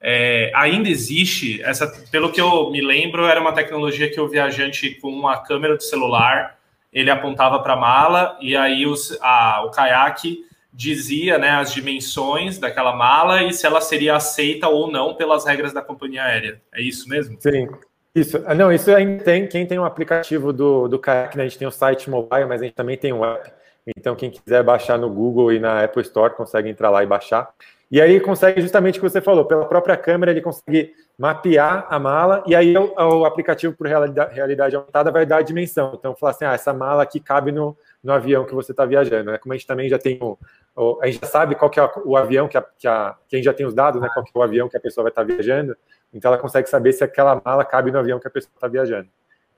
É, 0.00 0.52
ainda 0.54 0.88
existe, 0.88 1.60
essa, 1.62 1.86
pelo 2.10 2.30
que 2.30 2.40
eu 2.40 2.70
me 2.70 2.80
lembro, 2.80 3.26
era 3.26 3.40
uma 3.40 3.52
tecnologia 3.52 4.10
que 4.10 4.20
o 4.20 4.28
viajante 4.28 4.90
com 5.00 5.08
uma 5.08 5.38
câmera 5.38 5.76
do 5.76 5.82
celular 5.82 6.58
ele 6.92 7.10
apontava 7.10 7.58
para 7.58 7.72
a 7.72 7.76
mala 7.76 8.38
e 8.40 8.56
aí 8.56 8.86
os, 8.86 9.18
a, 9.20 9.64
o 9.66 9.70
caiaque 9.70 10.44
dizia 10.72 11.38
né, 11.38 11.50
as 11.50 11.72
dimensões 11.72 12.58
daquela 12.58 12.94
mala 12.94 13.42
e 13.42 13.52
se 13.52 13.66
ela 13.66 13.80
seria 13.80 14.14
aceita 14.14 14.68
ou 14.68 14.90
não 14.90 15.14
pelas 15.14 15.44
regras 15.44 15.72
da 15.72 15.82
companhia 15.82 16.22
aérea. 16.22 16.60
É 16.72 16.80
isso 16.80 17.08
mesmo? 17.08 17.36
Sim. 17.40 17.68
Isso, 18.14 18.40
ah, 18.46 18.54
não, 18.54 18.72
isso 18.72 18.94
ainda 18.94 19.24
tem. 19.24 19.48
Quem 19.48 19.66
tem 19.66 19.76
um 19.76 19.84
aplicativo 19.84 20.52
do, 20.52 20.86
do 20.86 21.00
Kayak, 21.00 21.36
né, 21.36 21.44
a 21.44 21.48
gente 21.48 21.58
tem 21.58 21.66
o 21.66 21.72
site 21.72 22.08
mobile, 22.08 22.44
mas 22.44 22.60
a 22.60 22.64
gente 22.64 22.74
também 22.74 22.96
tem 22.96 23.12
um 23.12 23.24
app 23.24 23.50
então, 23.86 24.16
quem 24.16 24.30
quiser 24.30 24.62
baixar 24.62 24.98
no 24.98 25.10
Google 25.10 25.52
e 25.52 25.58
na 25.58 25.84
Apple 25.84 26.02
Store, 26.02 26.34
consegue 26.34 26.68
entrar 26.68 26.90
lá 26.90 27.02
e 27.02 27.06
baixar. 27.06 27.50
E 27.90 28.00
aí 28.00 28.18
consegue 28.18 28.60
justamente 28.60 28.98
o 28.98 29.02
que 29.02 29.08
você 29.08 29.20
falou, 29.20 29.44
pela 29.44 29.66
própria 29.66 29.96
câmera 29.96 30.32
ele 30.32 30.40
consegue 30.40 30.92
mapear 31.16 31.86
a 31.88 31.98
mala 31.98 32.42
e 32.46 32.54
aí 32.56 32.76
o, 32.76 32.92
o 32.96 33.24
aplicativo 33.24 33.72
por 33.72 33.86
realidade, 33.86 34.34
realidade, 34.34 34.74
aumentada 34.74 35.12
vai 35.12 35.24
dar 35.24 35.36
a 35.36 35.42
dimensão. 35.42 35.94
Então, 35.96 36.16
falar 36.16 36.32
assim, 36.32 36.44
ah, 36.44 36.54
essa 36.54 36.72
mala 36.72 37.02
aqui 37.02 37.20
cabe 37.20 37.52
no, 37.52 37.76
no 38.02 38.12
avião 38.12 38.44
que 38.44 38.54
você 38.54 38.72
está 38.72 38.84
viajando. 38.84 39.30
Né? 39.30 39.38
Como 39.38 39.52
a 39.52 39.56
gente 39.56 39.66
também 39.66 39.88
já 39.88 39.98
tem 39.98 40.18
o, 40.20 40.36
o, 40.74 40.98
a 41.02 41.06
gente 41.06 41.20
já 41.20 41.26
sabe 41.26 41.54
qual 41.54 41.70
que 41.70 41.78
é 41.78 41.88
o 42.04 42.16
avião 42.16 42.48
que 42.48 42.56
a, 42.56 42.64
que 42.76 42.88
a 42.88 43.14
quem 43.28 43.42
já 43.42 43.52
tem 43.52 43.64
os 43.66 43.74
dados, 43.74 44.00
né? 44.00 44.08
Qual 44.12 44.24
que 44.24 44.32
é 44.34 44.38
o 44.38 44.42
avião 44.42 44.68
que 44.68 44.76
a 44.76 44.80
pessoa 44.80 45.04
vai 45.04 45.12
estar 45.12 45.24
tá 45.24 45.32
viajando. 45.32 45.76
Então, 46.12 46.32
ela 46.32 46.40
consegue 46.40 46.68
saber 46.68 46.92
se 46.94 47.04
aquela 47.04 47.40
mala 47.44 47.64
cabe 47.64 47.92
no 47.92 47.98
avião 47.98 48.18
que 48.18 48.26
a 48.26 48.30
pessoa 48.30 48.50
está 48.54 48.66
viajando. 48.66 49.08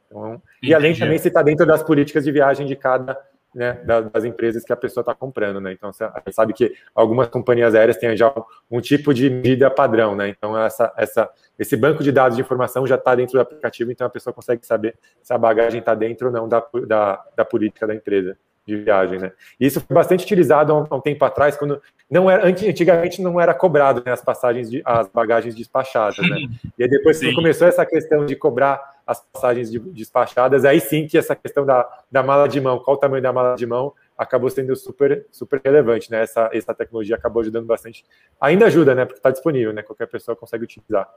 Então, 0.07 0.43
e 0.63 0.75
além 0.75 0.95
também 0.95 1.17
se 1.17 1.29
está 1.29 1.43
dentro 1.43 1.65
das 1.65 1.83
políticas 1.83 2.25
de 2.25 2.33
viagem 2.33 2.67
de 2.67 2.77
cada 2.77 3.19
né, 3.57 3.73
das 4.13 4.23
empresas 4.23 4.63
que 4.65 4.73
a 4.73 4.77
pessoa 4.77 5.01
está 5.01 5.15
comprando, 5.15 5.59
né? 5.63 5.73
Então, 5.73 5.91
você 5.91 6.05
sabe 6.31 6.53
que 6.53 6.75
algumas 6.95 7.27
companhias 7.29 7.75
aéreas 7.75 7.97
têm 7.97 8.15
já 8.15 8.29
um, 8.29 8.77
um, 8.77 8.81
tipo 8.83 9.15
de 9.15 9.31
medida 9.31 9.71
padrão, 9.71 10.15
né? 10.15 10.29
Então, 10.29 10.61
essa, 10.63 10.93
essa, 10.95 11.31
esse 11.59 11.75
banco 11.75 12.05
de 12.05 12.13
dados 12.13 12.37
de 12.37 12.43
informação 12.43 12.87
já 12.87 12.97
está 12.97 13.15
dentro 13.15 13.33
do 13.33 13.41
aplicativo, 13.41 13.91
então 13.91 14.07
a 14.07 14.11
pessoa 14.11 14.35
consegue 14.35 14.67
saber 14.67 14.95
se 15.23 15.33
a 15.33 15.39
bagagem 15.39 15.81
está 15.81 15.95
dentro 15.95 16.27
ou 16.27 16.33
não 16.35 16.47
da, 16.47 16.63
da, 16.87 17.25
da, 17.35 17.45
política 17.47 17.87
da 17.87 17.95
empresa 17.95 18.37
de 18.67 18.77
viagem, 18.77 19.19
né? 19.19 19.33
E 19.59 19.67
isso 19.67 19.81
foi 19.81 19.95
bastante 19.95 20.23
utilizado 20.23 20.71
há 20.71 20.79
um, 20.79 20.87
há 20.91 20.97
um 20.97 21.01
tempo 21.01 21.25
atrás, 21.25 21.57
quando 21.57 21.81
não 22.11 22.31
era, 22.31 22.47
antigamente 22.47 23.23
não 23.23 23.41
era 23.41 23.55
cobrado 23.55 24.03
né, 24.05 24.13
as 24.13 24.21
passagens, 24.21 24.71
de, 24.71 24.83
as 24.85 25.09
bagagens 25.09 25.55
despachadas, 25.55 26.19
né? 26.19 26.47
E 26.79 26.83
aí 26.83 26.91
depois 26.91 27.19
que 27.19 27.35
começou 27.35 27.67
essa 27.67 27.87
questão 27.87 28.27
de 28.27 28.37
cobrar 28.37 28.96
as 29.07 29.21
passagens 29.33 29.71
de, 29.71 29.79
despachadas, 29.79 30.65
aí 30.65 30.81
sim 30.81 31.07
que 31.07 31.17
essa 31.17 31.37
questão 31.37 31.65
da, 31.65 31.89
da 32.11 32.23
mala 32.23 32.49
de 32.49 32.61
mão, 32.61 32.79
qual 32.81 32.97
o 32.97 33.01
tamanho 33.01 33.23
da 33.23 33.33
mala 33.33 33.55
de 33.55 33.65
mão, 33.65 33.93
acabou 34.19 34.51
sendo 34.51 34.75
super, 34.75 35.27
super 35.31 35.61
relevante, 35.65 36.11
né? 36.11 36.23
Essa, 36.23 36.51
essa 36.53 36.75
tecnologia 36.75 37.15
acabou 37.15 37.43
ajudando 37.43 37.67
bastante. 37.67 38.05
Ainda 38.41 38.67
ajuda, 38.67 38.95
né? 38.95 39.05
Porque 39.05 39.19
está 39.19 39.31
disponível, 39.31 39.73
né? 39.73 39.83
Qualquer 39.83 40.07
pessoa 40.07 40.35
consegue 40.35 40.65
utilizar. 40.65 41.09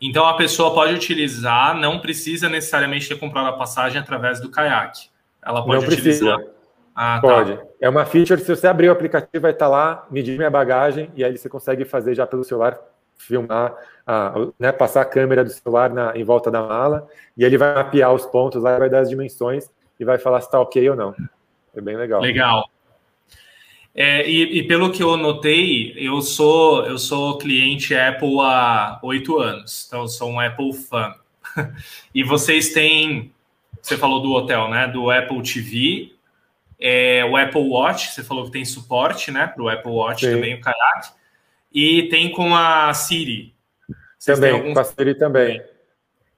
Então 0.00 0.26
a 0.26 0.36
pessoa 0.36 0.72
pode 0.72 0.94
utilizar, 0.94 1.76
não 1.76 2.00
precisa 2.00 2.48
necessariamente 2.48 3.08
ter 3.08 3.18
comprado 3.18 3.48
a 3.48 3.52
passagem 3.52 4.00
através 4.00 4.40
do 4.40 4.50
caiaque. 4.50 5.08
Ela 5.44 5.64
pode 5.64 5.84
não 5.84 5.92
utilizar. 5.92 6.36
Precisa. 6.36 6.54
Ah, 6.94 7.20
tá. 7.20 7.28
pode. 7.28 7.56
Tá. 7.56 7.64
É 7.80 7.88
uma 7.88 8.06
feature, 8.06 8.40
se 8.40 8.48
você 8.48 8.66
abrir 8.66 8.88
o 8.88 8.92
aplicativo, 8.92 9.42
vai 9.42 9.50
estar 9.50 9.68
lá, 9.68 10.06
medir 10.10 10.36
minha 10.36 10.50
bagagem, 10.50 11.10
e 11.14 11.24
aí 11.24 11.36
você 11.36 11.48
consegue 11.48 11.84
fazer 11.84 12.14
já 12.14 12.26
pelo 12.26 12.44
celular 12.44 12.78
filmar, 13.16 13.74
a, 14.06 14.34
né, 14.58 14.72
passar 14.72 15.02
a 15.02 15.06
câmera 15.06 15.44
do 15.44 15.50
celular 15.50 15.90
na, 15.90 16.16
em 16.16 16.24
volta 16.24 16.50
da 16.50 16.62
mala, 16.62 17.08
e 17.36 17.44
ele 17.44 17.56
vai 17.56 17.74
mapear 17.74 18.12
os 18.12 18.26
pontos 18.26 18.62
lá, 18.62 18.78
vai 18.78 18.90
dar 18.90 19.00
as 19.00 19.08
dimensões 19.08 19.70
e 19.98 20.04
vai 20.04 20.18
falar 20.18 20.40
se 20.40 20.48
está 20.48 20.60
ok 20.60 20.90
ou 20.90 20.96
não. 20.96 21.14
É 21.74 21.80
bem 21.80 21.96
legal. 21.96 22.20
Legal. 22.20 22.68
É, 23.94 24.28
e, 24.28 24.58
e, 24.58 24.62
pelo 24.64 24.90
que 24.90 25.02
eu 25.02 25.16
notei, 25.16 25.94
eu 25.96 26.20
sou 26.20 26.84
eu 26.84 26.98
sou 26.98 27.38
cliente 27.38 27.94
Apple 27.94 28.40
há 28.40 28.98
oito 29.04 29.38
anos, 29.38 29.84
então 29.86 30.02
eu 30.02 30.08
sou 30.08 30.30
um 30.30 30.40
Apple 30.40 30.72
fã. 30.72 31.14
e 32.12 32.24
vocês 32.24 32.72
têm, 32.72 33.32
você 33.80 33.96
falou 33.96 34.20
do 34.20 34.32
hotel, 34.32 34.68
né? 34.68 34.88
Do 34.88 35.12
Apple 35.12 35.40
TV, 35.42 36.12
é, 36.80 37.24
o 37.24 37.36
Apple 37.36 37.68
Watch, 37.68 38.10
você 38.10 38.24
falou 38.24 38.46
que 38.46 38.50
tem 38.50 38.64
suporte, 38.64 39.30
né? 39.30 39.46
Para 39.46 39.62
o 39.62 39.68
Apple 39.68 39.92
Watch 39.92 40.26
Sim. 40.26 40.32
também, 40.32 40.54
o 40.54 40.60
Kayak. 40.60 41.12
E 41.74 42.08
tem 42.08 42.30
com 42.30 42.54
a 42.54 42.94
Siri. 42.94 43.54
Vocês 44.18 44.38
também, 44.38 44.72
com 44.72 44.78
a 44.78 44.84
Siri 44.84 45.14
também. 45.16 45.62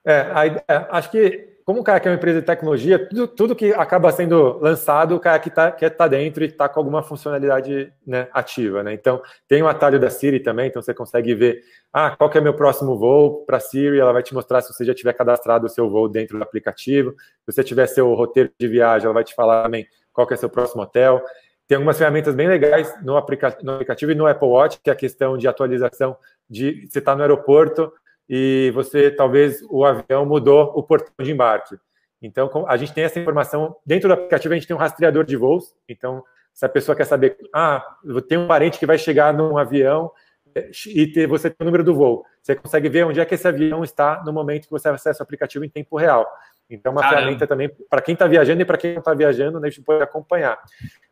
É, 0.04 0.64
é, 0.66 0.86
acho 0.90 1.10
que 1.10 1.56
como 1.66 1.80
o 1.80 1.82
Kayak 1.82 2.06
é 2.06 2.10
uma 2.12 2.16
empresa 2.16 2.40
de 2.40 2.46
tecnologia, 2.46 2.96
tudo, 3.08 3.26
tudo 3.26 3.56
que 3.56 3.72
acaba 3.72 4.12
sendo 4.12 4.56
lançado, 4.60 5.16
o 5.16 5.20
Kayak 5.20 5.50
tá, 5.50 5.72
quer 5.72 5.90
estar 5.90 6.04
tá 6.04 6.08
dentro 6.08 6.44
e 6.44 6.46
está 6.46 6.68
com 6.68 6.78
alguma 6.78 7.02
funcionalidade 7.02 7.92
né, 8.06 8.28
ativa. 8.32 8.84
Né? 8.84 8.94
Então, 8.94 9.20
tem 9.48 9.64
o 9.64 9.66
atalho 9.66 9.98
da 9.98 10.08
Siri 10.08 10.38
também, 10.38 10.68
então 10.68 10.80
você 10.80 10.94
consegue 10.94 11.34
ver 11.34 11.60
ah, 11.92 12.14
qual 12.16 12.30
que 12.30 12.38
é 12.38 12.40
meu 12.40 12.54
próximo 12.54 12.96
voo 12.96 13.44
para 13.44 13.56
a 13.56 13.60
Siri, 13.60 13.98
ela 13.98 14.12
vai 14.12 14.22
te 14.22 14.32
mostrar 14.32 14.60
se 14.60 14.72
você 14.72 14.84
já 14.84 14.94
tiver 14.94 15.12
cadastrado 15.12 15.66
o 15.66 15.68
seu 15.68 15.90
voo 15.90 16.08
dentro 16.08 16.38
do 16.38 16.42
aplicativo. 16.44 17.10
Se 17.44 17.52
você 17.52 17.64
tiver 17.64 17.88
seu 17.88 18.14
roteiro 18.14 18.48
de 18.56 18.68
viagem, 18.68 19.06
ela 19.06 19.14
vai 19.14 19.24
te 19.24 19.34
falar 19.34 19.64
também 19.64 19.88
qual 20.12 20.24
que 20.24 20.34
é 20.34 20.36
seu 20.36 20.48
próximo 20.48 20.82
hotel. 20.82 21.20
Tem 21.68 21.76
algumas 21.76 21.98
ferramentas 21.98 22.34
bem 22.34 22.46
legais 22.46 22.94
no, 23.02 23.16
aplica 23.16 23.56
no 23.62 23.72
aplicativo 23.72 24.12
e 24.12 24.14
no 24.14 24.26
Apple 24.26 24.48
Watch, 24.48 24.80
que 24.82 24.88
é 24.88 24.92
a 24.92 24.96
questão 24.96 25.36
de 25.36 25.48
atualização 25.48 26.16
de 26.48 26.86
você 26.86 27.00
está 27.00 27.14
no 27.14 27.22
aeroporto, 27.22 27.92
e 28.28 28.70
você 28.74 29.10
talvez 29.10 29.62
o 29.68 29.84
avião 29.84 30.24
mudou 30.24 30.72
o 30.76 30.82
portão 30.82 31.12
de 31.24 31.32
embarque. 31.32 31.76
Então, 32.20 32.64
a 32.66 32.76
gente 32.76 32.92
tem 32.92 33.04
essa 33.04 33.18
informação 33.18 33.76
dentro 33.84 34.08
do 34.08 34.14
aplicativo, 34.14 34.54
a 34.54 34.56
gente 34.56 34.66
tem 34.66 34.74
um 34.74 34.78
rastreador 34.78 35.24
de 35.24 35.36
voos. 35.36 35.74
Então, 35.88 36.24
se 36.52 36.64
a 36.64 36.68
pessoa 36.68 36.96
quer 36.96 37.04
saber, 37.04 37.36
ah, 37.52 37.84
tem 38.28 38.38
um 38.38 38.46
parente 38.46 38.78
que 38.78 38.86
vai 38.86 38.98
chegar 38.98 39.34
num 39.34 39.58
avião 39.58 40.10
eh, 40.54 40.70
e 40.86 41.06
ter, 41.06 41.26
você 41.26 41.50
tem 41.50 41.58
o 41.60 41.64
número 41.66 41.84
do 41.84 41.94
voo, 41.94 42.24
você 42.42 42.54
consegue 42.54 42.88
ver 42.88 43.04
onde 43.04 43.20
é 43.20 43.24
que 43.24 43.34
esse 43.34 43.46
avião 43.46 43.84
está 43.84 44.22
no 44.24 44.32
momento 44.32 44.64
que 44.64 44.70
você 44.70 44.88
acessa 44.88 45.22
o 45.22 45.24
aplicativo 45.24 45.64
em 45.64 45.68
tempo 45.68 45.96
real. 45.96 46.26
Então, 46.68 46.90
uma 46.92 47.00
Caramba. 47.00 47.20
ferramenta 47.20 47.46
também 47.46 47.70
para 47.88 48.02
quem 48.02 48.14
está 48.14 48.26
viajando 48.26 48.60
e 48.60 48.64
para 48.64 48.76
quem 48.76 48.92
não 48.92 48.98
está 48.98 49.14
viajando, 49.14 49.60
né, 49.60 49.68
a 49.68 49.70
gente 49.70 49.82
pode 49.82 50.02
acompanhar. 50.02 50.58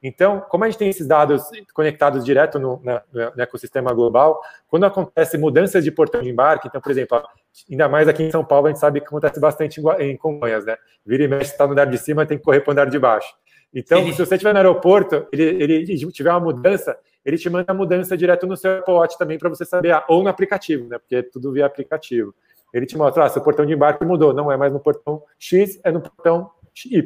Então, 0.02 0.40
como 0.48 0.64
a 0.64 0.66
gente 0.68 0.78
tem 0.78 0.88
esses 0.88 1.06
dados 1.06 1.44
conectados 1.72 2.24
direto 2.24 2.58
no, 2.58 2.80
na, 2.82 3.02
no, 3.12 3.40
ecossistema 3.40 3.92
global, 3.92 4.40
quando 4.68 4.84
acontece 4.84 5.38
mudanças 5.38 5.84
de 5.84 5.92
portão 5.92 6.20
de 6.20 6.28
embarque, 6.28 6.66
então, 6.66 6.80
por 6.80 6.90
exemplo, 6.90 7.22
ainda 7.70 7.88
mais 7.88 8.08
aqui 8.08 8.24
em 8.24 8.30
São 8.30 8.44
Paulo, 8.44 8.66
a 8.66 8.70
gente 8.70 8.80
sabe 8.80 9.00
que 9.00 9.06
acontece 9.06 9.38
bastante 9.38 9.80
em, 9.80 10.10
em 10.10 10.16
Congonhas, 10.16 10.64
né? 10.64 10.76
Vira 11.06 11.22
e 11.22 11.28
mexe, 11.28 11.52
está 11.52 11.66
no 11.66 11.72
andar 11.72 11.86
de 11.86 11.98
cima, 11.98 12.26
tem 12.26 12.36
que 12.36 12.44
correr 12.44 12.60
para 12.60 12.70
o 12.70 12.72
andar 12.72 12.90
de 12.90 12.98
baixo. 12.98 13.32
Então, 13.72 14.04
se 14.12 14.18
você 14.18 14.34
estiver 14.34 14.52
no 14.52 14.58
aeroporto, 14.58 15.26
ele, 15.32 15.42
ele 15.42 16.12
tiver 16.12 16.30
uma 16.30 16.40
mudança, 16.40 16.96
ele 17.24 17.36
te 17.36 17.48
manda 17.48 17.64
a 17.68 17.74
mudança 17.74 18.16
direto 18.16 18.46
no 18.46 18.56
seu 18.56 18.78
Apple 18.78 18.94
Watch 18.94 19.18
também 19.18 19.38
para 19.38 19.48
você 19.48 19.64
saber, 19.64 19.92
ah, 19.92 20.04
ou 20.08 20.22
no 20.22 20.28
aplicativo, 20.28 20.88
né? 20.88 20.98
Porque 20.98 21.16
é 21.16 21.22
tudo 21.22 21.52
via 21.52 21.66
aplicativo. 21.66 22.34
Ele 22.74 22.87
te 22.87 22.98
mostra, 22.98 23.24
ah, 23.24 23.28
seu 23.28 23.40
portão 23.40 23.64
de 23.64 23.72
embarque 23.72 24.04
mudou, 24.04 24.34
não 24.34 24.50
é 24.50 24.56
mais 24.56 24.72
no 24.72 24.80
portão 24.80 25.22
X, 25.38 25.80
é 25.84 25.92
no 25.92 26.00
portão 26.00 26.50
Y. 26.84 27.04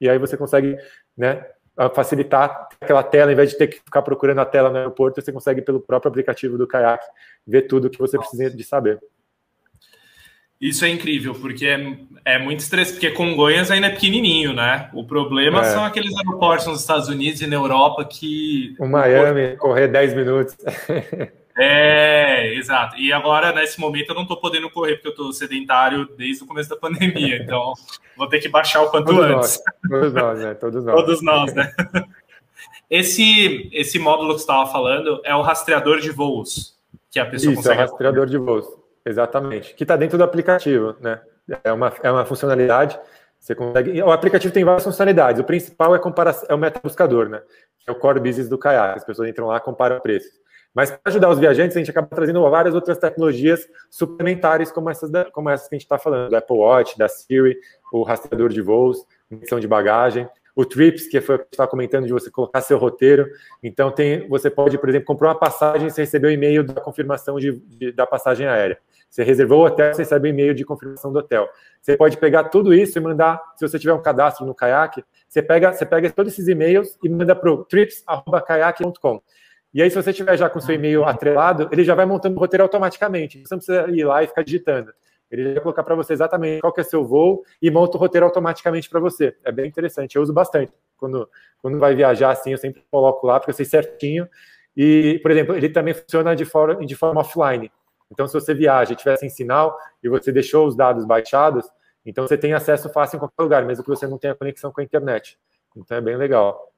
E 0.00 0.08
aí 0.08 0.18
você 0.18 0.34
consegue, 0.34 0.78
né, 1.14 1.44
facilitar 1.94 2.68
aquela 2.80 3.02
tela, 3.02 3.30
em 3.30 3.34
vez 3.34 3.50
de 3.50 3.58
ter 3.58 3.66
que 3.66 3.76
ficar 3.76 4.00
procurando 4.00 4.40
a 4.40 4.46
tela 4.46 4.70
no 4.70 4.78
aeroporto, 4.78 5.20
você 5.20 5.30
consegue 5.30 5.60
pelo 5.60 5.78
próprio 5.78 6.08
aplicativo 6.08 6.56
do 6.56 6.66
Kayak 6.66 7.04
ver 7.46 7.62
tudo 7.62 7.90
que 7.90 7.98
você 7.98 8.16
precisa 8.16 8.50
de 8.50 8.64
saber. 8.64 8.98
Isso 10.58 10.86
é 10.86 10.88
incrível, 10.88 11.34
porque 11.34 11.66
é, 11.66 11.96
é 12.24 12.38
muito 12.38 12.60
estresse, 12.60 12.92
porque 12.92 13.10
Congonhas 13.10 13.70
ainda 13.70 13.88
é 13.88 13.90
pequenininho, 13.90 14.54
né? 14.54 14.90
O 14.94 15.06
problema 15.06 15.60
é. 15.60 15.64
são 15.64 15.84
aqueles 15.84 16.14
aeroportos 16.16 16.66
nos 16.66 16.80
Estados 16.80 17.08
Unidos 17.08 17.42
e 17.42 17.46
na 17.46 17.56
Europa 17.56 18.04
que... 18.04 18.74
O 18.78 18.86
Miami, 18.86 19.56
correr 19.56 19.88
10 19.88 20.14
minutos. 20.14 20.56
É, 21.62 22.54
exato. 22.54 22.96
E 22.96 23.12
agora, 23.12 23.52
nesse 23.52 23.78
momento, 23.78 24.08
eu 24.08 24.14
não 24.14 24.22
estou 24.22 24.38
podendo 24.38 24.70
correr, 24.70 24.94
porque 24.94 25.08
eu 25.08 25.10
estou 25.10 25.32
sedentário 25.32 26.08
desde 26.16 26.42
o 26.42 26.46
começo 26.46 26.70
da 26.70 26.76
pandemia. 26.76 27.36
Então, 27.50 27.74
vou 28.16 28.28
ter 28.28 28.38
que 28.38 28.48
baixar 28.48 28.82
o 28.82 28.90
quanto 28.90 29.06
Todos 29.06 29.24
antes. 29.24 29.34
Nós. 29.34 29.90
Todos 29.90 30.12
nós, 30.12 30.38
né? 30.38 30.54
Todos 30.54 30.84
nós. 30.84 30.94
Todos 30.94 31.22
nós, 31.22 31.54
né? 31.54 31.72
Esse, 32.88 33.68
esse 33.72 33.98
módulo 33.98 34.34
que 34.34 34.40
você 34.40 34.44
estava 34.44 34.70
falando 34.70 35.20
é 35.24 35.34
o 35.34 35.42
rastreador 35.42 36.00
de 36.00 36.10
voos, 36.10 36.76
que 37.10 37.18
a 37.18 37.26
pessoa 37.26 37.52
Isso, 37.52 37.62
consegue... 37.62 37.80
é 37.80 37.84
o 37.84 37.86
rastreador 37.86 38.26
de 38.26 38.38
voos, 38.38 38.66
exatamente. 39.04 39.74
Que 39.74 39.84
está 39.84 39.96
dentro 39.96 40.16
do 40.16 40.24
aplicativo, 40.24 40.96
né? 41.00 41.20
É 41.62 41.72
uma, 41.72 41.92
é 42.02 42.10
uma 42.10 42.24
funcionalidade... 42.24 42.98
Você 43.38 43.54
consegue. 43.54 44.02
O 44.02 44.10
aplicativo 44.10 44.52
tem 44.52 44.64
várias 44.64 44.84
funcionalidades. 44.84 45.40
O 45.40 45.44
principal 45.44 45.94
é, 45.94 45.98
compara... 45.98 46.36
é 46.46 46.54
o 46.54 46.58
metabuscador, 46.58 47.26
né? 47.28 47.40
É 47.86 47.90
o 47.90 47.94
core 47.94 48.20
business 48.20 48.50
do 48.50 48.58
Kayak. 48.58 48.98
As 48.98 49.04
pessoas 49.04 49.30
entram 49.30 49.46
lá 49.46 49.56
e 49.56 49.60
comparam 49.60 49.98
preços. 49.98 50.39
Mas 50.74 50.90
para 50.90 51.00
ajudar 51.06 51.30
os 51.30 51.38
viajantes, 51.38 51.76
a 51.76 51.80
gente 51.80 51.90
acaba 51.90 52.06
trazendo 52.06 52.48
várias 52.48 52.74
outras 52.74 52.96
tecnologias 52.98 53.66
suplementares, 53.90 54.70
como 54.70 54.88
essas, 54.88 55.10
da, 55.10 55.24
como 55.24 55.50
essas 55.50 55.68
que 55.68 55.74
a 55.74 55.78
gente 55.78 55.84
está 55.84 55.98
falando, 55.98 56.30
do 56.30 56.36
Apple 56.36 56.56
Watch, 56.56 56.96
da 56.96 57.08
Siri, 57.08 57.58
o 57.92 58.02
rastreador 58.02 58.50
de 58.50 58.62
voos, 58.62 59.04
medição 59.28 59.58
de 59.58 59.66
bagagem, 59.66 60.28
o 60.54 60.64
Trips, 60.64 61.08
que 61.08 61.20
foi 61.20 61.36
o 61.36 61.38
que 61.38 61.46
estava 61.52 61.68
comentando, 61.68 62.06
de 62.06 62.12
você 62.12 62.30
colocar 62.30 62.60
seu 62.60 62.78
roteiro. 62.78 63.26
Então, 63.62 63.90
tem, 63.90 64.28
você 64.28 64.50
pode, 64.50 64.76
por 64.78 64.88
exemplo, 64.88 65.06
comprar 65.06 65.28
uma 65.28 65.38
passagem 65.38 65.88
e 65.88 65.90
você 65.90 66.02
recebeu 66.02 66.30
e-mail 66.30 66.62
da 66.62 66.80
confirmação 66.80 67.38
de, 67.38 67.52
de, 67.52 67.92
da 67.92 68.06
passagem 68.06 68.46
aérea. 68.46 68.78
Você 69.08 69.24
reservou 69.24 69.60
o 69.60 69.66
hotel, 69.66 69.92
você 69.92 70.02
recebe 70.02 70.28
o 70.28 70.30
e-mail 70.30 70.54
de 70.54 70.64
confirmação 70.64 71.12
do 71.12 71.18
hotel. 71.18 71.48
Você 71.80 71.96
pode 71.96 72.16
pegar 72.16 72.44
tudo 72.44 72.72
isso 72.72 72.96
e 72.96 73.00
mandar, 73.00 73.42
se 73.56 73.66
você 73.66 73.78
tiver 73.78 73.92
um 73.92 74.02
cadastro 74.02 74.46
no 74.46 74.54
Kayak, 74.54 75.04
você 75.28 75.42
pega, 75.42 75.72
você 75.72 75.84
pega 75.84 76.10
todos 76.10 76.32
esses 76.32 76.46
e-mails 76.46 76.96
e 77.02 77.08
manda 77.08 77.34
para 77.34 77.50
o 77.50 77.64
trips.kayak.com. 77.64 79.20
E 79.72 79.82
aí, 79.82 79.90
se 79.90 79.96
você 79.96 80.12
tiver 80.12 80.36
já 80.36 80.50
com 80.50 80.60
seu 80.60 80.74
e-mail 80.74 81.04
atrelado, 81.04 81.68
ele 81.70 81.84
já 81.84 81.94
vai 81.94 82.04
montando 82.04 82.36
o 82.36 82.40
roteiro 82.40 82.64
automaticamente. 82.64 83.40
Você 83.40 83.54
não 83.54 83.58
precisa 83.58 83.88
ir 83.90 84.04
lá 84.04 84.22
e 84.22 84.26
ficar 84.26 84.42
digitando. 84.42 84.92
Ele 85.30 85.54
vai 85.54 85.62
colocar 85.62 85.84
para 85.84 85.94
você 85.94 86.12
exatamente 86.12 86.60
qual 86.60 86.72
que 86.72 86.80
é 86.80 86.84
seu 86.84 87.04
voo 87.04 87.44
e 87.62 87.70
monta 87.70 87.96
o 87.96 88.00
roteiro 88.00 88.26
automaticamente 88.26 88.90
para 88.90 88.98
você. 88.98 89.36
É 89.44 89.52
bem 89.52 89.68
interessante. 89.68 90.16
Eu 90.16 90.22
uso 90.22 90.32
bastante. 90.32 90.72
Quando, 90.96 91.28
quando 91.62 91.78
vai 91.78 91.94
viajar 91.94 92.30
assim, 92.30 92.50
eu 92.50 92.58
sempre 92.58 92.82
coloco 92.90 93.26
lá, 93.26 93.38
porque 93.38 93.50
eu 93.50 93.54
sei 93.54 93.64
certinho. 93.64 94.28
E, 94.76 95.20
por 95.22 95.30
exemplo, 95.30 95.54
ele 95.54 95.68
também 95.68 95.94
funciona 95.94 96.34
de 96.34 96.44
forma, 96.44 96.84
de 96.84 96.96
forma 96.96 97.20
offline. 97.20 97.70
Então, 98.10 98.26
se 98.26 98.34
você 98.34 98.52
viaja 98.52 98.92
e 98.92 98.96
tiver 98.96 99.16
sem 99.16 99.30
sinal 99.30 99.78
e 100.02 100.08
você 100.08 100.32
deixou 100.32 100.66
os 100.66 100.76
dados 100.76 101.04
baixados, 101.04 101.64
então 102.04 102.26
você 102.26 102.36
tem 102.36 102.52
acesso 102.52 102.88
fácil 102.88 103.16
em 103.16 103.18
qualquer 103.20 103.42
lugar, 103.42 103.64
mesmo 103.64 103.84
que 103.84 103.90
você 103.90 104.08
não 104.08 104.18
tenha 104.18 104.34
conexão 104.34 104.72
com 104.72 104.80
a 104.80 104.84
internet. 104.84 105.38
Então, 105.76 105.96
é 105.96 106.00
bem 106.00 106.16
legal. 106.16 106.69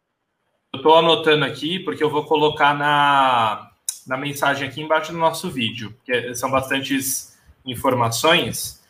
Eu 0.74 0.78
estou 0.78 0.96
anotando 0.96 1.44
aqui 1.44 1.78
porque 1.78 2.02
eu 2.02 2.08
vou 2.08 2.24
colocar 2.24 2.74
na, 2.74 3.70
na 4.06 4.16
mensagem 4.16 4.66
aqui 4.66 4.80
embaixo 4.80 5.12
do 5.12 5.18
nosso 5.18 5.50
vídeo, 5.50 5.94
que 6.02 6.35
são 6.35 6.50
bastantes 6.50 7.38
informações. 7.66 8.82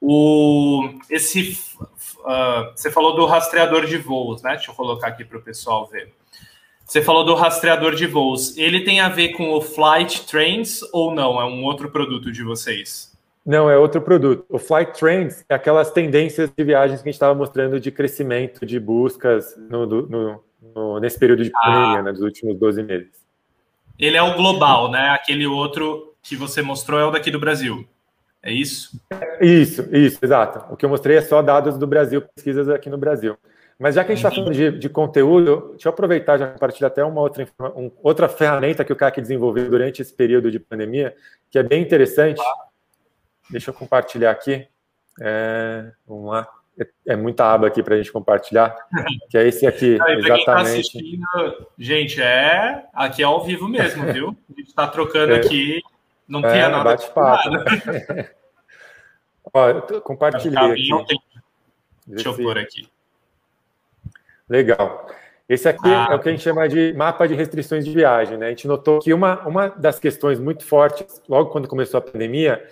O, 0.00 0.88
esse, 1.10 1.58
uh, 2.20 2.72
você 2.74 2.90
falou 2.90 3.14
do 3.14 3.26
rastreador 3.26 3.84
de 3.84 3.98
voos, 3.98 4.42
né? 4.42 4.52
Deixa 4.52 4.70
eu 4.70 4.74
colocar 4.74 5.08
aqui 5.08 5.26
para 5.26 5.36
o 5.36 5.42
pessoal 5.42 5.86
ver. 5.86 6.10
Você 6.86 7.02
falou 7.02 7.22
do 7.22 7.34
rastreador 7.34 7.94
de 7.94 8.06
voos. 8.06 8.56
Ele 8.56 8.80
tem 8.80 9.00
a 9.00 9.10
ver 9.10 9.30
com 9.30 9.52
o 9.52 9.60
Flight 9.60 10.26
Trains 10.26 10.80
ou 10.90 11.14
não? 11.14 11.38
É 11.38 11.44
um 11.44 11.64
outro 11.64 11.90
produto 11.90 12.32
de 12.32 12.42
vocês? 12.42 13.14
Não, 13.44 13.68
é 13.68 13.76
outro 13.76 14.00
produto. 14.00 14.46
O 14.48 14.58
Flight 14.58 14.98
Trends 14.98 15.44
é 15.48 15.54
aquelas 15.54 15.90
tendências 15.90 16.50
de 16.56 16.64
viagens 16.64 17.02
que 17.02 17.08
a 17.08 17.12
gente 17.12 17.16
estava 17.16 17.34
mostrando 17.34 17.78
de 17.78 17.90
crescimento 17.90 18.64
de 18.64 18.80
buscas 18.80 19.54
no, 19.56 19.86
no, 19.86 20.44
no, 20.74 20.98
nesse 21.00 21.18
período 21.18 21.44
de 21.44 21.50
pandemia, 21.50 21.98
ah. 21.98 22.02
né, 22.02 22.12
dos 22.12 22.22
últimos 22.22 22.58
12 22.58 22.82
meses. 22.82 23.26
Ele 23.98 24.16
é 24.16 24.22
o 24.22 24.34
global, 24.34 24.90
né? 24.90 25.10
Aquele 25.10 25.46
outro 25.46 26.14
que 26.22 26.36
você 26.36 26.60
mostrou 26.60 27.00
é 27.00 27.04
o 27.04 27.10
daqui 27.10 27.30
do 27.30 27.40
Brasil. 27.40 27.88
É 28.42 28.52
isso? 28.52 29.00
Isso, 29.40 29.82
isso, 29.94 30.18
exato. 30.22 30.72
O 30.72 30.76
que 30.76 30.84
eu 30.84 30.88
mostrei 30.88 31.16
é 31.16 31.22
só 31.22 31.42
dados 31.42 31.78
do 31.78 31.86
Brasil, 31.86 32.22
pesquisas 32.22 32.68
aqui 32.68 32.90
no 32.90 32.98
Brasil. 32.98 33.36
Mas 33.78 33.94
já 33.94 34.04
que 34.04 34.12
a 34.12 34.14
gente 34.14 34.24
está 34.24 34.34
falando 34.34 34.54
de, 34.54 34.78
de, 34.78 34.88
conteúdo, 34.88 35.70
deixa 35.70 35.88
eu 35.88 35.92
aproveitar 35.92 36.38
já 36.38 36.46
compartilhar 36.48 36.88
até 36.88 37.04
uma 37.04 37.20
outra, 37.20 37.46
um, 37.76 37.90
outra 38.02 38.28
ferramenta 38.28 38.84
que 38.84 38.92
o 38.92 38.96
CAC 38.96 39.20
desenvolveu 39.20 39.68
durante 39.68 40.00
esse 40.00 40.14
período 40.14 40.50
de 40.50 40.58
pandemia, 40.58 41.14
que 41.50 41.58
é 41.58 41.62
bem 41.62 41.82
interessante. 41.82 42.40
Deixa 43.50 43.70
eu 43.70 43.74
compartilhar 43.74 44.30
aqui. 44.30 44.66
É, 45.20 45.90
vamos 46.06 46.30
lá 46.30 46.48
é, 46.78 47.12
é 47.12 47.16
muita 47.16 47.52
aba 47.52 47.66
aqui 47.66 47.82
para 47.82 47.94
a 47.94 47.98
gente 47.98 48.12
compartilhar, 48.12 48.76
que 49.30 49.38
é 49.38 49.46
esse 49.46 49.66
aqui, 49.66 49.98
Aí, 50.02 50.22
tá 50.22 50.34
exatamente. 50.36 51.20
Tá 51.20 51.56
gente, 51.78 52.20
é 52.20 52.84
aqui 52.92 53.22
é 53.22 53.24
ao 53.24 53.44
vivo 53.44 53.68
mesmo, 53.68 54.04
viu? 54.12 54.36
A 54.50 54.60
gente 54.60 54.68
está 54.68 54.86
trocando 54.86 55.32
é, 55.32 55.36
aqui, 55.36 55.82
não 56.28 56.40
é, 56.40 56.52
tem 56.52 56.62
nada. 56.62 56.84
Bate-papo. 56.84 57.50
Ó, 59.52 59.68
eu 59.68 60.00
compartilhei 60.00 60.58
aqui. 60.58 61.18
Deixa 62.06 62.28
eu 62.28 62.36
pôr 62.36 62.58
aqui. 62.58 62.88
Legal. 64.48 65.08
Esse 65.48 65.68
aqui 65.68 65.88
ah. 65.88 66.08
é 66.10 66.14
o 66.14 66.18
que 66.18 66.28
a 66.28 66.32
gente 66.32 66.42
chama 66.42 66.68
de 66.68 66.92
mapa 66.94 67.26
de 67.26 67.34
restrições 67.34 67.84
de 67.84 67.92
viagem. 67.92 68.36
Né? 68.36 68.46
A 68.46 68.50
gente 68.50 68.66
notou 68.66 68.98
que 68.98 69.14
uma, 69.14 69.46
uma 69.46 69.68
das 69.68 69.98
questões 69.98 70.40
muito 70.40 70.64
fortes, 70.64 71.22
logo 71.28 71.50
quando 71.50 71.68
começou 71.68 71.98
a 71.98 72.00
pandemia, 72.00 72.64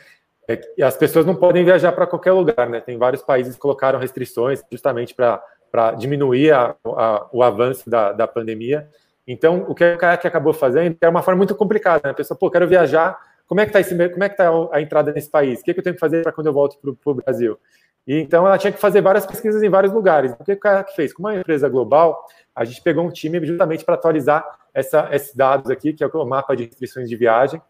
é 0.49 0.83
as 0.83 0.97
pessoas 0.97 1.25
não 1.25 1.35
podem 1.35 1.65
viajar 1.65 1.93
para 1.93 2.07
qualquer 2.07 2.33
lugar. 2.33 2.69
Né? 2.69 2.81
Tem 2.81 2.99
vários 2.99 3.23
países 3.23 3.55
que 3.55 3.61
colocaram 3.61 3.99
restrições 3.99 4.63
justamente 4.71 5.15
para 5.15 5.93
diminuir 5.93 6.53
a, 6.53 6.75
a, 6.85 7.29
o 7.33 7.43
avanço 7.43 7.89
da, 7.89 8.13
da 8.13 8.27
pandemia. 8.27 8.89
Então, 9.27 9.65
o 9.69 9.75
que 9.75 9.95
o 9.95 9.99
Kayak 9.99 10.27
acabou 10.27 10.53
fazendo 10.53 10.97
é 11.01 11.09
uma 11.09 11.23
forma 11.23 11.39
muito 11.39 11.55
complicada. 11.55 12.03
Né? 12.05 12.11
A 12.11 12.15
pessoa, 12.15 12.39
pô, 12.39 12.51
quero 12.51 12.69
viajar, 12.69 13.19
como 13.47 13.61
é 13.61 13.67
que 13.67 13.77
está 13.77 14.09
como 14.11 14.25
é 14.25 14.29
que 14.29 14.37
tá 14.37 14.51
a 14.73 14.81
entrada 14.81 15.13
nesse 15.13 15.31
país? 15.31 15.61
O 15.61 15.65
que, 15.65 15.71
é 15.71 15.75
que 15.75 15.81
eu 15.81 15.85
tenho 15.85 15.95
que 15.95 16.01
fazer 16.01 16.23
para 16.23 16.33
quando 16.33 16.47
eu 16.47 16.53
volto 16.53 16.79
para 16.79 17.11
o 17.11 17.15
Brasil? 17.15 17.59
E 18.07 18.19
então 18.19 18.47
ela 18.47 18.59
tinha 18.59 18.73
que 18.73 18.79
fazer 18.79 19.01
várias 19.01 19.25
pesquisas 19.25 19.63
em 19.63 19.71
vários 19.71 19.93
lugares. 19.93 20.33
O 20.39 20.45
que 20.45 20.53
o 20.53 20.61
Kayak 20.61 20.95
fez? 20.95 21.13
Como 21.13 21.29
uma 21.29 21.37
empresa 21.37 21.69
global, 21.69 22.23
a 22.55 22.65
gente 22.65 22.83
pegou 22.83 23.05
um 23.05 23.11
time 23.11 23.45
justamente 23.47 23.85
para 23.85 23.95
atualizar 23.95 24.47
essa, 24.75 25.09
esses 25.11 25.35
dados 25.35 25.71
aqui, 25.71 25.95
que 25.95 26.05
é 26.05 26.07
o 26.07 26.25
mapa 26.27 26.55
de 26.55 26.65
restrições 26.65 27.09
de 27.09 27.17
viagem. 27.17 27.61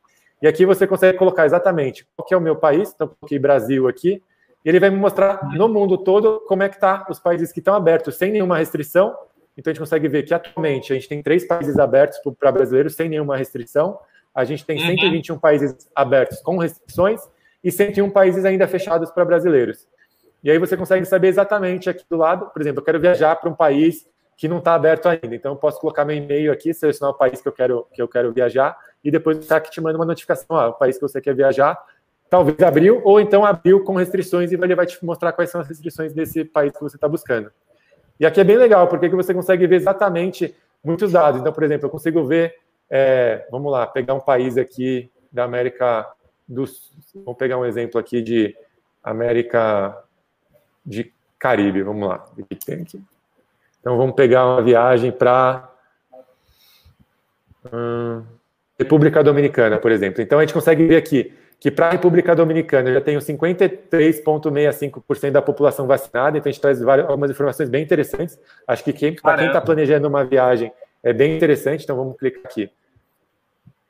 E 0.43 0.47
aqui 0.47 0.67
você 0.67 0.87
consegue 0.87 1.17
colocar 1.17 1.47
exatamente 1.47 2.07
qual 2.17 2.27
que 2.27 2.35
é 2.35 2.37
o 2.37 2.41
meu 2.41 2.57
país, 2.57 2.93
então 2.95 3.09
coloquei 3.09 3.39
Brasil 3.39 3.89
aqui, 3.89 4.23
e 4.65 4.69
ele 4.69 4.81
vai 4.81 4.91
me 4.91 4.97
mostrar 4.97 5.49
no 5.55 5.69
mundo 5.69 5.99
todo 5.99 6.41
como 6.47 6.63
é 6.63 6.69
que 6.69 6.79
tá 6.79 7.07
os 7.09 7.19
países 7.19 7.53
que 7.53 7.59
estão 7.59 7.75
abertos 7.75 8.17
sem 8.17 8.33
nenhuma 8.33 8.57
restrição. 8.57 9.15
Então 9.57 9.71
a 9.71 9.75
gente 9.75 9.81
consegue 9.81 10.09
ver 10.09 10.23
que 10.23 10.33
atualmente 10.33 10.93
a 10.93 10.97
gente 10.97 11.09
tem 11.09 11.23
três 11.23 11.47
países 11.47 11.79
abertos 11.79 12.19
para 12.39 12.51
brasileiros 12.51 12.95
sem 12.95 13.09
nenhuma 13.09 13.37
restrição. 13.37 13.99
A 14.35 14.45
gente 14.45 14.65
tem 14.65 14.79
121 14.79 15.35
uhum. 15.35 15.41
países 15.41 15.89
abertos 15.95 16.41
com 16.41 16.57
restrições 16.57 17.21
e 17.63 17.71
101 17.71 18.11
países 18.11 18.45
ainda 18.45 18.67
fechados 18.67 19.11
para 19.11 19.25
brasileiros. 19.25 19.87
E 20.43 20.51
aí 20.51 20.59
você 20.59 20.77
consegue 20.77 21.05
saber 21.07 21.29
exatamente 21.29 21.89
aqui 21.89 22.05
do 22.09 22.17
lado, 22.17 22.47
por 22.47 22.61
exemplo, 22.61 22.81
eu 22.81 22.85
quero 22.85 23.01
viajar 23.01 23.37
para 23.37 23.49
um 23.49 23.55
país 23.55 24.07
que 24.37 24.49
não 24.49 24.59
está 24.59 24.75
aberto 24.75 25.09
ainda. 25.09 25.35
Então, 25.35 25.53
eu 25.53 25.57
posso 25.57 25.81
colocar 25.81 26.05
meu 26.05 26.17
e-mail 26.17 26.53
aqui, 26.53 26.75
selecionar 26.75 27.15
o 27.15 27.19
país 27.19 27.41
que 27.41 27.49
eu 27.49 27.53
quero, 27.53 27.87
que 27.93 28.03
eu 28.03 28.09
quero 28.09 28.33
viajar, 28.33 28.77
e 29.05 29.11
depois 29.11 29.39
está 29.39 29.57
aqui 29.57 29.71
te 29.71 29.81
manda 29.81 29.99
uma 29.99 30.07
notificação, 30.07 30.57
ah, 30.57 30.69
o 30.69 30.73
país 30.73 30.97
que 30.97 31.03
você 31.03 31.21
quer 31.21 31.35
viajar, 31.35 31.79
talvez 32.31 32.61
abriu, 32.63 33.01
ou 33.05 33.21
então 33.21 33.45
abriu 33.45 33.85
com 33.85 33.95
restrições, 33.95 34.51
e 34.51 34.55
ele 34.55 34.75
vai 34.75 34.87
te 34.87 35.05
mostrar 35.05 35.33
quais 35.33 35.51
são 35.51 35.61
as 35.61 35.69
restrições 35.69 36.13
desse 36.13 36.45
país 36.45 36.73
que 36.73 36.81
você 36.81 36.97
está 36.97 37.07
buscando. 37.07 37.53
E 38.19 38.25
aqui 38.25 38.41
é 38.41 38.45
bem 38.45 38.57
legal, 38.57 38.89
porque 38.89 39.09
você 39.09 39.35
consegue 39.35 39.67
ver 39.67 39.77
exatamente 39.77 40.55
muitos 40.83 41.13
dados. 41.13 41.41
Então, 41.41 41.53
por 41.53 41.63
exemplo, 41.63 41.87
eu 41.87 41.91
consigo 41.91 42.25
ver, 42.25 42.55
é, 42.89 43.47
vamos 43.51 43.71
lá, 43.71 43.87
pegar 43.87 44.15
um 44.15 44.21
país 44.21 44.57
aqui 44.57 45.11
da 45.31 45.45
América 45.45 46.09
do 46.47 46.65
vamos 47.15 47.39
pegar 47.39 47.59
um 47.59 47.65
exemplo 47.65 47.99
aqui 47.99 48.23
de 48.23 48.57
América 49.03 50.05
de 50.85 51.13
Caribe, 51.39 51.83
vamos 51.83 52.09
lá, 52.09 52.27
o 52.37 52.45
que 52.45 52.55
tem 52.55 52.83
aqui? 52.83 53.03
Então 53.81 53.97
vamos 53.97 54.15
pegar 54.15 54.47
uma 54.47 54.63
viagem 54.63 55.11
para 55.11 55.71
hum, 57.73 58.23
República 58.79 59.23
Dominicana, 59.23 59.79
por 59.79 59.93
exemplo. 59.93 60.23
Então 60.23 60.39
a 60.39 60.43
gente 60.43 60.55
consegue 60.55 60.87
ver 60.87 60.97
aqui 60.97 61.33
que 61.61 61.71
para 61.71 61.87
a 61.87 61.91
República 61.91 62.35
Dominicana 62.35 62.93
já 62.93 63.01
tenho 63.01 63.21
53,65% 63.21 65.31
da 65.31 65.41
população 65.41 65.87
vacinada, 65.87 66.37
então 66.37 66.51
a 66.51 66.53
gente 66.53 66.61
traz 66.61 66.81
várias, 66.81 67.09
algumas 67.09 67.31
informações 67.31 67.71
bem 67.71 67.83
interessantes. 67.83 68.39
Acho 68.67 68.83
que 68.85 68.93
para 69.23 69.39
quem 69.39 69.47
está 69.47 69.61
planejando 69.61 70.09
uma 70.09 70.25
viagem 70.25 70.73
é 71.03 71.13
bem 71.13 71.37
interessante, 71.37 71.85
então 71.85 71.97
vamos 71.97 72.17
clicar 72.19 72.43
aqui. 72.45 72.71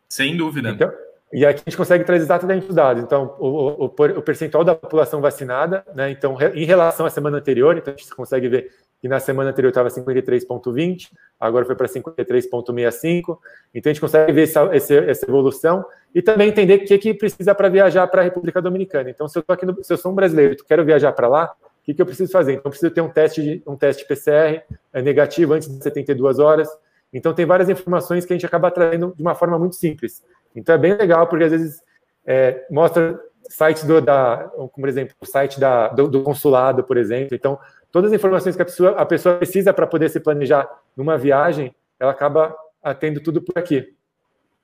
Sem 0.08 0.36
dúvida. 0.36 0.70
Então, 0.70 0.92
e 1.32 1.44
aqui 1.44 1.62
a 1.66 1.70
gente 1.70 1.76
consegue 1.76 2.04
trazer 2.04 2.22
exatamente 2.22 2.68
os 2.68 2.74
dados. 2.76 3.02
Então, 3.02 3.34
o, 3.40 3.46
o, 3.46 3.86
o 3.86 4.22
percentual 4.22 4.62
da 4.62 4.76
população 4.76 5.20
vacinada, 5.20 5.84
né? 5.92 6.08
Então, 6.10 6.38
em 6.54 6.64
relação 6.64 7.04
à 7.06 7.10
semana 7.10 7.38
anterior, 7.38 7.76
então 7.76 7.92
a 7.92 7.96
gente 7.96 8.14
consegue 8.14 8.48
ver 8.48 8.70
que 9.04 9.08
na 9.08 9.20
semana 9.20 9.50
anterior 9.50 9.68
estava 9.68 9.90
53,20, 9.90 11.10
agora 11.38 11.66
foi 11.66 11.76
para 11.76 11.86
53,65. 11.86 13.38
Então 13.74 13.90
a 13.90 13.92
gente 13.92 14.00
consegue 14.00 14.32
ver 14.32 14.44
essa, 14.44 14.62
essa, 14.74 15.26
evolução 15.28 15.84
e 16.14 16.22
também 16.22 16.48
entender 16.48 16.76
o 16.76 16.84
que, 16.86 16.96
que 16.96 17.12
precisa 17.12 17.54
para 17.54 17.68
viajar 17.68 18.06
para 18.06 18.22
a 18.22 18.24
República 18.24 18.62
Dominicana. 18.62 19.10
Então, 19.10 19.28
se 19.28 19.38
eu, 19.38 19.44
aqui 19.46 19.66
no, 19.66 19.84
se 19.84 19.92
eu 19.92 19.98
sou 19.98 20.10
um 20.10 20.14
brasileiro 20.14 20.54
e 20.54 20.64
quero 20.64 20.82
viajar 20.86 21.12
para 21.12 21.28
lá, 21.28 21.54
o 21.82 21.84
que, 21.84 21.92
que 21.92 22.00
eu 22.00 22.06
preciso 22.06 22.32
fazer? 22.32 22.52
Então, 22.52 22.62
eu 22.64 22.70
preciso 22.70 22.94
ter 22.94 23.02
um 23.02 23.10
teste, 23.10 23.62
um 23.66 23.76
teste 23.76 24.06
PCR 24.06 24.62
é 24.90 25.02
negativo 25.02 25.52
antes 25.52 25.68
de 25.68 25.82
72 25.82 26.38
horas. 26.38 26.70
Então, 27.12 27.34
tem 27.34 27.44
várias 27.44 27.68
informações 27.68 28.24
que 28.24 28.32
a 28.32 28.36
gente 28.36 28.46
acaba 28.46 28.70
trazendo 28.70 29.12
de 29.14 29.20
uma 29.20 29.34
forma 29.34 29.58
muito 29.58 29.76
simples. 29.76 30.24
Então, 30.56 30.74
é 30.74 30.78
bem 30.78 30.96
legal, 30.96 31.26
porque 31.26 31.44
às 31.44 31.50
vezes 31.50 31.82
é, 32.24 32.64
mostra 32.70 33.20
sites 33.50 33.84
do, 33.84 34.00
da, 34.00 34.50
como 34.56 34.70
por 34.70 34.88
exemplo, 34.88 35.14
o 35.20 35.26
site 35.26 35.60
da, 35.60 35.88
do, 35.88 36.08
do 36.08 36.22
consulado, 36.22 36.82
por 36.84 36.96
exemplo. 36.96 37.34
Então, 37.34 37.58
todas 37.94 38.10
as 38.10 38.18
informações 38.18 38.56
que 38.56 38.62
a 38.62 38.64
pessoa, 38.64 38.90
a 39.00 39.06
pessoa 39.06 39.36
precisa 39.36 39.72
para 39.72 39.86
poder 39.86 40.08
se 40.08 40.18
planejar 40.18 40.68
numa 40.96 41.16
viagem, 41.16 41.72
ela 41.96 42.10
acaba 42.10 42.52
tendo 42.98 43.20
tudo 43.20 43.40
por 43.40 43.56
aqui. 43.56 43.94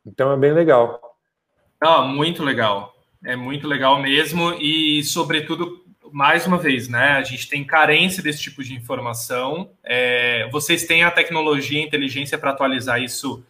Então 0.04 0.32
é 0.32 0.36
bem 0.36 0.52
legal. 0.52 1.00
Ah, 1.80 2.02
muito 2.02 2.42
legal. 2.42 2.92
É 3.24 3.36
muito 3.36 3.68
legal 3.68 4.02
mesmo 4.02 4.54
e, 4.54 5.04
sobretudo, 5.04 5.80
mais 6.10 6.44
uma 6.44 6.58
vez, 6.58 6.88
né? 6.88 7.12
A 7.12 7.22
gente 7.22 7.48
tem 7.48 7.62
carência 7.62 8.20
desse 8.20 8.40
tipo 8.42 8.64
de 8.64 8.74
informação. 8.74 9.70
É, 9.84 10.48
vocês 10.50 10.84
têm 10.84 11.04
a 11.04 11.10
tecnologia 11.12 11.78
e 11.78 11.84
a 11.84 11.86
inteligência 11.86 12.36
para 12.36 12.50
atualizar 12.50 13.00
isso 13.00 13.44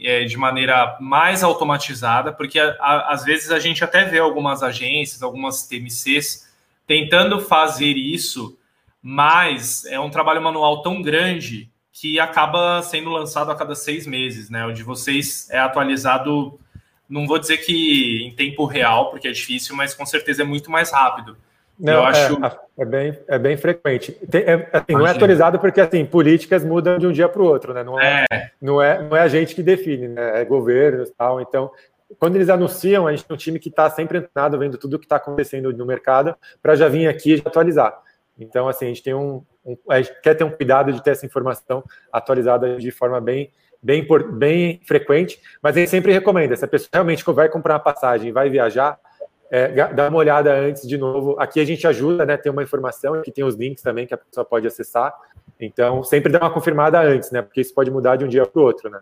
é, 0.00 0.22
de 0.22 0.36
maneira 0.36 0.96
mais 1.00 1.42
automatizada, 1.42 2.32
porque 2.32 2.60
a, 2.60 2.76
a, 2.78 3.12
às 3.12 3.24
vezes 3.24 3.50
a 3.50 3.58
gente 3.58 3.82
até 3.82 4.04
vê 4.04 4.20
algumas 4.20 4.62
agências, 4.62 5.24
algumas 5.24 5.66
TMCs 5.66 6.48
tentando 6.86 7.40
fazer 7.40 7.96
isso 7.96 8.56
mas 9.06 9.84
é 9.84 10.00
um 10.00 10.08
trabalho 10.08 10.40
manual 10.40 10.80
tão 10.80 11.02
grande 11.02 11.70
que 11.92 12.18
acaba 12.18 12.80
sendo 12.80 13.10
lançado 13.10 13.50
a 13.50 13.54
cada 13.54 13.74
seis 13.74 14.06
meses, 14.06 14.48
né? 14.48 14.64
O 14.64 14.72
de 14.72 14.82
vocês 14.82 15.46
é 15.50 15.58
atualizado, 15.58 16.58
não 17.06 17.26
vou 17.26 17.38
dizer 17.38 17.58
que 17.58 18.24
em 18.24 18.34
tempo 18.34 18.64
real, 18.64 19.10
porque 19.10 19.28
é 19.28 19.30
difícil, 19.30 19.76
mas 19.76 19.92
com 19.92 20.06
certeza 20.06 20.40
é 20.40 20.44
muito 20.46 20.70
mais 20.70 20.90
rápido. 20.90 21.36
Não, 21.78 21.92
eu 21.92 22.00
é, 22.00 22.06
acho... 22.06 22.38
é, 22.78 22.84
bem, 22.86 23.18
é 23.28 23.38
bem 23.38 23.58
frequente. 23.58 24.12
Tem, 24.30 24.40
é, 24.40 24.70
assim, 24.72 24.92
não 24.92 25.06
é 25.06 25.10
atualizado 25.10 25.58
porque 25.58 25.82
assim, 25.82 26.06
políticas 26.06 26.64
mudam 26.64 26.96
de 26.96 27.06
um 27.06 27.12
dia 27.12 27.28
para 27.28 27.42
o 27.42 27.46
outro, 27.46 27.74
né? 27.74 27.84
Não 27.84 28.00
é, 28.00 28.24
é, 28.32 28.50
Não, 28.58 28.80
é, 28.80 29.02
não 29.02 29.14
é 29.14 29.20
a 29.20 29.28
gente 29.28 29.54
que 29.54 29.62
define, 29.62 30.08
né? 30.08 30.40
É 30.40 30.44
governo 30.46 31.02
e 31.02 31.10
tal. 31.10 31.42
Então, 31.42 31.70
quando 32.18 32.36
eles 32.36 32.48
anunciam, 32.48 33.06
a 33.06 33.10
gente 33.10 33.26
tem 33.26 33.34
um 33.34 33.38
time 33.38 33.58
que 33.58 33.68
está 33.68 33.90
sempre 33.90 34.16
entrado, 34.16 34.58
vendo 34.58 34.78
tudo 34.78 34.94
o 34.96 34.98
que 34.98 35.04
está 35.04 35.16
acontecendo 35.16 35.70
no 35.74 35.84
mercado, 35.84 36.34
para 36.62 36.74
já 36.74 36.88
vir 36.88 37.06
aqui 37.06 37.34
e 37.34 37.42
atualizar. 37.44 38.02
Então, 38.38 38.68
assim, 38.68 38.86
a 38.86 38.88
gente 38.88 39.02
tem 39.02 39.14
um, 39.14 39.44
um 39.64 39.76
gente 39.96 40.20
quer 40.20 40.34
ter 40.34 40.44
um 40.44 40.50
cuidado 40.50 40.92
de 40.92 41.02
ter 41.02 41.10
essa 41.10 41.26
informação 41.26 41.84
atualizada 42.12 42.76
de 42.76 42.90
forma 42.90 43.20
bem, 43.20 43.52
bem, 43.82 44.06
bem 44.32 44.80
frequente, 44.84 45.40
mas 45.62 45.76
a 45.76 45.80
gente 45.80 45.90
sempre 45.90 46.12
recomenda, 46.12 46.56
se 46.56 46.64
a 46.64 46.68
pessoa 46.68 46.90
realmente 46.92 47.24
vai 47.24 47.48
comprar 47.48 47.74
uma 47.74 47.80
passagem 47.80 48.32
vai 48.32 48.50
viajar, 48.50 48.98
é, 49.50 49.68
dá 49.92 50.08
uma 50.08 50.18
olhada 50.18 50.52
antes 50.52 50.86
de 50.88 50.98
novo. 50.98 51.36
Aqui 51.38 51.60
a 51.60 51.64
gente 51.64 51.86
ajuda, 51.86 52.26
né? 52.26 52.36
Tem 52.36 52.50
uma 52.50 52.62
informação, 52.62 53.14
aqui 53.14 53.30
tem 53.30 53.44
os 53.44 53.54
links 53.54 53.82
também 53.84 54.06
que 54.06 54.12
a 54.12 54.16
pessoa 54.16 54.44
pode 54.44 54.66
acessar. 54.66 55.14
Então, 55.60 56.02
sempre 56.02 56.32
dá 56.32 56.40
uma 56.40 56.50
confirmada 56.50 57.00
antes, 57.00 57.30
né? 57.30 57.40
Porque 57.40 57.60
isso 57.60 57.72
pode 57.72 57.90
mudar 57.90 58.16
de 58.16 58.24
um 58.24 58.28
dia 58.28 58.44
para 58.44 58.60
o 58.60 58.64
outro, 58.64 58.90
né? 58.90 58.98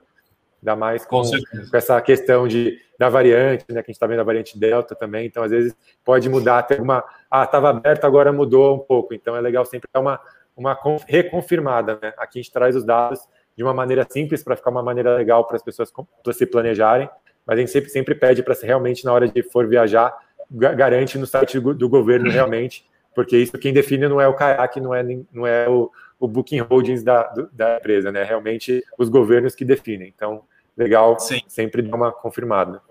Ainda 0.63 0.77
mais 0.77 1.05
com, 1.05 1.23
com, 1.23 1.71
com, 1.71 1.77
essa 1.77 2.01
questão 2.01 2.47
de, 2.47 2.79
da 2.97 3.09
variante, 3.09 3.65
né? 3.69 3.83
Que 3.83 3.91
a 3.91 3.93
gente 3.93 3.97
está 3.97 4.07
vendo 4.07 4.21
a 4.21 4.25
variante 4.25 4.57
Delta 4.57 4.95
também. 4.95 5.27
Então, 5.27 5.43
às 5.43 5.51
vezes, 5.51 5.75
pode 6.05 6.29
mudar 6.29 6.59
até 6.61 6.81
uma. 6.81 7.05
Ah, 7.29 7.43
estava 7.43 7.71
aberto, 7.71 8.05
agora 8.05 8.33
mudou 8.33 8.77
um 8.77 8.79
pouco. 8.79 9.13
Então, 9.13 9.35
é 9.35 9.41
legal 9.41 9.65
sempre 9.65 9.89
dar 9.93 10.01
uma, 10.01 10.21
uma 10.57 10.79
reconfirmada, 11.07 11.99
né? 12.01 12.15
Aqui 12.17 12.39
a 12.39 12.43
gente 12.43 12.53
traz 12.53 12.77
os 12.77 12.85
dados 12.85 13.21
de 13.57 13.65
uma 13.65 13.75
maneira 13.75 14.07
simples 14.09 14.45
para 14.45 14.55
ficar 14.55 14.71
uma 14.71 14.85
maneira 14.85 15.17
legal 15.17 15.45
para 15.45 15.57
as 15.57 15.63
pessoas 15.63 15.93
se 16.33 16.47
planejarem. 16.47 17.11
Mas 17.45 17.57
a 17.57 17.61
gente 17.61 17.73
sempre, 17.73 17.91
sempre 17.91 18.15
pede 18.15 18.43
para 18.43 18.55
realmente, 18.63 19.05
na 19.05 19.13
hora 19.13 19.27
de 19.27 19.43
for 19.43 19.67
viajar, 19.67 20.17
garante 20.51 21.19
no 21.19 21.27
site 21.27 21.59
do, 21.59 21.89
governo 21.89 22.31
realmente, 22.31 22.87
porque 23.15 23.37
isso 23.37 23.59
quem 23.59 23.73
define 23.73 24.07
não 24.07 24.21
é 24.21 24.29
o 24.29 24.35
CAIAC, 24.35 24.81
não 24.81 24.95
é, 24.95 25.03
não 25.33 25.47
é 25.47 25.69
o, 25.69 25.91
o 26.21 26.29
Booking 26.29 26.61
Holdings 26.61 27.03
da, 27.03 27.25
da 27.53 27.79
empresa, 27.79 28.13
né? 28.13 28.23
Realmente 28.23 28.83
os 28.97 29.09
governos 29.09 29.55
que 29.55 29.65
definem. 29.65 30.13
Então, 30.15 30.45
legal 30.77 31.19
Sim. 31.19 31.41
sempre 31.47 31.83
dar 31.83 31.97
uma 31.97 32.13
confirmada. 32.13 32.83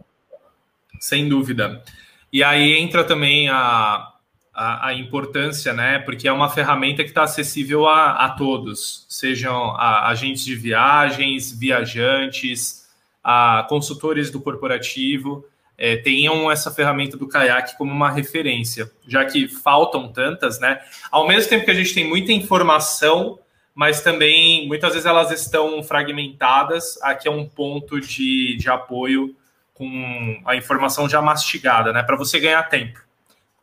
Sem 1.00 1.28
dúvida. 1.28 1.84
E 2.32 2.44
aí 2.44 2.78
entra 2.78 3.04
também 3.04 3.50
a, 3.50 4.12
a, 4.54 4.88
a 4.88 4.94
importância, 4.94 5.74
né? 5.74 6.00
Porque 6.00 6.28
é 6.28 6.32
uma 6.32 6.50
ferramenta 6.50 7.04
que 7.04 7.10
está 7.10 7.24
acessível 7.24 7.88
a, 7.88 8.26
a 8.26 8.30
todos, 8.30 9.06
sejam 9.10 9.72
a, 9.76 10.08
agentes 10.10 10.46
de 10.46 10.56
viagens, 10.56 11.52
viajantes, 11.52 12.88
a 13.24 13.66
consultores 13.68 14.30
do 14.30 14.40
corporativo. 14.40 15.46
É, 15.78 15.98
tenham 15.98 16.52
essa 16.52 16.70
ferramenta 16.70 17.18
do 17.18 17.28
Kayak 17.28 17.76
como 17.76 17.92
uma 17.92 18.12
referência, 18.12 18.92
já 19.08 19.26
que 19.26 19.48
faltam 19.48 20.12
tantas, 20.14 20.60
né? 20.60 20.80
Ao 21.10 21.28
mesmo 21.28 21.50
tempo 21.50 21.66
que 21.66 21.72
a 21.72 21.76
gente 21.76 21.96
tem 21.96 22.08
muita 22.08 22.32
informação 22.32 23.40
mas 23.82 24.00
também 24.00 24.68
muitas 24.68 24.94
vezes 24.94 25.08
elas 25.08 25.32
estão 25.32 25.82
fragmentadas. 25.82 27.02
Aqui 27.02 27.28
é 27.28 27.32
um 27.32 27.50
ponto 27.50 28.00
de, 28.00 28.56
de 28.56 28.70
apoio 28.70 29.36
com 29.74 30.40
a 30.46 30.56
informação 30.56 31.10
já 31.10 31.20
mastigada, 31.20 31.92
né? 31.92 32.04
Para 32.04 32.16
você 32.16 32.40
ganhar 32.40 32.62
tempo. 32.70 33.00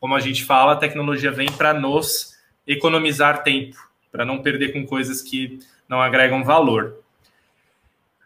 Como 0.01 0.17
a 0.17 0.19
gente 0.19 0.45
fala, 0.45 0.73
a 0.73 0.77
tecnologia 0.77 1.31
vem 1.31 1.47
para 1.53 1.73
nos 1.73 2.37
economizar 2.67 3.45
tempo, 3.45 3.77
para 4.11 4.25
não 4.25 4.43
perder 4.43 4.73
com 4.73 4.85
coisas 4.85 5.23
que 5.23 5.61
não 5.89 6.03
agregam 6.03 6.43
valor. 6.43 6.97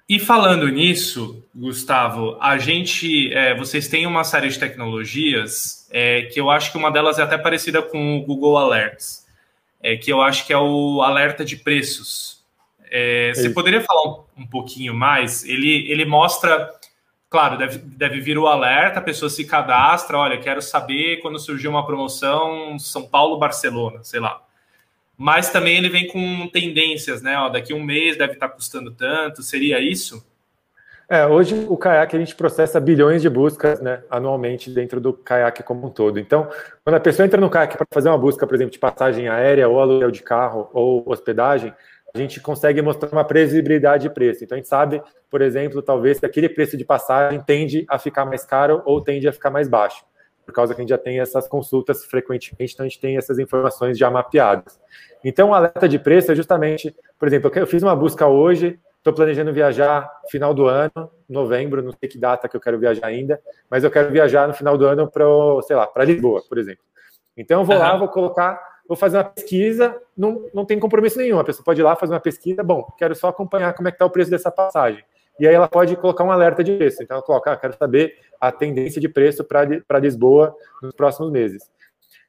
E 0.09 0.18
falando 0.18 0.66
nisso, 0.68 1.45
Gustavo, 1.55 2.38
a 2.40 2.57
gente, 2.57 3.30
é, 3.34 3.55
vocês 3.55 3.86
têm 3.86 4.07
uma 4.07 4.24
série 4.24 4.49
de 4.49 4.59
tecnologias 4.59 5.86
é, 5.93 6.22
que 6.22 6.40
eu 6.40 6.49
acho 6.49 6.72
que 6.72 6.78
uma 6.78 6.90
delas 6.90 7.18
é 7.18 7.22
até 7.22 7.36
parecida 7.36 7.82
com 7.82 8.16
o 8.16 8.22
Google 8.22 8.57
Alerts, 8.57 9.22
é, 9.83 9.97
que 9.97 10.12
eu 10.12 10.22
acho 10.22 10.47
que 10.47 10.53
é 10.53 10.59
o 10.59 11.03
alerta 11.03 11.45
de 11.45 11.57
preços. 11.57 12.43
É, 12.91 13.33
você 13.35 13.51
poderia 13.51 13.80
falar 13.80 14.09
um, 14.11 14.43
um, 14.43 14.47
pouquinho 14.47 14.95
mais? 14.95 15.45
Ele, 15.45 15.91
ele 15.91 16.05
mostra, 16.05 16.70
claro, 17.28 17.57
deve, 17.57 17.78
deve 17.78 18.20
vir 18.20 18.39
o 18.39 18.47
alerta, 18.47 18.99
a 18.99 19.03
pessoa 19.03 19.30
se 19.30 19.45
cadastra, 19.45 20.18
olha, 20.18 20.39
quero 20.39 20.61
saber 20.61 21.20
quando 21.20 21.39
surgiu 21.39 21.70
uma 21.70 21.87
promoção 21.87 22.78
São 22.78 23.03
Paulo-Barcelona, 23.09 24.05
sei 24.05 24.20
lá 24.20 24.43
mas 25.16 25.51
também 25.51 25.76
ele 25.76 25.89
vem 25.89 26.09
com 26.09 26.49
tendências, 26.49 27.22
né? 27.22 27.39
Ó, 27.39 27.49
daqui 27.49 27.72
um 27.72 27.83
mês 27.83 28.16
deve 28.16 28.33
estar 28.33 28.49
custando 28.49 28.91
tanto, 28.91 29.41
seria 29.41 29.78
isso? 29.78 30.26
É, 31.13 31.27
hoje 31.27 31.67
o 31.69 31.77
Kayak 31.77 32.17
a 32.17 32.19
gente 32.19 32.35
processa 32.35 32.81
bilhões 32.81 33.21
de 33.21 33.29
buscas 33.29 33.83
né, 33.83 34.03
anualmente 34.09 34.71
dentro 34.71 34.99
do 34.99 35.13
Kayak 35.13 35.63
como 35.63 35.87
um 35.87 35.91
todo. 35.91 36.19
Então, 36.19 36.49
quando 36.83 36.97
a 36.97 37.01
pessoa 37.01 37.27
entra 37.27 37.39
no 37.39 37.51
Kayak 37.51 37.77
para 37.77 37.87
fazer 37.93 38.09
uma 38.09 38.17
busca, 38.17 38.47
por 38.47 38.55
exemplo, 38.55 38.73
de 38.73 38.79
passagem 38.79 39.29
aérea 39.29 39.69
ou 39.69 39.79
aluguel 39.79 40.11
de 40.11 40.23
carro 40.23 40.71
ou 40.73 41.05
hospedagem, 41.07 41.71
a 42.15 42.17
gente 42.17 42.41
consegue 42.41 42.81
mostrar 42.81 43.13
uma 43.13 43.27
previsibilidade 43.27 44.05
de 44.05 44.15
preço. 44.15 44.43
Então, 44.43 44.57
a 44.57 44.59
gente 44.59 44.71
sabe, 44.71 45.03
por 45.31 45.43
exemplo, 45.43 45.83
talvez 45.83 46.19
que 46.19 46.25
aquele 46.25 46.49
preço 46.49 46.79
de 46.79 46.85
passagem 46.87 47.43
tende 47.43 47.85
a 47.91 47.99
ficar 47.99 48.25
mais 48.25 48.47
caro 48.47 48.81
ou 48.87 48.99
tende 49.03 49.29
a 49.29 49.35
ficar 49.35 49.51
mais 49.51 49.69
baixo, 49.69 50.07
por 50.47 50.55
causa 50.55 50.75
que 50.75 50.81
a 50.81 50.83
gente 50.83 50.89
já 50.89 50.99
tem 50.99 51.21
essas 51.21 51.47
consultas 51.47 52.07
frequentemente, 52.07 52.73
então 52.73 52.87
a 52.87 52.89
gente 52.89 52.99
tem 52.99 53.19
essas 53.19 53.39
informações 53.39 53.99
já 53.99 54.11
mapeadas. 54.11 54.81
Então, 55.23 55.51
o 55.51 55.55
alerta 55.55 55.87
de 55.87 55.99
preço 55.99 56.33
é 56.33 56.35
justamente, 56.35 56.97
por 57.19 57.29
exemplo, 57.29 57.53
eu 57.55 57.67
fiz 57.67 57.83
uma 57.83 57.95
busca 57.95 58.27
hoje, 58.27 58.81
estou 59.03 59.12
planejando 59.12 59.53
viajar 59.53 60.09
final 60.30 60.55
do 60.55 60.66
ano, 60.66 61.11
novembro, 61.28 61.82
não 61.82 61.90
sei 61.90 62.09
que 62.09 62.16
data 62.16 62.48
que 62.48 62.57
eu 62.57 62.61
quero 62.61 62.78
viajar 62.78 63.07
ainda, 63.07 63.40
mas 63.68 63.82
eu 63.82 63.90
quero 63.90 64.11
viajar 64.12 64.46
no 64.46 64.55
final 64.55 64.78
do 64.78 64.86
ano 64.86 65.11
para, 65.11 65.24
sei 65.66 65.74
lá, 65.74 65.88
para 65.88 66.05
Lisboa, 66.05 66.40
por 66.48 66.57
exemplo. 66.57 66.84
Então, 67.36 67.61
eu 67.61 67.64
vou 67.64 67.74
uhum. 67.74 67.82
lá, 67.82 67.96
vou 67.96 68.09
colocar, 68.09 68.61
vou 68.86 68.96
fazer 68.96 69.16
uma 69.16 69.24
pesquisa, 69.24 70.00
não, 70.16 70.48
não 70.55 70.64
tem 70.64 70.78
compromisso 70.78 71.18
nenhum, 71.18 71.38
a 71.40 71.44
pessoa 71.44 71.64
pode 71.64 71.80
ir 71.80 71.82
lá 71.82 71.96
fazer 71.96 72.14
uma 72.14 72.20
pesquisa, 72.20 72.62
bom, 72.62 72.86
quero 72.96 73.14
só 73.16 73.28
acompanhar 73.28 73.74
como 73.74 73.88
é 73.88 73.90
que 73.90 73.96
está 73.96 74.07
o 74.07 74.11
preço 74.11 74.30
dessa 74.30 74.53
passagem. 74.53 75.05
E 75.40 75.48
aí 75.48 75.55
ela 75.55 75.66
pode 75.66 75.96
colocar 75.96 76.22
um 76.22 76.30
alerta 76.30 76.62
de 76.62 76.76
preço. 76.76 77.03
Então, 77.03 77.16
ela 77.16 77.24
coloca, 77.24 77.50
ah, 77.50 77.57
quero 77.57 77.76
saber 77.76 78.14
a 78.40 78.53
tendência 78.53 79.00
de 79.00 79.09
preço 79.09 79.42
para 79.42 79.98
Lisboa 79.98 80.55
nos 80.80 80.94
próximos 80.94 81.32
meses. 81.32 81.68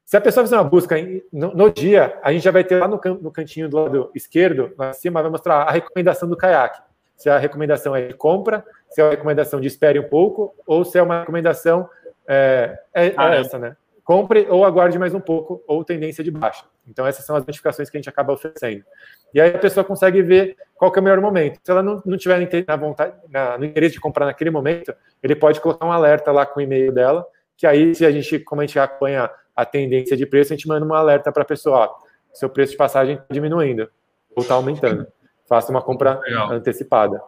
Se 0.06 0.18
a 0.18 0.22
pessoa 0.22 0.44
fizer 0.44 0.58
uma 0.58 0.64
busca 0.64 0.96
no, 1.32 1.56
no, 1.56 1.72
dia, 1.72 2.20
a 2.22 2.32
gente 2.32 2.44
já 2.44 2.52
vai 2.52 2.64
ter 2.64 2.80
lá 2.80 2.88
no, 2.88 3.00
no, 3.22 3.32
cantinho 3.32 3.70
do 3.70 3.78
lado 3.78 4.12
esquerdo, 4.14 4.74
lá 4.78 4.90
em 4.90 4.94
cima, 4.94 5.22
vai 5.22 5.32
mostrar 5.32 5.64
a 5.64 5.72
recomendação 5.72 6.30
do 6.30 6.38
caiaque. 6.38 6.82
Se 7.16 7.30
a 7.30 7.38
recomendação 7.38 7.96
é 7.96 8.08
de 8.08 8.14
compra, 8.14 8.66
se 8.90 9.02
é 9.02 9.04
uma 9.04 9.12
recomendação 9.12 9.60
de 9.62 9.68
espere 9.68 10.00
um 10.00 10.08
pouco, 10.08 10.54
ou 10.68 10.84
se 10.84 10.98
é 10.98 11.02
uma 11.02 11.22
recomendação 11.22 11.90
é, 12.28 12.78
é, 12.94 13.08
é 13.08 13.14
ah, 13.18 13.36
é 13.36 13.42
essa, 13.42 13.58
né? 13.58 13.76
Compre 14.04 14.46
ou 14.50 14.66
aguarde 14.66 15.00
mais 15.00 15.14
um 15.14 15.20
pouco, 15.20 15.64
ou 15.66 15.84
tendência 15.84 16.24
de 16.24 16.30
baixa. 16.30 16.66
Então, 16.88 17.08
essas 17.08 17.26
são 17.26 17.36
as 17.36 17.46
notificações 17.46 17.90
que 17.90 17.96
a 17.96 18.00
gente 18.00 18.10
acaba 18.10 18.34
oferecendo. 18.34 18.84
E 19.34 19.40
aí 19.40 19.56
a 19.56 19.58
pessoa 19.58 19.84
consegue 19.84 20.22
ver 20.22 20.58
qual 20.76 20.94
é 20.94 21.00
o 21.00 21.04
melhor 21.04 21.22
momento. 21.22 21.60
Se 21.64 21.72
ela 21.72 21.82
não, 21.82 22.02
não 22.06 22.18
tiver 22.18 22.66
na 22.68 22.76
vontade, 22.76 23.14
na, 23.30 23.58
no 23.58 23.64
interesse 23.64 23.94
de 23.94 24.02
comprar 24.02 24.26
naquele 24.26 24.50
momento, 24.50 24.94
ele 25.22 25.36
pode 25.36 25.62
colocar 25.62 25.86
um 25.86 25.92
alerta 25.92 26.32
lá 26.32 26.46
com 26.46 26.60
o 26.60 26.64
e-mail 26.64 26.92
dela, 26.92 27.26
que 27.56 27.66
aí, 27.66 27.96
se 27.96 28.06
a 28.06 28.12
gente, 28.12 28.40
como 28.40 28.62
a 28.62 28.66
gente 28.66 28.78
acompanha 28.78 29.30
a 29.56 29.66
tendência 29.66 30.18
de 30.18 30.26
preço, 30.26 30.54
a 30.54 30.56
gente 30.56 30.68
manda 30.68 30.86
um 30.86 30.94
alerta 30.94 31.32
para 31.32 31.44
a 31.44 31.46
pessoa, 31.46 31.78
ó, 31.80 31.96
seu 32.34 32.50
preço 32.50 32.72
de 32.72 32.78
passagem 32.78 33.16
está 33.16 33.26
diminuindo 33.32 33.90
ou 34.36 34.42
está 34.42 34.56
aumentando. 34.56 35.08
Faça 35.48 35.72
uma 35.72 35.82
compra 35.82 36.20
legal. 36.20 36.52
antecipada. 36.52 37.22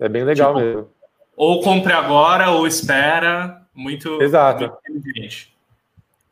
É 0.00 0.08
bem 0.08 0.24
legal 0.24 0.54
tipo, 0.54 0.66
mesmo. 0.66 0.90
Ou 1.36 1.60
compre 1.60 1.92
agora 1.92 2.50
ou 2.50 2.66
espera. 2.66 3.62
Muito, 3.74 4.22
Exato. 4.22 4.72
muito 4.88 5.06
inteligente. 5.08 5.54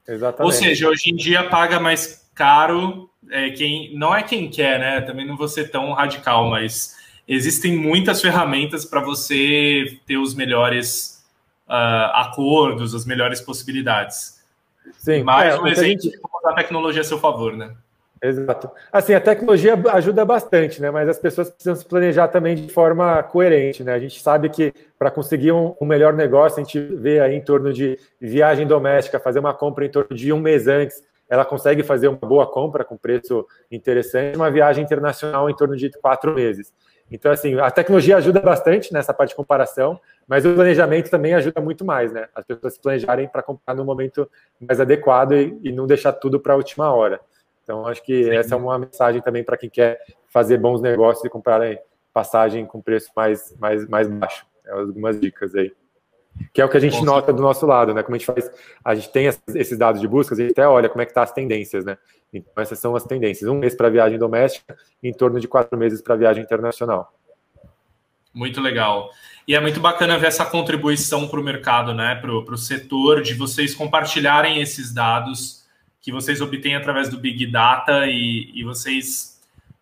Exatamente. 0.09 0.47
Ou 0.47 0.53
seja, 0.53 0.89
hoje 0.89 1.11
em 1.11 1.17
dia 1.17 1.49
paga 1.49 1.79
mais 1.79 2.27
caro 2.35 3.11
é, 3.31 3.51
quem 3.51 3.97
não 3.97 4.15
é 4.15 4.23
quem 4.23 4.51
quer, 4.51 4.79
né? 4.79 5.01
Também 5.01 5.27
não 5.27 5.37
vou 5.37 5.49
ser 5.49 5.71
tão 5.71 5.93
radical, 5.93 6.51
mas 6.51 6.97
existem 7.27 7.77
muitas 7.77 8.21
ferramentas 8.21 8.85
para 8.85 9.01
você 9.01 9.99
ter 10.07 10.17
os 10.17 10.35
melhores 10.35 11.25
uh, 11.69 12.13
acordos, 12.15 12.95
as 12.95 13.07
melhores 13.07 13.41
possibilidades. 13.41 14.34
Sim, 14.93 15.23
mais 15.23 15.55
é, 15.55 15.61
um 15.61 15.67
exemplo 15.67 16.11
de 16.11 16.19
como 16.19 16.39
usar 16.39 16.51
a 16.51 16.55
tecnologia 16.55 17.01
a 17.01 17.05
seu 17.05 17.19
favor, 17.19 17.57
né? 17.57 17.75
Exato. 18.23 18.71
Assim, 18.91 19.13
a 19.13 19.21
tecnologia 19.21 19.75
ajuda 19.93 20.25
bastante, 20.25 20.81
né? 20.81 20.91
Mas 20.91 21.09
as 21.11 21.19
pessoas 21.19 21.51
precisam 21.51 21.77
se 21.77 21.85
planejar 21.85 22.29
também 22.29 22.55
de 22.55 22.73
forma 22.73 23.23
coerente, 23.23 23.85
né? 23.85 23.93
A 23.93 23.99
gente 23.99 24.19
sabe 24.19 24.49
que 24.49 24.73
para 24.99 25.11
conseguir 25.11 25.53
um, 25.53 25.75
um, 25.79 25.85
melhor 25.85 26.15
negócio, 26.15 26.59
a 26.59 26.65
gente 26.65 26.81
vê 26.81 27.21
aí 27.21 27.35
em 27.35 27.43
torno 27.43 27.71
de 27.71 27.99
viagem 28.19 28.67
doméstica, 28.67 29.21
fazer 29.21 29.41
uma 29.41 29.53
compra 29.53 29.85
em 29.85 29.91
torno 29.91 30.17
de 30.17 30.33
um 30.33 30.41
mês 30.41 30.67
antes, 30.67 31.03
ela 31.29 31.45
consegue 31.45 31.83
fazer 31.83 32.09
uma 32.09 32.17
boa 32.17 32.47
compra 32.47 32.83
com 32.83 32.97
preço 32.97 33.47
interessante, 33.71 34.37
uma 34.37 34.51
viagem 34.51 34.83
internacional 34.83 35.51
em 35.51 35.55
torno 35.55 35.77
de 35.77 35.91
quatro 35.91 36.35
meses. 36.35 36.73
Então, 37.11 37.31
assim, 37.31 37.59
a 37.59 37.71
tecnologia 37.71 38.17
ajuda 38.17 38.41
bastante 38.41 38.93
nessa 38.93 39.13
parte 39.13 39.31
de 39.31 39.37
comparação, 39.37 40.01
mas 40.27 40.45
o 40.47 40.55
planejamento 40.55 41.11
também 41.11 41.35
ajuda 41.35 41.61
muito 41.61 41.85
mais, 41.85 42.13
né? 42.13 42.29
As 42.35 42.45
pessoas 42.45 42.75
se 42.75 42.81
planejarem 42.81 43.29
para 43.29 43.43
comprar 43.43 43.75
no 43.75 43.85
momento 43.85 44.29
mais 44.61 44.81
adequado 44.81 45.33
e, 45.33 45.59
e 45.63 45.73
não 45.73 45.87
deixar 45.87 46.13
tudo 46.13 46.41
para 46.41 46.55
a 46.55 46.57
última 46.57 46.93
hora. 46.93 47.21
Então, 47.63 47.87
acho 47.87 48.03
que 48.03 48.25
Sim. 48.25 48.31
essa 48.31 48.55
é 48.55 48.59
uma 48.59 48.79
mensagem 48.79 49.23
também 49.23 49.43
para 49.43 49.57
quem 49.57 49.71
quer 49.71 49.99
fazer 50.29 50.59
bons 50.59 50.81
negócios 50.83 51.25
e 51.25 51.31
comprar 51.31 51.61
passagem 52.13 52.65
com 52.67 52.81
preço 52.81 53.11
mais, 53.17 53.55
mais, 53.59 53.89
mais 53.89 54.09
baixo. 54.09 54.47
É 54.67 54.73
algumas 54.73 55.21
dicas 55.21 55.55
aí. 55.55 55.73
Que 56.53 56.61
é 56.61 56.65
o 56.65 56.69
que 56.69 56.77
a 56.77 56.81
gente 56.81 57.03
nota 57.05 57.33
do 57.33 57.43
nosso 57.43 57.65
lado, 57.65 57.95
né? 57.95 58.03
Como 58.03 58.17
a 58.17 58.19
gente 58.19 58.27
faz, 58.27 58.51
a 58.85 58.95
gente 58.95 59.11
tem 59.11 59.27
esses 59.27 59.79
dados 59.79 60.01
de 60.01 60.09
buscas, 60.09 60.39
a 60.39 60.43
gente 60.43 60.53
até 60.53 60.67
olha 60.67 60.89
como 60.89 61.01
é 61.01 61.07
que 61.07 61.15
tá 61.15 61.23
as 61.23 61.33
tendências, 61.33 61.85
né? 61.85 61.97
Então, 62.33 62.63
essas 62.63 62.79
são 62.79 62.97
as 62.97 63.05
tendências. 63.05 63.49
Um 63.49 63.59
mês 63.59 63.75
para 63.75 63.89
viagem 63.89 64.19
doméstica, 64.19 64.77
em 65.03 65.13
torno 65.13 65.39
de 65.39 65.47
quatro 65.47 65.79
meses 65.79 66.03
para 66.03 66.17
viagem 66.17 66.43
internacional. 66.43 67.13
Muito 68.35 68.61
legal. 68.61 69.11
E 69.47 69.55
é 69.55 69.61
muito 69.61 69.79
bacana 69.79 70.19
ver 70.19 70.27
essa 70.27 70.45
contribuição 70.45 71.29
para 71.29 71.39
o 71.39 71.43
mercado, 71.43 71.95
né? 71.95 72.17
Para 72.17 72.33
o 72.33 72.57
setor, 72.57 73.23
de 73.23 73.35
vocês 73.35 73.75
compartilharem 73.75 74.61
esses 74.61 74.93
dados 74.93 75.65
que 76.03 76.11
vocês 76.11 76.41
obtêm 76.41 76.75
através 76.75 77.09
do 77.09 77.19
Big 77.19 77.47
Data 77.47 78.07
e, 78.07 78.51
e 78.55 78.65
vocês 78.65 79.41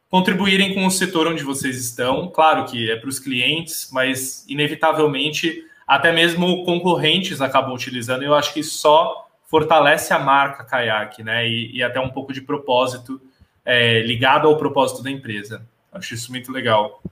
contribuírem 0.08 0.74
com 0.74 0.86
o 0.86 0.90
setor 0.90 1.26
onde 1.26 1.42
vocês 1.42 1.80
estão. 1.80 2.28
Claro 2.28 2.66
que 2.66 2.90
é 2.90 2.96
para 2.96 3.08
os 3.08 3.18
clientes, 3.18 3.88
mas 3.90 4.44
inevitavelmente 4.48 5.64
até 5.86 6.12
mesmo 6.12 6.64
concorrentes 6.64 7.40
acabam 7.40 7.72
utilizando. 7.72 8.22
Eu 8.22 8.34
acho 8.34 8.52
que 8.52 8.62
só 8.62 9.28
fortalece 9.46 10.12
a 10.12 10.18
marca 10.18 10.64
Kayak, 10.64 11.22
né? 11.22 11.48
E, 11.48 11.76
e 11.76 11.82
até 11.82 11.98
um 11.98 12.10
pouco 12.10 12.32
de 12.32 12.40
propósito 12.40 13.20
é, 13.64 14.00
ligado 14.00 14.48
ao 14.48 14.56
propósito 14.56 15.02
da 15.02 15.10
empresa. 15.10 15.66
Acho 15.92 16.14
isso 16.14 16.30
muito 16.30 16.50
legal. 16.50 17.02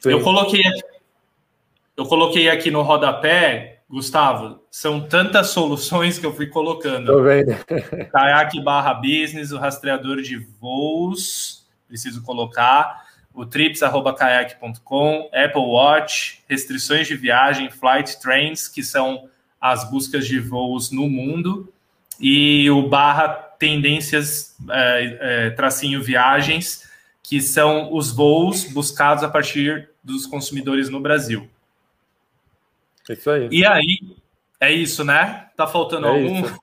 Sim. 0.00 0.10
Eu 0.10 0.22
coloquei 0.22 0.62
eu 1.98 2.06
coloquei 2.06 2.48
aqui 2.48 2.70
no 2.70 2.82
rodapé, 2.82 3.80
Gustavo, 3.90 4.62
são 4.70 5.00
tantas 5.00 5.48
soluções 5.48 6.16
que 6.16 6.24
eu 6.24 6.32
fui 6.32 6.46
colocando. 6.46 7.06
Tô 7.06 7.22
vendo. 7.24 7.56
Kayak 8.12 8.60
barra 8.62 8.94
business, 8.94 9.50
o 9.50 9.58
rastreador 9.58 10.22
de 10.22 10.36
voos, 10.60 11.66
preciso 11.88 12.22
colocar 12.22 13.04
o 13.34 13.44
trips.kayak.com, 13.44 15.30
Apple 15.32 15.60
Watch, 15.60 16.44
restrições 16.48 17.08
de 17.08 17.16
viagem, 17.16 17.68
flight 17.68 18.20
trains, 18.20 18.68
que 18.68 18.82
são 18.82 19.28
as 19.60 19.90
buscas 19.90 20.26
de 20.26 20.38
voos 20.38 20.92
no 20.92 21.08
mundo, 21.08 21.72
e 22.20 22.70
o 22.70 22.88
barra 22.88 23.28
tendências, 23.28 24.56
é, 24.70 25.18
é, 25.20 25.50
tracinho 25.50 26.00
viagens, 26.00 26.87
que 27.28 27.42
são 27.42 27.92
os 27.92 28.10
voos 28.10 28.64
buscados 28.64 29.22
a 29.22 29.28
partir 29.28 29.90
dos 30.02 30.26
consumidores 30.26 30.88
no 30.88 30.98
Brasil. 30.98 31.46
Isso 33.06 33.30
aí. 33.30 33.48
E 33.50 33.66
aí, 33.66 34.16
é 34.58 34.72
isso, 34.72 35.04
né? 35.04 35.50
Tá 35.54 35.66
faltando 35.66 36.06
é 36.06 36.10
algum? 36.10 36.40
Isso. 36.40 36.58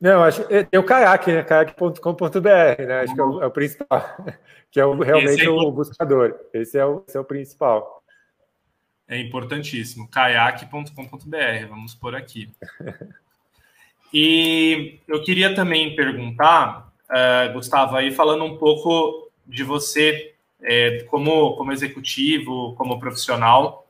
Não, 0.00 0.24
acho 0.24 0.42
tem 0.44 0.80
o 0.80 0.82
Kayak, 0.82 1.30
né? 1.30 1.42
Kayak.com.br, 1.42 2.82
né? 2.86 3.00
Acho 3.02 3.14
que 3.14 3.20
é 3.20 3.24
o, 3.24 3.42
é 3.42 3.46
o 3.46 3.50
principal 3.50 4.16
que 4.72 4.80
é 4.80 4.86
o, 4.86 4.98
realmente 4.98 5.44
é 5.44 5.50
o 5.50 5.70
buscador. 5.70 6.36
Esse 6.54 6.78
é 6.78 6.86
o, 6.86 7.04
esse 7.06 7.16
é 7.16 7.20
o 7.20 7.24
principal. 7.24 8.02
É 9.06 9.20
importantíssimo. 9.20 10.08
Kayak.com.br, 10.08 11.66
vamos 11.68 11.94
por 11.94 12.14
aqui. 12.14 12.50
E 14.14 15.00
eu 15.08 15.22
queria 15.22 15.54
também 15.54 15.96
perguntar, 15.96 16.92
uh, 17.08 17.50
Gustavo, 17.54 17.96
aí 17.96 18.12
falando 18.12 18.44
um 18.44 18.58
pouco 18.58 19.31
de 19.52 19.62
você 19.62 20.34
é, 20.62 21.04
como, 21.10 21.54
como 21.56 21.72
executivo, 21.72 22.74
como 22.76 22.98
profissional, 22.98 23.86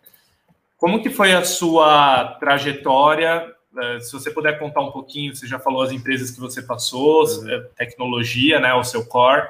como 0.77 1.01
que 1.01 1.11
foi 1.11 1.33
a 1.33 1.45
sua 1.45 2.37
trajetória? 2.41 3.55
Uh, 3.73 4.01
se 4.01 4.13
você 4.13 4.31
puder 4.31 4.59
contar 4.59 4.81
um 4.81 4.91
pouquinho, 4.91 5.35
você 5.35 5.47
já 5.47 5.59
falou 5.59 5.83
as 5.83 5.93
empresas 5.93 6.31
que 6.31 6.41
você 6.41 6.61
passou, 6.61 7.25
uhum. 7.25 7.65
tecnologia, 7.77 8.59
né, 8.59 8.75
o 8.75 8.83
seu 8.83 9.07
core, 9.07 9.49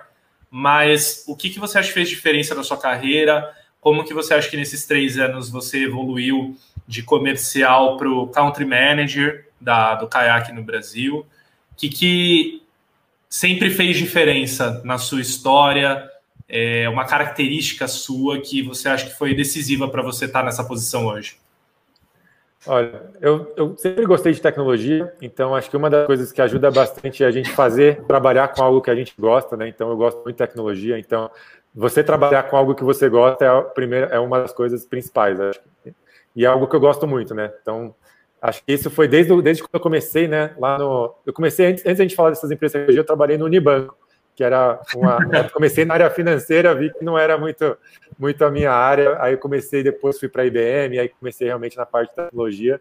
mas 0.51 1.25
o 1.27 1.35
que, 1.35 1.49
que 1.49 1.59
você 1.59 1.79
acha 1.79 1.89
que 1.89 1.95
fez 1.95 2.09
diferença 2.09 2.55
na 2.55 2.63
sua 2.63 2.77
carreira? 2.77 3.51
Como 3.81 4.05
que 4.05 4.13
você 4.13 4.35
acha 4.35 4.49
que 4.49 4.57
nesses 4.57 4.87
três 4.87 5.19
anos 5.19 5.49
você 5.49 5.85
evoluiu 5.85 6.57
de 6.87 7.03
comercial 7.03 7.97
para 7.97 8.09
o 8.09 8.29
country 8.29 8.67
manager 8.67 9.49
da, 9.61 9.95
do 9.95 10.07
caiaque 10.07 10.53
no 10.53 10.63
Brasil? 10.63 11.27
O 11.73 11.75
que, 11.75 11.89
que 11.89 12.62
sempre 13.33 13.71
fez 13.71 13.97
diferença 13.97 14.83
na 14.85 14.99
sua 14.99 15.23
história? 15.23 16.07
É 16.47 16.87
uma 16.87 17.07
característica 17.07 17.89
sua 17.89 18.39
que 18.43 18.63
você 18.63 18.91
acha 18.91 19.07
que 19.07 19.17
foi 19.17 19.35
decisiva 19.35 19.89
para 19.89 20.03
você 20.03 20.27
estar 20.27 20.45
nessa 20.45 20.63
posição 20.63 21.07
hoje? 21.07 21.39
Olha, 22.67 23.11
eu, 23.23 23.51
eu, 23.57 23.75
sempre 23.79 24.05
gostei 24.05 24.35
de 24.35 24.41
tecnologia, 24.41 25.11
então 25.23 25.55
acho 25.55 25.71
que 25.71 25.77
uma 25.77 25.89
das 25.89 26.07
coisas 26.07 26.31
que 26.31 26.43
ajuda 26.43 26.71
bastante 26.71 27.25
é 27.25 27.27
a 27.27 27.31
gente 27.31 27.51
fazer, 27.51 28.05
trabalhar 28.05 28.49
com 28.49 28.63
algo 28.63 28.83
que 28.83 28.91
a 28.91 28.95
gente 28.95 29.15
gosta, 29.19 29.57
né? 29.57 29.67
Então 29.67 29.89
eu 29.89 29.97
gosto 29.97 30.19
muito 30.19 30.33
de 30.33 30.47
tecnologia, 30.47 30.99
então 30.99 31.31
você 31.75 32.05
trabalhar 32.05 32.43
com 32.45 32.57
algo 32.57 32.75
que 32.75 32.85
você 32.85 33.09
gosta 33.09 33.47
é, 33.47 33.49
a 33.49 33.63
primeira, 33.63 34.09
é 34.09 34.21
uma 34.21 34.43
das 34.43 34.53
coisas 34.53 34.85
principais, 34.85 35.41
acho. 35.41 35.61
E 36.37 36.45
é 36.45 36.49
algo 36.49 36.69
que 36.69 36.77
eu 36.77 36.81
gosto 36.81 37.07
muito, 37.07 37.35
né? 37.35 37.51
Então 37.63 37.95
acho 38.43 38.63
que 38.65 38.73
isso 38.73 38.91
foi 38.91 39.09
desde, 39.09 39.41
desde 39.41 39.63
quando 39.63 39.75
eu 39.75 39.81
comecei, 39.81 40.29
né? 40.29 40.53
Lá 40.59 40.77
no, 40.77 41.15
eu 41.25 41.33
comecei 41.33 41.67
antes, 41.67 41.87
antes 41.87 42.01
a 42.01 42.03
gente 42.03 42.17
falar 42.17 42.31
dessas 42.31 42.51
empresas 42.51 42.73
de 42.73 42.79
tecnologia, 42.81 43.01
eu 43.01 43.07
trabalhei 43.07 43.39
no 43.39 43.47
Unibanco 43.47 43.97
que 44.35 44.43
era 44.43 44.81
uma. 44.95 45.19
comecei 45.53 45.85
na 45.85 45.95
área 45.95 46.11
financeira, 46.11 46.75
vi 46.75 46.93
que 46.93 47.05
não 47.05 47.19
era 47.19 47.37
muito, 47.37 47.77
muito 48.19 48.45
a 48.45 48.51
minha 48.51 48.73
área. 48.73 49.17
Aí 49.21 49.37
comecei, 49.37 49.83
depois 49.83 50.19
fui 50.19 50.29
para 50.29 50.43
a 50.43 50.47
IBM, 50.47 50.99
aí 50.99 51.09
comecei 51.09 51.47
realmente 51.47 51.77
na 51.77 51.87
parte 51.87 52.11
de 52.11 52.17
tecnologia. 52.17 52.81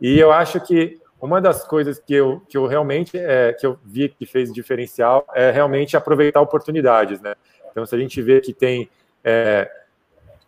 E 0.00 0.18
eu 0.18 0.30
acho 0.32 0.60
que 0.60 1.00
uma 1.20 1.40
das 1.40 1.64
coisas 1.64 1.98
que 1.98 2.14
eu, 2.14 2.42
que 2.48 2.56
eu 2.56 2.66
realmente 2.66 3.18
é, 3.18 3.52
que 3.52 3.66
eu 3.66 3.78
vi 3.84 4.08
que 4.08 4.24
fez 4.24 4.52
diferencial 4.52 5.26
é 5.34 5.50
realmente 5.50 5.96
aproveitar 5.96 6.40
oportunidades, 6.40 7.20
né? 7.20 7.34
Então, 7.70 7.84
se 7.86 7.94
a 7.94 7.98
gente 7.98 8.20
vê 8.20 8.40
que 8.40 8.52
tem 8.52 8.90
é, 9.22 9.70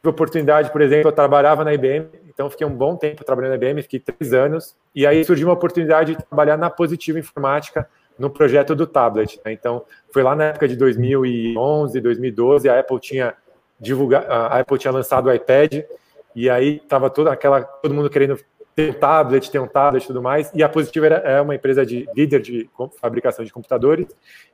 oportunidade, 0.04 0.70
por 0.70 0.80
exemplo, 0.80 1.08
eu 1.08 1.12
trabalhava 1.12 1.64
na 1.64 1.72
IBM, 1.72 2.08
então 2.33 2.49
fiquei 2.49 2.66
um 2.66 2.74
bom 2.74 2.97
tempo 2.97 3.24
trabalhando 3.24 3.51
na 3.51 3.57
IBM, 3.57 3.83
fiquei 3.83 4.01
três 4.01 4.33
anos, 4.33 4.74
e 4.95 5.07
aí 5.07 5.24
surgiu 5.24 5.49
uma 5.49 5.55
oportunidade 5.55 6.14
de 6.14 6.24
trabalhar 6.24 6.57
na 6.57 6.70
Positivo 6.70 7.18
Informática, 7.18 7.89
no 8.18 8.30
projeto 8.30 8.74
do 8.74 8.87
tablet. 8.87 9.41
Né? 9.45 9.53
Então, 9.53 9.85
foi 10.12 10.22
lá 10.22 10.35
na 10.35 10.45
época 10.45 10.68
de 10.68 10.76
2011, 10.76 12.01
2012, 12.01 12.68
a 12.68 12.78
Apple 12.78 13.01
tinha 13.01 13.35
divulgado, 13.78 14.26
a 14.30 14.61
Apple 14.61 14.78
tinha 14.78 14.93
lançado 14.93 15.26
o 15.26 15.33
iPad, 15.33 15.83
e 16.35 16.49
aí 16.49 16.76
estava 16.76 17.11
toda 17.11 17.33
aquela, 17.33 17.62
todo 17.62 17.95
mundo 17.95 18.09
querendo 18.09 18.39
ter 18.74 18.91
um 18.91 18.93
tablet, 18.95 19.51
ter 19.51 19.59
um 19.59 19.66
tablet 19.66 20.07
tudo 20.07 20.22
mais, 20.22 20.51
e 20.55 20.62
a 20.62 20.68
Positivo 20.68 21.07
era, 21.07 21.16
é 21.16 21.41
uma 21.41 21.55
empresa 21.55 21.85
de 21.85 22.09
líder 22.14 22.41
de 22.41 22.70
fabricação 23.01 23.45
de 23.45 23.53
computadores, 23.53 24.07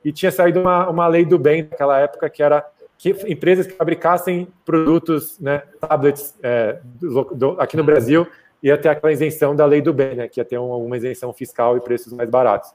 e 0.03 0.11
tinha 0.11 0.31
saído 0.31 0.59
uma, 0.61 0.89
uma 0.89 1.07
lei 1.07 1.23
do 1.23 1.39
bem 1.39 1.63
naquela 1.63 1.99
época 1.99 2.29
que 2.29 2.43
era 2.43 2.65
que 2.99 3.15
empresas 3.31 3.65
que 3.65 3.71
fabricassem 3.73 4.49
produtos, 4.65 5.39
né, 5.39 5.63
tablets 5.79 6.35
é, 6.43 6.79
do, 6.83 7.23
do, 7.33 7.51
aqui 7.51 7.77
no 7.77 7.83
Brasil, 7.83 8.27
ia 8.61 8.77
ter 8.77 8.89
aquela 8.89 9.13
isenção 9.13 9.55
da 9.55 9.65
lei 9.65 9.81
do 9.81 9.93
bem, 9.93 10.15
né, 10.15 10.27
que 10.27 10.37
ia 10.37 10.43
ter 10.43 10.57
uma, 10.57 10.97
isenção 10.97 11.31
fiscal 11.31 11.77
e 11.77 11.79
preços 11.79 12.11
mais 12.11 12.29
baratos. 12.29 12.69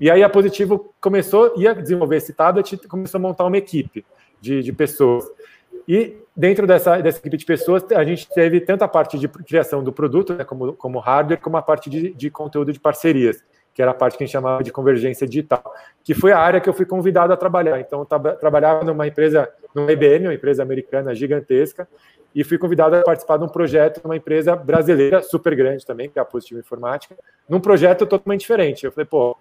E 0.00 0.10
aí 0.10 0.22
a 0.22 0.30
Positivo 0.30 0.94
começou, 0.98 1.52
ia 1.58 1.74
desenvolver 1.74 2.16
esse 2.16 2.32
tablet 2.32 2.72
e 2.72 2.88
começou 2.88 3.18
a 3.18 3.20
montar 3.20 3.44
uma 3.44 3.58
equipe 3.58 4.06
de, 4.40 4.62
de 4.62 4.72
pessoas. 4.72 5.26
E 5.86 6.16
dentro 6.34 6.66
dessa, 6.66 7.02
dessa 7.02 7.18
equipe 7.18 7.36
de 7.36 7.44
pessoas, 7.44 7.84
a 7.92 8.04
gente 8.04 8.26
teve 8.26 8.62
tanto 8.62 8.84
a 8.84 8.88
parte 8.88 9.18
de 9.18 9.28
criação 9.28 9.84
do 9.84 9.92
produto, 9.92 10.32
né, 10.32 10.44
como, 10.44 10.72
como 10.72 10.98
hardware, 10.98 11.40
como 11.40 11.58
a 11.58 11.62
parte 11.62 11.90
de, 11.90 12.14
de 12.14 12.30
conteúdo 12.30 12.72
de 12.72 12.80
parcerias, 12.80 13.44
que 13.78 13.82
era 13.82 13.92
a 13.92 13.94
parte 13.94 14.18
que 14.18 14.24
a 14.24 14.26
gente 14.26 14.32
chamava 14.32 14.60
de 14.60 14.72
convergência 14.72 15.24
digital, 15.24 15.62
que 16.02 16.12
foi 16.12 16.32
a 16.32 16.38
área 16.38 16.60
que 16.60 16.68
eu 16.68 16.74
fui 16.74 16.84
convidado 16.84 17.32
a 17.32 17.36
trabalhar. 17.36 17.78
Então, 17.78 18.00
eu 18.00 18.34
trabalhava 18.34 18.84
numa 18.84 19.06
empresa, 19.06 19.48
numa 19.78 19.92
IBM, 19.92 20.26
uma 20.26 20.34
empresa 20.34 20.62
americana 20.62 21.14
gigantesca, 21.14 21.88
e 22.34 22.44
fui 22.44 22.58
convidado 22.58 22.96
a 22.96 23.02
participar 23.02 23.38
de 23.38 23.44
um 23.44 23.48
projeto 23.48 24.00
numa 24.04 24.16
empresa 24.16 24.54
brasileira 24.54 25.22
super 25.22 25.54
grande 25.54 25.84
também, 25.84 26.08
que 26.08 26.18
é 26.18 26.22
a 26.22 26.24
Positivo 26.24 26.60
Informática, 26.60 27.16
num 27.48 27.60
projeto 27.60 28.06
totalmente 28.06 28.40
diferente. 28.40 28.84
Eu 28.84 28.92
falei, 28.92 29.06
pô, 29.06 29.36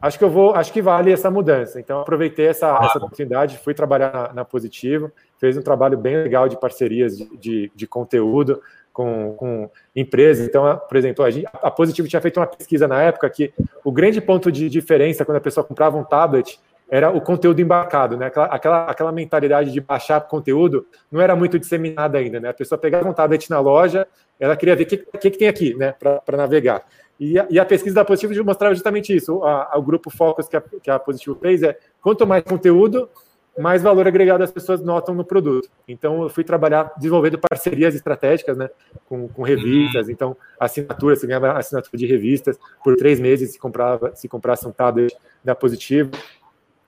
acho 0.00 0.18
que 0.18 0.24
eu 0.24 0.30
vou, 0.30 0.54
acho 0.54 0.72
que 0.72 0.80
vale 0.80 1.12
essa 1.12 1.30
mudança. 1.30 1.78
Então, 1.78 2.00
aproveitei 2.00 2.46
essa, 2.46 2.72
ah. 2.72 2.84
essa 2.84 2.98
oportunidade, 2.98 3.58
fui 3.58 3.74
trabalhar 3.74 4.12
na, 4.12 4.32
na, 4.32 4.44
Positivo, 4.44 5.12
fez 5.38 5.56
um 5.56 5.62
trabalho 5.62 5.98
bem 5.98 6.16
legal 6.16 6.48
de 6.48 6.58
parcerias 6.58 7.18
de, 7.18 7.36
de, 7.36 7.72
de 7.74 7.86
conteúdo 7.86 8.62
com, 8.92 9.34
com, 9.36 9.70
empresas. 9.94 10.46
Então, 10.46 10.80
por 10.88 10.96
exemplo, 10.96 11.24
a, 11.24 11.66
a 11.66 11.70
Positivo 11.70 12.08
tinha 12.08 12.22
feito 12.22 12.38
uma 12.38 12.46
pesquisa 12.46 12.88
na 12.88 13.02
época 13.02 13.28
que 13.28 13.52
o 13.84 13.92
grande 13.92 14.20
ponto 14.20 14.50
de 14.50 14.68
diferença 14.68 15.24
quando 15.24 15.38
a 15.38 15.40
pessoa 15.40 15.64
comprava 15.64 15.98
um 15.98 16.04
tablet 16.04 16.58
era 16.90 17.10
o 17.10 17.20
conteúdo 17.20 17.60
embarcado, 17.60 18.16
né? 18.16 18.26
Aquela, 18.26 18.46
aquela, 18.46 18.84
aquela 18.84 19.12
mentalidade 19.12 19.72
de 19.72 19.80
baixar 19.80 20.20
conteúdo 20.22 20.86
não 21.10 21.20
era 21.20 21.36
muito 21.36 21.58
disseminada 21.58 22.18
ainda, 22.18 22.40
né? 22.40 22.48
A 22.48 22.54
pessoa 22.54 22.76
pegava 22.76 23.08
um 23.08 23.12
tablet 23.12 23.48
na 23.48 23.60
loja, 23.60 24.08
ela 24.40 24.56
queria 24.56 24.74
ver 24.74 24.82
o 24.82 24.86
que, 24.86 24.96
que, 24.96 25.30
que 25.30 25.38
tem 25.38 25.48
aqui, 25.48 25.74
né, 25.74 25.92
para 25.92 26.36
navegar. 26.36 26.84
E 27.18 27.38
a, 27.38 27.46
e 27.50 27.60
a, 27.60 27.64
pesquisa 27.64 27.94
da 27.94 28.04
Positivo 28.04 28.44
mostrava 28.44 28.74
justamente 28.74 29.14
isso. 29.14 29.36
O, 29.36 29.78
o 29.78 29.82
grupo 29.82 30.10
Focus 30.10 30.48
que 30.48 30.56
a, 30.56 30.62
que 30.82 30.90
a 30.90 30.98
Positivo 30.98 31.38
fez 31.40 31.62
é 31.62 31.78
quanto 32.00 32.26
mais 32.26 32.42
conteúdo, 32.42 33.08
mais 33.58 33.82
valor 33.82 34.08
agregado 34.08 34.42
as 34.42 34.50
pessoas 34.50 34.82
notam 34.82 35.14
no 35.14 35.24
produto. 35.24 35.68
Então, 35.86 36.22
eu 36.22 36.30
fui 36.30 36.42
trabalhar 36.42 36.92
desenvolvendo 36.96 37.38
parcerias 37.38 37.94
estratégicas 37.94 38.56
né, 38.56 38.70
com, 39.06 39.28
com 39.28 39.42
revistas. 39.42 40.08
Então, 40.08 40.36
assinatura, 40.58 41.14
você 41.14 41.26
ganhava 41.26 41.52
assinatura 41.52 41.98
de 41.98 42.06
revistas 42.06 42.58
por 42.82 42.96
três 42.96 43.20
meses 43.20 43.52
se, 43.52 43.58
comprava, 43.58 44.16
se 44.16 44.26
comprasse 44.26 44.66
um 44.66 44.72
tablet 44.72 45.14
da 45.44 45.54
Positivo. 45.54 46.10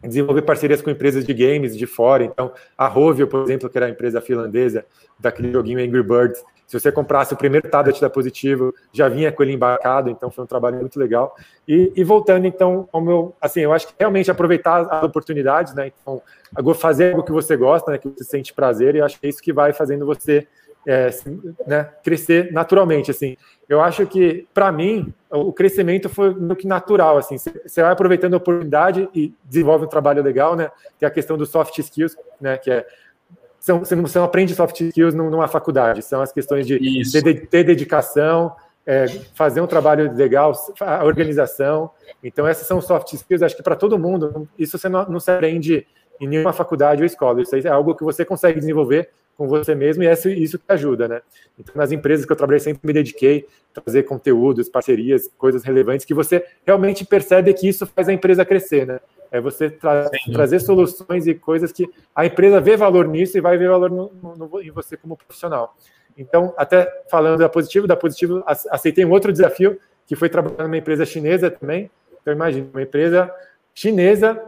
Desenvolver 0.02 0.42
parcerias 0.42 0.82
com 0.82 0.90
empresas 0.90 1.24
de 1.24 1.32
games 1.32 1.76
de 1.76 1.86
fora. 1.86 2.24
Então, 2.24 2.52
a 2.76 2.88
Rovio, 2.88 3.28
por 3.28 3.42
exemplo, 3.44 3.68
que 3.68 3.78
era 3.78 3.86
a 3.86 3.90
empresa 3.90 4.20
finlandesa 4.20 4.84
daquele 5.18 5.52
joguinho 5.52 5.78
Angry 5.78 6.02
Birds, 6.02 6.42
se 6.72 6.80
você 6.80 6.90
comprasse 6.90 7.34
o 7.34 7.36
primeiro 7.36 7.68
tablet 7.68 8.00
da 8.00 8.08
Positivo, 8.08 8.74
já 8.90 9.06
vinha 9.06 9.30
com 9.30 9.42
ele 9.42 9.52
embarcado, 9.52 10.08
então 10.08 10.30
foi 10.30 10.42
um 10.42 10.46
trabalho 10.46 10.78
muito 10.78 10.98
legal. 10.98 11.36
E, 11.68 11.92
e 11.94 12.02
voltando, 12.02 12.46
então, 12.46 12.88
ao 12.90 12.98
meu. 12.98 13.36
Assim, 13.38 13.60
eu 13.60 13.74
acho 13.74 13.88
que 13.88 13.94
realmente 13.98 14.30
aproveitar 14.30 14.80
as 14.90 15.02
oportunidades, 15.02 15.74
né? 15.74 15.92
Então, 16.00 16.22
fazer 16.74 17.10
algo 17.10 17.24
que 17.24 17.30
você 17.30 17.58
gosta, 17.58 17.90
né? 17.90 17.98
Que 17.98 18.08
você 18.08 18.24
sente 18.24 18.54
prazer, 18.54 18.94
e 18.94 19.02
acho 19.02 19.20
que 19.20 19.26
é 19.26 19.28
isso 19.28 19.42
que 19.42 19.52
vai 19.52 19.74
fazendo 19.74 20.06
você 20.06 20.48
é, 20.86 21.10
né, 21.66 21.88
crescer 22.02 22.52
naturalmente, 22.52 23.10
assim. 23.10 23.36
Eu 23.68 23.80
acho 23.80 24.06
que, 24.06 24.46
para 24.52 24.70
mim, 24.70 25.12
o 25.30 25.52
crescimento 25.52 26.08
foi 26.08 26.34
meio 26.34 26.56
que 26.56 26.66
natural, 26.66 27.18
assim. 27.18 27.38
Você 27.38 27.82
vai 27.82 27.92
aproveitando 27.92 28.34
a 28.34 28.38
oportunidade 28.38 29.08
e 29.14 29.34
desenvolve 29.44 29.86
um 29.86 29.88
trabalho 29.88 30.22
legal, 30.22 30.54
né? 30.56 30.70
Tem 30.98 31.06
a 31.06 31.10
questão 31.10 31.38
dos 31.38 31.48
soft 31.48 31.78
skills, 31.78 32.16
né? 32.40 32.58
Que 32.58 32.70
é 32.70 32.86
são, 33.62 33.78
você, 33.78 33.94
não, 33.94 34.02
você 34.02 34.18
não 34.18 34.26
aprende 34.26 34.56
soft 34.56 34.80
skills 34.80 35.14
numa 35.14 35.46
faculdade, 35.46 36.02
são 36.02 36.20
as 36.20 36.32
questões 36.32 36.66
de 36.66 36.80
ter, 37.12 37.46
ter, 37.46 37.62
dedicação, 37.62 38.56
é, 38.84 39.06
fazer 39.36 39.60
um 39.60 39.68
trabalho 39.68 40.12
legal, 40.12 40.52
a 40.80 41.04
organização. 41.04 41.88
Então, 42.24 42.44
essas 42.44 42.66
são 42.66 42.80
soft 42.80 43.12
skills, 43.12 43.40
acho 43.40 43.56
que 43.56 43.62
para 43.62 43.76
todo 43.76 43.96
mundo, 43.96 44.48
isso 44.58 44.76
você 44.76 44.88
não, 44.88 45.04
não 45.06 45.20
se 45.20 45.30
aprende 45.30 45.86
em 46.20 46.26
nenhuma 46.26 46.52
faculdade 46.52 47.02
ou 47.02 47.06
escola, 47.06 47.40
isso 47.40 47.54
é 47.54 47.68
algo 47.68 47.94
que 47.94 48.02
você 48.02 48.24
consegue 48.24 48.58
desenvolver 48.58 49.10
com 49.36 49.48
você 49.48 49.74
mesmo 49.74 50.02
e 50.02 50.06
é 50.06 50.12
isso 50.12 50.58
que 50.58 50.64
ajuda, 50.68 51.08
né? 51.08 51.22
Então, 51.58 51.74
nas 51.74 51.92
empresas 51.92 52.24
que 52.24 52.32
eu 52.32 52.36
trabalhei, 52.36 52.60
sempre 52.60 52.80
me 52.84 52.92
dediquei 52.92 53.46
a 53.76 53.80
fazer 53.80 54.02
conteúdos, 54.04 54.68
parcerias, 54.68 55.30
coisas 55.38 55.64
relevantes 55.64 56.04
que 56.04 56.14
você 56.14 56.44
realmente 56.66 57.04
percebe 57.04 57.52
que 57.54 57.68
isso 57.68 57.86
faz 57.86 58.08
a 58.08 58.12
empresa 58.12 58.44
crescer, 58.44 58.86
né? 58.86 59.00
É 59.30 59.40
você 59.40 59.70
tra 59.70 60.10
trazer 60.30 60.60
soluções 60.60 61.26
e 61.26 61.34
coisas 61.34 61.72
que 61.72 61.88
a 62.14 62.26
empresa 62.26 62.60
vê 62.60 62.76
valor 62.76 63.08
nisso 63.08 63.38
e 63.38 63.40
vai 63.40 63.56
ver 63.56 63.68
valor 63.70 63.90
no, 63.90 64.12
no, 64.36 64.60
em 64.60 64.70
você 64.70 64.96
como 64.96 65.16
profissional. 65.16 65.74
Então, 66.16 66.52
até 66.56 66.86
falando 67.10 67.38
da 67.38 67.48
Positivo, 67.48 67.86
da 67.86 67.96
Positivo 67.96 68.44
aceitei 68.46 69.04
um 69.04 69.10
outro 69.10 69.32
desafio, 69.32 69.78
que 70.06 70.14
foi 70.14 70.28
trabalhar 70.28 70.64
numa 70.64 70.76
empresa 70.76 71.06
chinesa 71.06 71.50
também. 71.50 71.90
Então, 72.20 72.34
imagina, 72.34 72.68
uma 72.72 72.82
empresa 72.82 73.32
chinesa, 73.74 74.40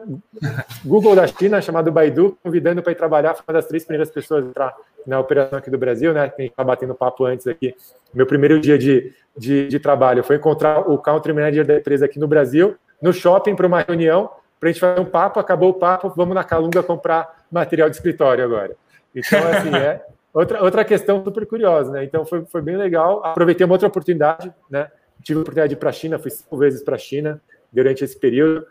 Google 0.84 1.16
da 1.16 1.26
China, 1.26 1.60
chamado 1.60 1.90
Baidu, 1.90 2.36
convidando 2.42 2.82
para 2.82 2.92
ir 2.92 2.96
trabalhar, 2.96 3.34
foi 3.34 3.44
uma 3.48 3.54
das 3.54 3.66
três 3.66 3.84
primeiras 3.84 4.10
pessoas 4.10 4.44
entrar 4.44 4.74
na 5.06 5.18
operação 5.18 5.58
aqui 5.58 5.70
do 5.70 5.78
Brasil, 5.78 6.12
né? 6.12 6.20
A 6.20 6.26
gente 6.26 6.50
está 6.50 6.64
batendo 6.64 6.94
papo 6.94 7.24
antes 7.24 7.46
aqui. 7.46 7.74
Meu 8.12 8.26
primeiro 8.26 8.60
dia 8.60 8.78
de, 8.78 9.12
de, 9.36 9.68
de 9.68 9.78
trabalho 9.78 10.22
foi 10.22 10.36
encontrar 10.36 10.80
o 10.90 10.98
country 10.98 11.32
manager 11.32 11.66
da 11.66 11.76
empresa 11.76 12.04
aqui 12.04 12.18
no 12.18 12.28
Brasil, 12.28 12.76
no 13.00 13.12
shopping, 13.12 13.54
para 13.54 13.66
uma 13.66 13.80
reunião 13.80 14.30
para 14.64 14.70
a 14.70 14.72
gente 14.72 14.80
fazer 14.80 14.98
um 14.98 15.04
papo, 15.04 15.38
acabou 15.38 15.68
o 15.68 15.74
papo, 15.74 16.10
vamos 16.16 16.34
na 16.34 16.42
Calunga 16.42 16.82
comprar 16.82 17.44
material 17.52 17.90
de 17.90 17.96
escritório 17.96 18.42
agora. 18.42 18.74
Então, 19.14 19.38
assim, 19.52 19.76
é 19.76 20.02
outra, 20.32 20.62
outra 20.62 20.82
questão 20.82 21.22
super 21.22 21.44
curiosa, 21.44 21.92
né? 21.92 22.02
Então, 22.02 22.24
foi, 22.24 22.46
foi 22.46 22.62
bem 22.62 22.74
legal. 22.74 23.22
Aproveitei 23.22 23.66
uma 23.66 23.74
outra 23.74 23.88
oportunidade, 23.88 24.50
né? 24.70 24.90
Tive 25.22 25.38
a 25.38 25.42
oportunidade 25.42 25.76
para 25.76 25.90
a 25.90 25.92
China, 25.92 26.18
fui 26.18 26.30
cinco 26.30 26.56
vezes 26.56 26.82
para 26.82 26.94
a 26.94 26.98
China 26.98 27.42
durante 27.70 28.02
esse 28.02 28.18
período. 28.18 28.66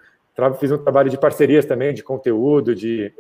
Fiz 0.59 0.71
um 0.71 0.77
trabalho 0.77 1.09
de 1.09 1.17
parcerias 1.17 1.65
também, 1.65 1.93
de 1.93 2.03
conteúdo, 2.03 2.73
de, 2.73 3.13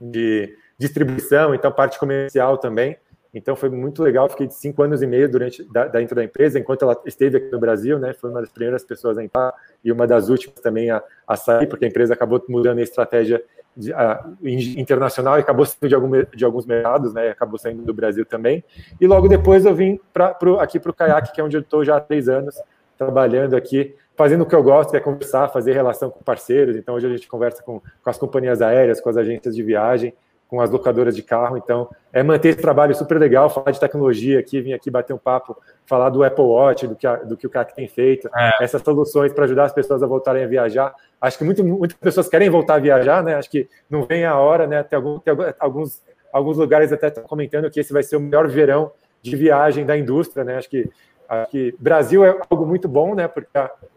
de 0.00 0.56
distribuição, 0.78 1.54
então 1.54 1.70
parte 1.70 1.98
comercial 1.98 2.58
também. 2.58 2.96
Então 3.34 3.56
foi 3.56 3.70
muito 3.70 4.02
legal, 4.02 4.28
fiquei 4.28 4.50
cinco 4.50 4.82
anos 4.82 5.00
e 5.00 5.06
meio 5.06 5.26
durante 5.28 5.64
da, 5.64 5.86
dentro 5.86 6.14
da 6.14 6.22
empresa, 6.22 6.58
enquanto 6.58 6.82
ela 6.82 7.00
esteve 7.06 7.38
aqui 7.38 7.50
no 7.50 7.58
Brasil, 7.58 7.98
né? 7.98 8.12
Foi 8.12 8.28
uma 8.28 8.40
das 8.40 8.50
primeiras 8.50 8.84
pessoas 8.84 9.16
a 9.16 9.24
entrar 9.24 9.54
e 9.82 9.90
uma 9.90 10.06
das 10.06 10.28
últimas 10.28 10.60
também 10.60 10.90
a, 10.90 11.02
a 11.26 11.34
sair, 11.34 11.66
porque 11.66 11.86
a 11.86 11.88
empresa 11.88 12.12
acabou 12.12 12.44
mudando 12.46 12.78
a 12.78 12.82
estratégia 12.82 13.42
de, 13.74 13.90
a, 13.94 14.22
internacional 14.42 15.38
e 15.38 15.40
acabou 15.40 15.64
saindo 15.64 15.88
de, 15.88 15.94
algum, 15.94 16.10
de 16.10 16.44
alguns 16.44 16.66
mercados, 16.66 17.14
né? 17.14 17.30
Acabou 17.30 17.58
saindo 17.58 17.82
do 17.82 17.94
Brasil 17.94 18.26
também. 18.26 18.62
E 19.00 19.06
logo 19.06 19.26
depois 19.28 19.64
eu 19.64 19.74
vim 19.74 19.98
pra, 20.12 20.34
pro, 20.34 20.60
aqui 20.60 20.78
para 20.78 20.90
o 20.90 20.94
Kayak, 20.94 21.32
que 21.32 21.40
é 21.40 21.44
onde 21.44 21.56
eu 21.56 21.62
estou 21.62 21.82
já 21.82 21.96
há 21.96 22.00
três 22.00 22.28
anos 22.28 22.60
trabalhando 22.98 23.56
aqui, 23.56 23.96
fazendo 24.16 24.42
o 24.42 24.46
que 24.46 24.54
eu 24.54 24.62
gosto, 24.62 24.90
que 24.90 24.96
é 24.96 25.00
conversar, 25.00 25.48
fazer 25.48 25.72
relação 25.72 26.10
com 26.10 26.22
parceiros. 26.22 26.76
Então 26.76 26.94
hoje 26.94 27.06
a 27.06 27.10
gente 27.10 27.28
conversa 27.28 27.62
com, 27.62 27.80
com 27.80 28.10
as 28.10 28.18
companhias 28.18 28.62
aéreas, 28.62 29.00
com 29.00 29.08
as 29.08 29.16
agências 29.16 29.54
de 29.54 29.62
viagem 29.62 30.14
com 30.52 30.60
as 30.60 30.68
locadoras 30.68 31.16
de 31.16 31.22
carro. 31.22 31.56
Então, 31.56 31.88
é 32.12 32.22
manter 32.22 32.50
esse 32.50 32.60
trabalho 32.60 32.94
super 32.94 33.18
legal, 33.18 33.48
falar 33.48 33.70
de 33.70 33.80
tecnologia 33.80 34.38
aqui, 34.38 34.60
vir 34.60 34.74
aqui 34.74 34.90
bater 34.90 35.14
um 35.14 35.18
papo, 35.18 35.56
falar 35.86 36.10
do 36.10 36.22
Apple 36.22 36.44
Watch, 36.44 36.86
do 36.86 36.94
que, 36.94 37.06
a, 37.06 37.16
do 37.16 37.38
que 37.38 37.46
o 37.46 37.50
CAC 37.50 37.74
tem 37.74 37.88
feito, 37.88 38.28
é. 38.36 38.62
essas 38.62 38.82
soluções 38.82 39.32
para 39.32 39.46
ajudar 39.46 39.64
as 39.64 39.72
pessoas 39.72 40.02
a 40.02 40.06
voltarem 40.06 40.44
a 40.44 40.46
viajar. 40.46 40.94
Acho 41.18 41.38
que 41.38 41.44
muito, 41.44 41.64
muitas 41.64 41.96
pessoas 41.96 42.28
querem 42.28 42.50
voltar 42.50 42.74
a 42.74 42.78
viajar, 42.78 43.24
né? 43.24 43.34
Acho 43.36 43.48
que 43.48 43.66
não 43.88 44.04
vem 44.04 44.26
a 44.26 44.36
hora, 44.36 44.66
né? 44.66 44.82
Tem, 44.82 44.98
algum, 44.98 45.18
tem 45.20 45.34
alguns, 45.58 46.02
alguns 46.30 46.58
lugares 46.58 46.92
até 46.92 47.08
estão 47.08 47.22
comentando 47.22 47.70
que 47.70 47.80
esse 47.80 47.90
vai 47.90 48.02
ser 48.02 48.16
o 48.16 48.20
melhor 48.20 48.46
verão 48.46 48.92
de 49.22 49.34
viagem 49.34 49.86
da 49.86 49.96
indústria, 49.96 50.44
né? 50.44 50.58
Acho 50.58 50.68
que 50.68 50.86
Acho 51.32 51.50
que 51.50 51.74
Brasil 51.78 52.22
é 52.26 52.38
algo 52.50 52.66
muito 52.66 52.86
bom, 52.86 53.14
né? 53.14 53.26
Porque 53.26 53.48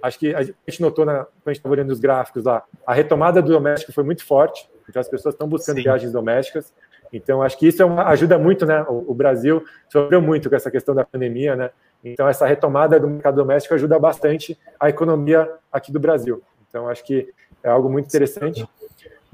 acho 0.01 0.17
que 0.17 0.33
a 0.33 0.41
gente 0.41 0.81
notou, 0.81 1.03
na, 1.03 1.25
quando 1.25 1.47
a 1.47 1.49
gente 1.49 1.57
estava 1.57 1.73
olhando 1.73 1.91
os 1.91 1.99
gráficos 1.99 2.45
lá, 2.45 2.63
a 2.88 2.93
retomada 2.93 3.41
do 3.41 3.51
doméstico 3.51 3.91
foi 3.91 4.05
muito 4.05 4.25
forte. 4.25 4.69
Então 4.88 5.01
as 5.01 5.09
pessoas 5.09 5.36
estão 5.36 5.45
buscando 5.45 5.75
Sim. 5.75 5.83
viagens 5.83 6.13
domésticas. 6.13 6.73
Então 7.11 7.41
acho 7.41 7.57
que 7.57 7.67
isso 7.67 7.81
é 7.81 7.86
uma, 7.86 8.05
ajuda 8.07 8.39
muito, 8.39 8.65
né? 8.65 8.83
O, 8.88 9.11
o, 9.11 9.13
Brasil 9.13 9.65
sofreu 9.89 10.21
muito 10.21 10.49
com 10.49 10.55
essa 10.55 10.71
questão 10.71 10.95
da 10.95 11.03
pandemia, 11.03 11.57
né? 11.57 11.71
Então 12.01 12.25
essa 12.25 12.45
retomada 12.45 12.97
do 12.97 13.07
mercado 13.07 13.36
doméstico 13.36 13.73
ajuda 13.73 13.99
bastante 13.99 14.57
a 14.79 14.88
economia 14.88 15.51
aqui 15.69 15.91
do 15.91 15.99
Brasil. 15.99 16.41
Então 16.69 16.88
acho 16.88 17.03
que 17.03 17.33
é 17.61 17.69
algo 17.69 17.89
muito 17.89 18.05
interessante. 18.05 18.65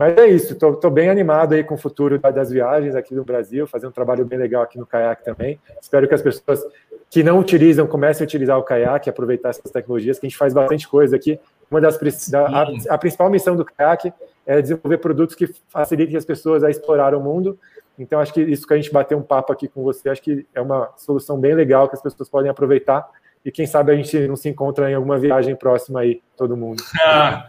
Mas 0.02 0.18
é 0.18 0.28
isso, 0.30 0.54
estou 0.54 0.90
bem 0.90 1.12
animado 1.12 1.54
aí 1.54 1.64
com 1.64 1.76
o 1.76 1.78
futuro 1.78 2.18
das 2.18 2.50
viagens 2.50 2.96
aqui 2.96 3.14
no 3.14 3.24
Brasil, 3.24 3.68
fazer 3.68 3.86
um 3.86 3.92
trabalho 3.92 4.26
bem 4.26 4.40
legal 4.40 4.64
aqui 4.64 4.80
no 4.80 4.86
caiaque 4.88 5.24
também. 5.24 5.60
Espero 5.80 6.08
que 6.08 6.16
as 6.16 6.24
pessoas 6.24 6.60
que 7.08 7.22
não 7.22 7.38
utilizam 7.38 7.86
comecem 7.86 8.24
a 8.24 8.26
utilizar 8.26 8.58
o 8.58 8.64
caiaque, 8.64 9.12
aproveitar 9.12 9.50
essas 9.50 9.70
tecnologias, 9.70 10.18
que 10.18 10.26
a 10.26 10.30
gente 10.30 10.40
faz 10.40 10.56
bastante 10.56 10.88
coisa 10.88 11.16
aqui. 11.16 11.40
Uma 11.70 11.80
das 11.80 12.00
da, 12.32 12.48
a, 12.48 12.68
a, 12.90 12.98
principal 12.98 13.30
missão 13.30 13.56
do 13.56 13.64
caiaque 13.64 14.12
é 14.44 14.60
desenvolver 14.60 14.98
produtos 14.98 15.36
que 15.36 15.48
facilitem 15.70 16.18
as 16.18 16.26
pessoas 16.26 16.64
a 16.64 16.72
explorar 16.72 17.14
o 17.14 17.22
mundo. 17.22 17.60
Então, 18.00 18.20
acho 18.20 18.34
que 18.34 18.42
isso 18.42 18.66
que 18.66 18.74
a 18.74 18.78
gente 18.78 18.92
bateu 18.92 19.20
um 19.20 19.24
papo 19.24 19.54
aqui 19.54 19.68
com 19.68 19.84
você, 19.84 20.10
acho 20.10 20.24
que 20.24 20.48
é 20.56 20.62
uma 20.62 20.92
solução 20.98 21.40
bem 21.40 21.54
legal 21.54 21.88
que 21.88 21.96
as 21.96 22.02
pessoas 22.02 22.28
podem 22.28 22.50
aproveitar. 22.50 23.08
E 23.46 23.52
quem 23.52 23.68
sabe 23.68 23.92
a 23.92 23.96
gente 23.96 24.28
não 24.28 24.36
se 24.36 24.50
encontra 24.50 24.90
em 24.90 24.96
alguma 24.96 25.20
viagem 25.20 25.56
próxima 25.56 26.00
aí, 26.00 26.24
todo 26.36 26.58
mundo. 26.58 26.82
Ah, 27.04 27.48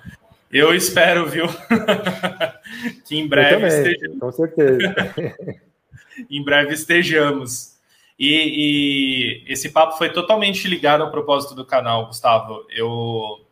eu 0.52 0.74
espero, 0.74 1.26
viu? 1.26 1.46
que 3.06 3.16
em 3.16 3.26
breve 3.26 3.54
também, 3.54 3.92
estejamos. 3.92 4.18
Com 4.20 4.32
certeza. 4.32 4.94
em 6.30 6.44
breve 6.44 6.74
estejamos. 6.74 7.72
E, 8.18 9.44
e, 9.46 9.52
esse 9.52 9.70
papo 9.70 9.96
foi 9.96 10.10
totalmente 10.10 10.68
ligado 10.68 11.02
ao 11.02 11.10
propósito 11.10 11.54
do 11.54 11.64
canal, 11.64 12.06
Gustavo. 12.06 12.66
Eu 12.70 13.44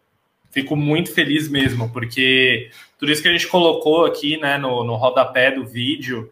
fico 0.50 0.76
muito 0.76 1.12
feliz 1.12 1.48
mesmo, 1.48 1.90
porque 1.90 2.70
tudo 2.98 3.10
isso 3.10 3.22
que 3.22 3.28
a 3.28 3.32
gente 3.32 3.48
colocou 3.48 4.04
aqui 4.04 4.36
né, 4.36 4.58
no, 4.58 4.84
no 4.84 4.96
rodapé 4.96 5.50
do 5.50 5.64
vídeo 5.64 6.30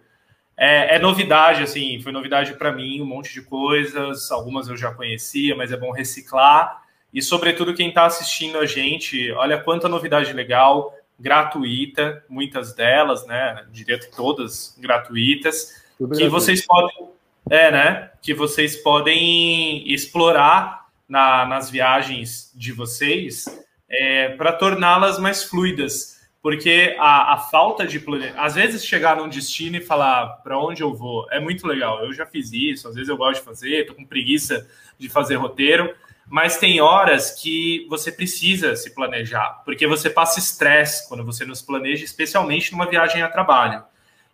é, 0.56 0.96
é 0.96 0.98
novidade, 0.98 1.62
assim, 1.62 2.00
foi 2.00 2.10
novidade 2.10 2.52
para 2.54 2.72
mim, 2.72 3.00
um 3.00 3.06
monte 3.06 3.32
de 3.32 3.42
coisas, 3.42 4.30
algumas 4.32 4.68
eu 4.68 4.76
já 4.76 4.92
conhecia, 4.92 5.54
mas 5.54 5.70
é 5.70 5.76
bom 5.76 5.92
reciclar. 5.92 6.82
E, 7.12 7.22
sobretudo, 7.22 7.74
quem 7.74 7.88
está 7.88 8.06
assistindo 8.06 8.58
a 8.58 8.66
gente, 8.66 9.30
olha 9.32 9.60
quanta 9.60 9.88
novidade 9.88 10.32
legal, 10.32 10.94
gratuita, 11.18 12.24
muitas 12.28 12.74
delas, 12.74 13.26
né? 13.26 13.64
Diria 13.70 13.98
que 13.98 14.14
todas 14.14 14.76
gratuitas, 14.78 15.82
que 16.16 16.28
vocês 16.28 16.64
podem 16.64 17.08
é, 17.50 17.70
né? 17.70 18.10
Que 18.22 18.34
vocês 18.34 18.76
podem 18.76 19.90
explorar 19.90 20.86
na, 21.08 21.46
nas 21.46 21.70
viagens 21.70 22.52
de 22.54 22.72
vocês 22.72 23.46
é, 23.88 24.30
para 24.30 24.52
torná-las 24.52 25.18
mais 25.18 25.44
fluidas. 25.44 26.18
Porque 26.40 26.94
a, 26.98 27.34
a 27.34 27.38
falta 27.38 27.86
de 27.86 27.98
planejamento. 27.98 28.40
Às 28.40 28.54
vezes, 28.54 28.84
chegar 28.84 29.16
num 29.16 29.28
destino 29.28 29.76
e 29.76 29.80
falar 29.80 30.26
para 30.44 30.58
onde 30.58 30.82
eu 30.82 30.94
vou 30.94 31.26
é 31.30 31.40
muito 31.40 31.66
legal. 31.66 32.04
Eu 32.04 32.12
já 32.12 32.24
fiz 32.24 32.52
isso, 32.52 32.86
às 32.86 32.94
vezes 32.94 33.08
eu 33.08 33.16
gosto 33.16 33.40
de 33.40 33.44
fazer, 33.44 33.86
tô 33.86 33.94
com 33.94 34.04
preguiça 34.04 34.68
de 34.98 35.08
fazer 35.08 35.34
roteiro. 35.34 35.92
Mas 36.30 36.58
tem 36.58 36.80
horas 36.80 37.30
que 37.30 37.86
você 37.88 38.12
precisa 38.12 38.76
se 38.76 38.94
planejar, 38.94 39.62
porque 39.64 39.86
você 39.86 40.10
passa 40.10 40.38
estresse 40.38 41.08
quando 41.08 41.24
você 41.24 41.44
nos 41.44 41.62
planeja, 41.62 42.04
especialmente 42.04 42.72
numa 42.72 42.86
viagem 42.86 43.22
a 43.22 43.28
trabalho. 43.28 43.82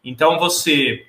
Então, 0.02 0.38
você 0.38 1.06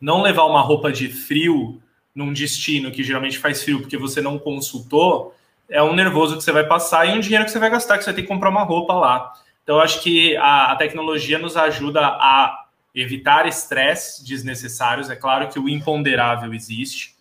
não 0.00 0.22
levar 0.22 0.44
uma 0.44 0.60
roupa 0.60 0.92
de 0.92 1.08
frio 1.08 1.80
num 2.14 2.32
destino 2.32 2.92
que 2.92 3.02
geralmente 3.02 3.38
faz 3.38 3.64
frio 3.64 3.80
porque 3.80 3.96
você 3.96 4.20
não 4.20 4.38
consultou, 4.38 5.34
é 5.68 5.82
um 5.82 5.94
nervoso 5.94 6.36
que 6.36 6.44
você 6.44 6.52
vai 6.52 6.64
passar 6.64 7.06
e 7.06 7.16
um 7.16 7.20
dinheiro 7.20 7.44
que 7.44 7.50
você 7.50 7.58
vai 7.58 7.70
gastar, 7.70 7.98
que 7.98 8.04
você 8.04 8.10
vai 8.10 8.16
ter 8.16 8.22
que 8.22 8.28
comprar 8.28 8.50
uma 8.50 8.62
roupa 8.62 8.94
lá. 8.94 9.32
Então, 9.62 9.76
eu 9.76 9.82
acho 9.82 10.02
que 10.02 10.36
a, 10.36 10.72
a 10.72 10.76
tecnologia 10.76 11.38
nos 11.38 11.56
ajuda 11.56 12.00
a 12.00 12.66
evitar 12.94 13.46
estresse 13.46 14.24
desnecessários. 14.24 15.10
É 15.10 15.16
claro 15.16 15.48
que 15.48 15.58
o 15.58 15.68
imponderável 15.68 16.54
existe, 16.54 17.13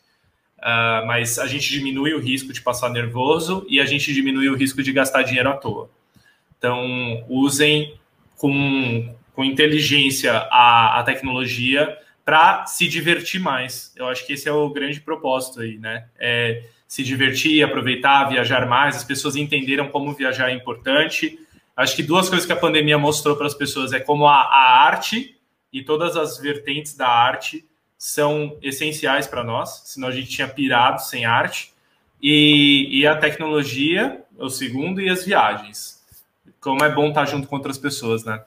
uh, 0.64 1.06
mas 1.06 1.38
a 1.38 1.46
gente 1.46 1.70
diminui 1.70 2.14
o 2.14 2.20
risco 2.20 2.54
de 2.54 2.62
passar 2.62 2.90
nervoso 2.90 3.66
e 3.70 3.80
a 3.80 3.86
gente 3.86 4.14
diminui 4.14 4.48
o 4.50 4.56
risco 4.56 4.82
de 4.82 4.94
gastar 4.94 5.24
dinheiro 5.24 5.50
à 5.50 5.58
toa. 5.58 5.90
Então, 6.58 7.26
usem 7.28 7.94
com, 8.38 9.14
com 9.34 9.44
inteligência 9.44 10.32
a, 10.50 11.00
a 11.00 11.04
tecnologia 11.04 11.98
para 12.24 12.66
se 12.66 12.88
divertir 12.88 13.42
mais. 13.42 13.94
Eu 13.98 14.08
acho 14.08 14.26
que 14.26 14.34
esse 14.34 14.48
é 14.48 14.52
o 14.54 14.70
grande 14.70 15.02
propósito 15.02 15.60
aí, 15.60 15.78
né? 15.78 16.06
É 16.18 16.64
se 16.88 17.04
divertir, 17.04 17.64
aproveitar, 17.64 18.30
viajar 18.30 18.68
mais. 18.68 18.96
As 18.96 19.04
pessoas 19.04 19.36
entenderam 19.36 19.90
como 19.90 20.14
viajar 20.14 20.52
é 20.52 20.54
importante. 20.54 21.40
Acho 21.76 21.96
que 21.96 22.04
duas 22.04 22.30
coisas 22.30 22.46
que 22.46 22.54
a 22.54 22.56
pandemia 22.56 22.98
mostrou 23.00 23.36
para 23.36 23.48
as 23.48 23.56
pessoas 23.56 23.92
é 23.92 24.00
como 24.00 24.28
a, 24.28 24.42
a 24.42 24.86
arte 24.86 25.36
e 25.72 25.82
todas 25.82 26.16
as 26.16 26.38
vertentes 26.38 26.96
da 26.96 27.08
arte 27.08 27.66
são 28.04 28.58
essenciais 28.62 29.28
para 29.28 29.46
nós, 29.46 29.84
senão 29.86 30.10
a 30.10 30.12
gente 30.12 30.28
tinha 30.28 30.46
pirado 30.46 31.02
sem 31.02 31.24
arte. 31.24 31.74
E, 32.22 33.00
e, 33.00 33.08
a 33.08 33.16
tecnologia, 33.16 34.22
o 34.38 34.50
segundo, 34.50 35.00
e 35.00 35.10
as 35.10 35.24
viagens. 35.24 36.04
Como 36.60 36.84
é 36.84 36.90
bom 36.90 37.08
estar 37.08 37.24
junto 37.24 37.48
com 37.48 37.56
outras 37.56 37.78
pessoas, 37.78 38.26
né? 38.26 38.44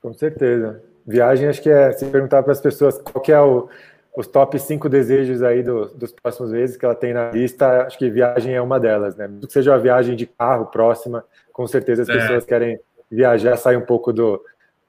Com 0.00 0.14
certeza. 0.14 0.80
Viagem, 1.04 1.48
acho 1.48 1.60
que 1.60 1.68
é 1.68 1.90
se 1.90 2.06
perguntar 2.06 2.44
para 2.44 2.52
as 2.52 2.60
pessoas 2.60 2.96
qual 2.96 3.20
que 3.20 3.32
é 3.32 3.40
o, 3.40 3.68
os 4.16 4.28
top 4.28 4.56
cinco 4.60 4.88
desejos 4.88 5.42
aí 5.42 5.60
do, 5.60 5.86
dos 5.88 6.12
próximos 6.12 6.52
meses 6.52 6.76
que 6.76 6.84
ela 6.84 6.94
tem 6.94 7.12
na 7.12 7.32
lista, 7.32 7.82
acho 7.82 7.98
que 7.98 8.08
viagem 8.08 8.54
é 8.54 8.62
uma 8.62 8.78
delas, 8.78 9.16
né? 9.16 9.26
Mesmo 9.26 9.48
que 9.48 9.52
seja 9.52 9.72
uma 9.72 9.80
viagem 9.80 10.14
de 10.14 10.26
carro 10.26 10.66
próxima, 10.66 11.24
com 11.52 11.66
certeza 11.66 12.02
as 12.02 12.08
é. 12.08 12.12
pessoas 12.12 12.44
querem 12.44 12.78
viajar, 13.10 13.56
sair 13.56 13.76
um 13.76 13.84
pouco 13.84 14.12
do, 14.12 14.40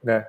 né? 0.03 0.27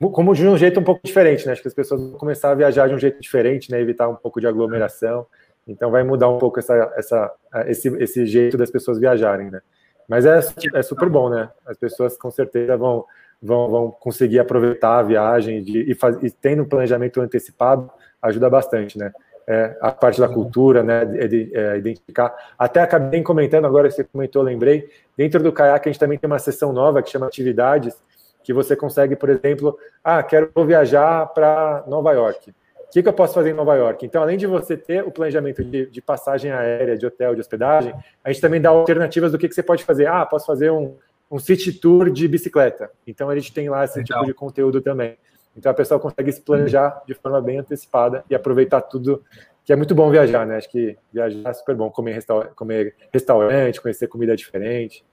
Como 0.00 0.34
de 0.34 0.46
um 0.46 0.56
jeito 0.56 0.78
um 0.78 0.84
pouco 0.84 1.00
diferente, 1.04 1.46
né? 1.46 1.52
Acho 1.52 1.62
que 1.62 1.68
as 1.68 1.74
pessoas 1.74 2.00
vão 2.00 2.12
começar 2.12 2.50
a 2.50 2.54
viajar 2.54 2.88
de 2.88 2.94
um 2.94 2.98
jeito 2.98 3.20
diferente, 3.20 3.70
né? 3.70 3.80
Evitar 3.80 4.08
um 4.08 4.14
pouco 4.14 4.40
de 4.40 4.46
aglomeração. 4.46 5.26
Então 5.66 5.90
vai 5.90 6.02
mudar 6.02 6.28
um 6.28 6.38
pouco 6.38 6.58
essa, 6.58 6.92
essa, 6.96 7.32
esse, 7.66 7.88
esse 8.02 8.26
jeito 8.26 8.56
das 8.56 8.70
pessoas 8.70 8.98
viajarem, 8.98 9.50
né? 9.50 9.60
Mas 10.08 10.24
é, 10.24 10.40
é 10.74 10.82
super 10.82 11.08
bom, 11.08 11.28
né? 11.28 11.50
As 11.66 11.76
pessoas 11.76 12.16
com 12.16 12.30
certeza 12.30 12.76
vão 12.76 13.04
vão, 13.42 13.70
vão 13.70 13.90
conseguir 13.90 14.38
aproveitar 14.38 14.98
a 14.98 15.02
viagem 15.02 15.62
de, 15.62 15.90
e, 15.90 15.94
faz, 15.94 16.16
e 16.22 16.30
tendo 16.30 16.62
um 16.62 16.68
planejamento 16.68 17.20
antecipado 17.20 17.90
ajuda 18.20 18.50
bastante, 18.50 18.98
né? 18.98 19.12
É, 19.50 19.78
a 19.80 19.90
parte 19.90 20.20
da 20.20 20.28
cultura, 20.28 20.82
né, 20.82 21.06
de, 21.06 21.50
é, 21.54 21.78
identificar. 21.78 22.34
Até 22.58 22.82
acabei 22.82 23.22
comentando 23.22 23.64
agora 23.64 23.90
você 23.90 24.04
comentou, 24.04 24.42
lembrei. 24.42 24.90
Dentro 25.16 25.42
do 25.42 25.50
caiaque 25.50 25.88
a 25.88 25.92
gente 25.92 25.98
também 25.98 26.18
tem 26.18 26.28
uma 26.28 26.38
seção 26.38 26.70
nova 26.70 27.02
que 27.02 27.08
chama 27.08 27.26
atividades, 27.26 27.96
que 28.42 28.52
você 28.52 28.74
consegue, 28.74 29.16
por 29.16 29.28
exemplo, 29.28 29.78
ah, 30.02 30.22
quero 30.22 30.50
viajar 30.64 31.26
para 31.26 31.84
Nova 31.86 32.12
York. 32.12 32.50
O 32.50 32.90
que, 32.90 33.02
que, 33.02 33.08
eu 33.08 33.12
posso 33.12 33.34
fazer 33.34 33.50
em 33.50 33.54
Nova 33.54 33.74
York? 33.74 34.06
Então, 34.06 34.22
além 34.22 34.38
de 34.38 34.46
você 34.46 34.74
ter 34.74 35.04
o 35.04 35.10
planejamento 35.10 35.62
de, 35.62 35.86
de 35.86 36.00
passagem 36.00 36.50
aérea, 36.50 36.96
de 36.96 37.04
hotel, 37.04 37.34
de 37.34 37.40
hospedagem, 37.42 37.94
a 38.24 38.32
gente 38.32 38.40
também 38.40 38.60
dá 38.60 38.70
alternativas 38.70 39.32
do 39.32 39.38
que, 39.38 39.46
que 39.46 39.54
você 39.54 39.62
pode 39.62 39.84
fazer. 39.84 40.06
Ah, 40.06 40.24
posso 40.24 40.46
fazer 40.46 40.70
um, 40.70 40.96
um 41.30 41.38
city 41.38 41.72
tour 41.72 42.10
de 42.10 42.26
bicicleta. 42.26 42.90
Então 43.06 43.28
a 43.28 43.34
gente 43.36 43.52
tem 43.52 43.68
lá 43.68 43.84
esse 43.84 43.98
Legal. 43.98 44.20
tipo 44.20 44.26
de 44.26 44.34
conteúdo 44.34 44.80
também. 44.80 45.18
Então 45.56 45.70
a 45.70 45.74
pessoa 45.74 46.00
consegue 46.00 46.32
se 46.32 46.40
planejar 46.40 47.02
de 47.06 47.14
forma 47.14 47.40
bem 47.40 47.58
antecipada 47.58 48.24
e 48.30 48.34
aproveitar 48.34 48.80
tudo, 48.80 49.22
que 49.64 49.72
é 49.72 49.76
muito 49.76 49.94
bom 49.94 50.10
viajar, 50.10 50.46
né? 50.46 50.56
Acho 50.56 50.70
que 50.70 50.96
viajar 51.12 51.50
é 51.50 51.52
super 51.52 51.74
bom, 51.74 51.90
comer, 51.90 52.12
restaur 52.12 52.48
comer 52.54 52.94
restaurante, 53.12 53.80
conhecer 53.80 54.06
comida 54.06 54.36
diferente. 54.36 55.04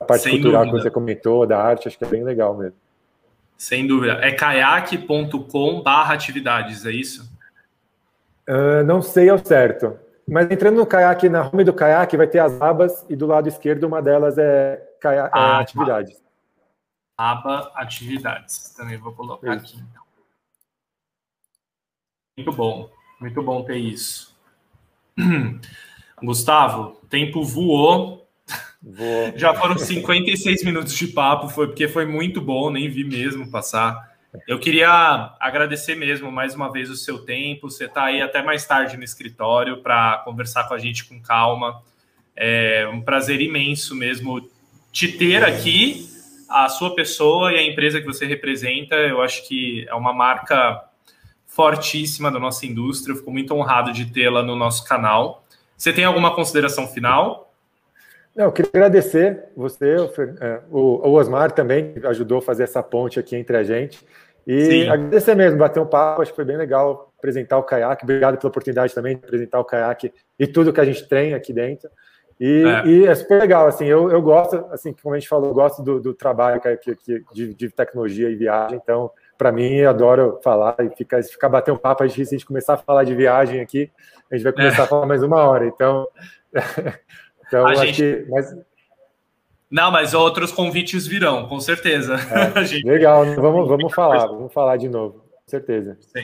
A 0.00 0.04
parte 0.04 0.22
Sem 0.22 0.32
cultural 0.32 0.64
dúvida. 0.64 0.78
que 0.78 0.82
você 0.84 0.90
comentou, 0.90 1.46
da 1.46 1.60
arte, 1.60 1.88
acho 1.88 1.98
que 1.98 2.04
é 2.04 2.08
bem 2.08 2.24
legal 2.24 2.56
mesmo. 2.56 2.76
Sem 3.56 3.86
dúvida. 3.86 4.14
É 4.22 4.32
caiaque.com 4.32 5.82
barra 5.82 6.14
atividades, 6.14 6.86
é 6.86 6.92
isso? 6.92 7.28
Uh, 8.48 8.84
não 8.84 9.02
sei 9.02 9.28
ao 9.28 9.38
certo. 9.38 9.98
Mas 10.26 10.50
entrando 10.50 10.76
no 10.76 10.86
caiaque, 10.86 11.28
na 11.28 11.48
home 11.48 11.64
do 11.64 11.72
caiaque, 11.72 12.16
vai 12.16 12.26
ter 12.26 12.38
as 12.38 12.60
abas 12.60 13.04
e 13.08 13.16
do 13.16 13.26
lado 13.26 13.48
esquerdo 13.48 13.84
uma 13.84 14.02
delas 14.02 14.36
é, 14.36 14.76
caia, 15.00 15.20
é 15.20 15.30
ah, 15.32 15.58
é 15.58 15.62
atividades. 15.62 16.22
Aba 17.16 17.72
atividades. 17.74 18.74
Também 18.76 18.98
vou 18.98 19.12
colocar 19.12 19.56
isso. 19.56 19.76
aqui. 19.76 19.84
Então. 19.90 20.02
Muito 22.36 22.52
bom. 22.52 22.90
Muito 23.20 23.42
bom 23.42 23.64
ter 23.64 23.78
isso. 23.78 24.36
Gustavo, 26.22 27.00
tempo 27.08 27.42
voou. 27.42 28.27
Vou. 28.82 29.32
Já 29.36 29.54
foram 29.54 29.76
56 29.76 30.64
minutos 30.64 30.94
de 30.94 31.08
papo, 31.08 31.48
foi 31.48 31.66
porque 31.66 31.88
foi 31.88 32.06
muito 32.06 32.40
bom, 32.40 32.70
nem 32.70 32.88
vi 32.88 33.04
mesmo 33.04 33.50
passar. 33.50 34.08
Eu 34.46 34.58
queria 34.58 35.34
agradecer 35.40 35.94
mesmo 35.94 36.30
mais 36.30 36.54
uma 36.54 36.70
vez 36.70 36.90
o 36.90 36.96
seu 36.96 37.18
tempo. 37.18 37.70
Você 37.70 37.86
está 37.86 38.04
aí 38.04 38.20
até 38.20 38.42
mais 38.42 38.66
tarde 38.66 38.96
no 38.96 39.02
escritório 39.02 39.82
para 39.82 40.18
conversar 40.24 40.68
com 40.68 40.74
a 40.74 40.78
gente 40.78 41.06
com 41.06 41.20
calma. 41.20 41.82
É 42.36 42.86
um 42.92 43.00
prazer 43.00 43.40
imenso 43.40 43.94
mesmo 43.94 44.48
te 44.92 45.08
ter 45.08 45.44
aqui, 45.44 46.08
a 46.48 46.68
sua 46.68 46.94
pessoa 46.94 47.52
e 47.52 47.58
a 47.58 47.62
empresa 47.62 48.00
que 48.00 48.06
você 48.06 48.26
representa. 48.26 48.94
Eu 48.94 49.22
acho 49.22 49.46
que 49.48 49.86
é 49.88 49.94
uma 49.94 50.12
marca 50.12 50.84
fortíssima 51.46 52.30
da 52.30 52.38
nossa 52.38 52.66
indústria. 52.66 53.12
Eu 53.12 53.16
fico 53.16 53.32
muito 53.32 53.54
honrado 53.54 53.92
de 53.92 54.06
tê-la 54.06 54.42
no 54.42 54.54
nosso 54.54 54.86
canal. 54.86 55.44
Você 55.76 55.92
tem 55.92 56.04
alguma 56.04 56.34
consideração 56.34 56.86
final? 56.86 57.47
Eu 58.38 58.52
queria 58.52 58.70
agradecer 58.72 59.46
você, 59.56 59.96
é, 60.40 60.60
o, 60.70 61.10
Osmar 61.10 61.50
também, 61.50 61.92
que 61.94 62.06
ajudou 62.06 62.38
a 62.38 62.42
fazer 62.42 62.62
essa 62.62 62.80
ponte 62.80 63.18
aqui 63.18 63.34
entre 63.34 63.56
a 63.56 63.64
gente. 63.64 63.98
E 64.46 64.64
Sim. 64.64 64.88
agradecer 64.88 65.34
mesmo, 65.34 65.58
bater 65.58 65.80
um 65.80 65.86
papo, 65.86 66.22
acho 66.22 66.30
que 66.30 66.36
foi 66.36 66.44
bem 66.44 66.56
legal 66.56 67.12
apresentar 67.18 67.58
o 67.58 67.64
caiaque. 67.64 68.04
Obrigado 68.04 68.38
pela 68.38 68.48
oportunidade 68.48 68.94
também 68.94 69.16
de 69.16 69.24
apresentar 69.24 69.58
o 69.58 69.64
caiaque 69.64 70.12
e 70.38 70.46
tudo 70.46 70.72
que 70.72 70.80
a 70.80 70.84
gente 70.84 71.08
tem 71.08 71.34
aqui 71.34 71.52
dentro. 71.52 71.90
E 72.38 72.62
é, 72.62 72.86
e 72.86 73.06
é 73.06 73.14
super 73.16 73.40
legal, 73.40 73.66
assim, 73.66 73.86
eu, 73.86 74.08
eu 74.08 74.22
gosto, 74.22 74.64
assim, 74.70 74.94
como 75.02 75.16
a 75.16 75.18
gente 75.18 75.28
falou, 75.28 75.48
eu 75.48 75.54
gosto 75.54 75.82
do, 75.82 76.00
do 76.00 76.14
trabalho 76.14 76.60
que, 76.60 76.94
que, 76.94 77.24
de, 77.34 77.52
de 77.52 77.68
tecnologia 77.68 78.30
e 78.30 78.36
viagem, 78.36 78.78
então, 78.80 79.10
para 79.36 79.50
mim, 79.50 79.74
eu 79.74 79.90
adoro 79.90 80.38
falar 80.44 80.76
e 80.78 80.88
ficar, 80.96 81.20
ficar 81.24 81.48
batendo 81.48 81.74
um 81.74 81.78
papo, 81.78 82.04
a 82.04 82.06
gente, 82.06 82.24
se 82.24 82.36
a 82.36 82.38
gente 82.38 82.46
começar 82.46 82.74
a 82.74 82.76
falar 82.76 83.02
de 83.02 83.12
viagem 83.12 83.60
aqui, 83.60 83.90
a 84.30 84.36
gente 84.36 84.44
vai 84.44 84.52
começar 84.52 84.82
é. 84.82 84.84
a 84.84 84.88
falar 84.88 85.06
mais 85.06 85.24
uma 85.24 85.42
hora, 85.42 85.66
então... 85.66 86.06
então, 87.48 87.66
a 87.66 87.74
gente... 87.74 87.96
que, 87.96 88.26
mas, 88.30 88.54
não, 89.70 89.90
mas 89.90 90.14
outros 90.14 90.52
convites 90.52 91.06
virão, 91.06 91.46
com 91.48 91.60
certeza. 91.60 92.16
É, 92.56 92.64
gente... 92.64 92.86
Legal, 92.86 93.24
vamos, 93.34 93.68
vamos 93.68 93.92
falar, 93.92 94.26
vamos 94.26 94.52
falar 94.52 94.76
de 94.76 94.88
novo, 94.88 95.20
com 95.20 95.50
certeza. 95.50 95.98
Sim. 96.00 96.22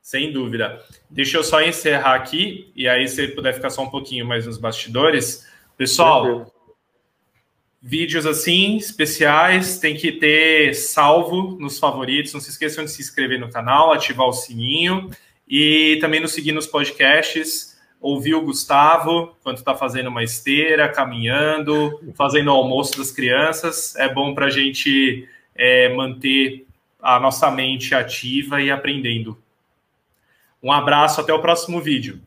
Sem 0.00 0.32
dúvida. 0.32 0.82
Deixa 1.10 1.36
eu 1.36 1.44
só 1.44 1.60
encerrar 1.60 2.14
aqui, 2.14 2.72
e 2.74 2.88
aí 2.88 3.06
se 3.06 3.28
puder 3.28 3.52
ficar 3.52 3.68
só 3.68 3.82
um 3.82 3.90
pouquinho 3.90 4.24
mais 4.24 4.46
nos 4.46 4.56
bastidores. 4.56 5.46
Pessoal, 5.76 6.22
Tranquilo. 6.22 6.52
vídeos 7.82 8.26
assim, 8.26 8.78
especiais, 8.78 9.78
tem 9.78 9.94
que 9.94 10.12
ter 10.12 10.74
salvo 10.74 11.58
nos 11.60 11.78
favoritos. 11.78 12.32
Não 12.32 12.40
se 12.40 12.48
esqueçam 12.48 12.84
de 12.84 12.90
se 12.90 13.02
inscrever 13.02 13.38
no 13.38 13.50
canal, 13.50 13.92
ativar 13.92 14.26
o 14.26 14.32
sininho 14.32 15.10
e 15.46 15.98
também 16.00 16.20
nos 16.20 16.32
seguir 16.32 16.52
nos 16.52 16.66
podcasts 16.66 17.77
ouvir 18.00 18.34
o 18.34 18.42
Gustavo 18.42 19.36
quando 19.42 19.58
está 19.58 19.74
fazendo 19.74 20.08
uma 20.08 20.22
esteira, 20.22 20.88
caminhando, 20.88 22.00
fazendo 22.14 22.48
o 22.48 22.54
almoço 22.54 22.96
das 22.96 23.10
crianças. 23.10 23.96
É 23.96 24.12
bom 24.12 24.34
para 24.34 24.46
a 24.46 24.50
gente 24.50 25.28
é, 25.54 25.94
manter 25.94 26.66
a 27.00 27.18
nossa 27.18 27.50
mente 27.50 27.94
ativa 27.94 28.60
e 28.60 28.70
aprendendo. 28.70 29.36
Um 30.62 30.72
abraço, 30.72 31.20
até 31.20 31.32
o 31.32 31.40
próximo 31.40 31.80
vídeo. 31.80 32.20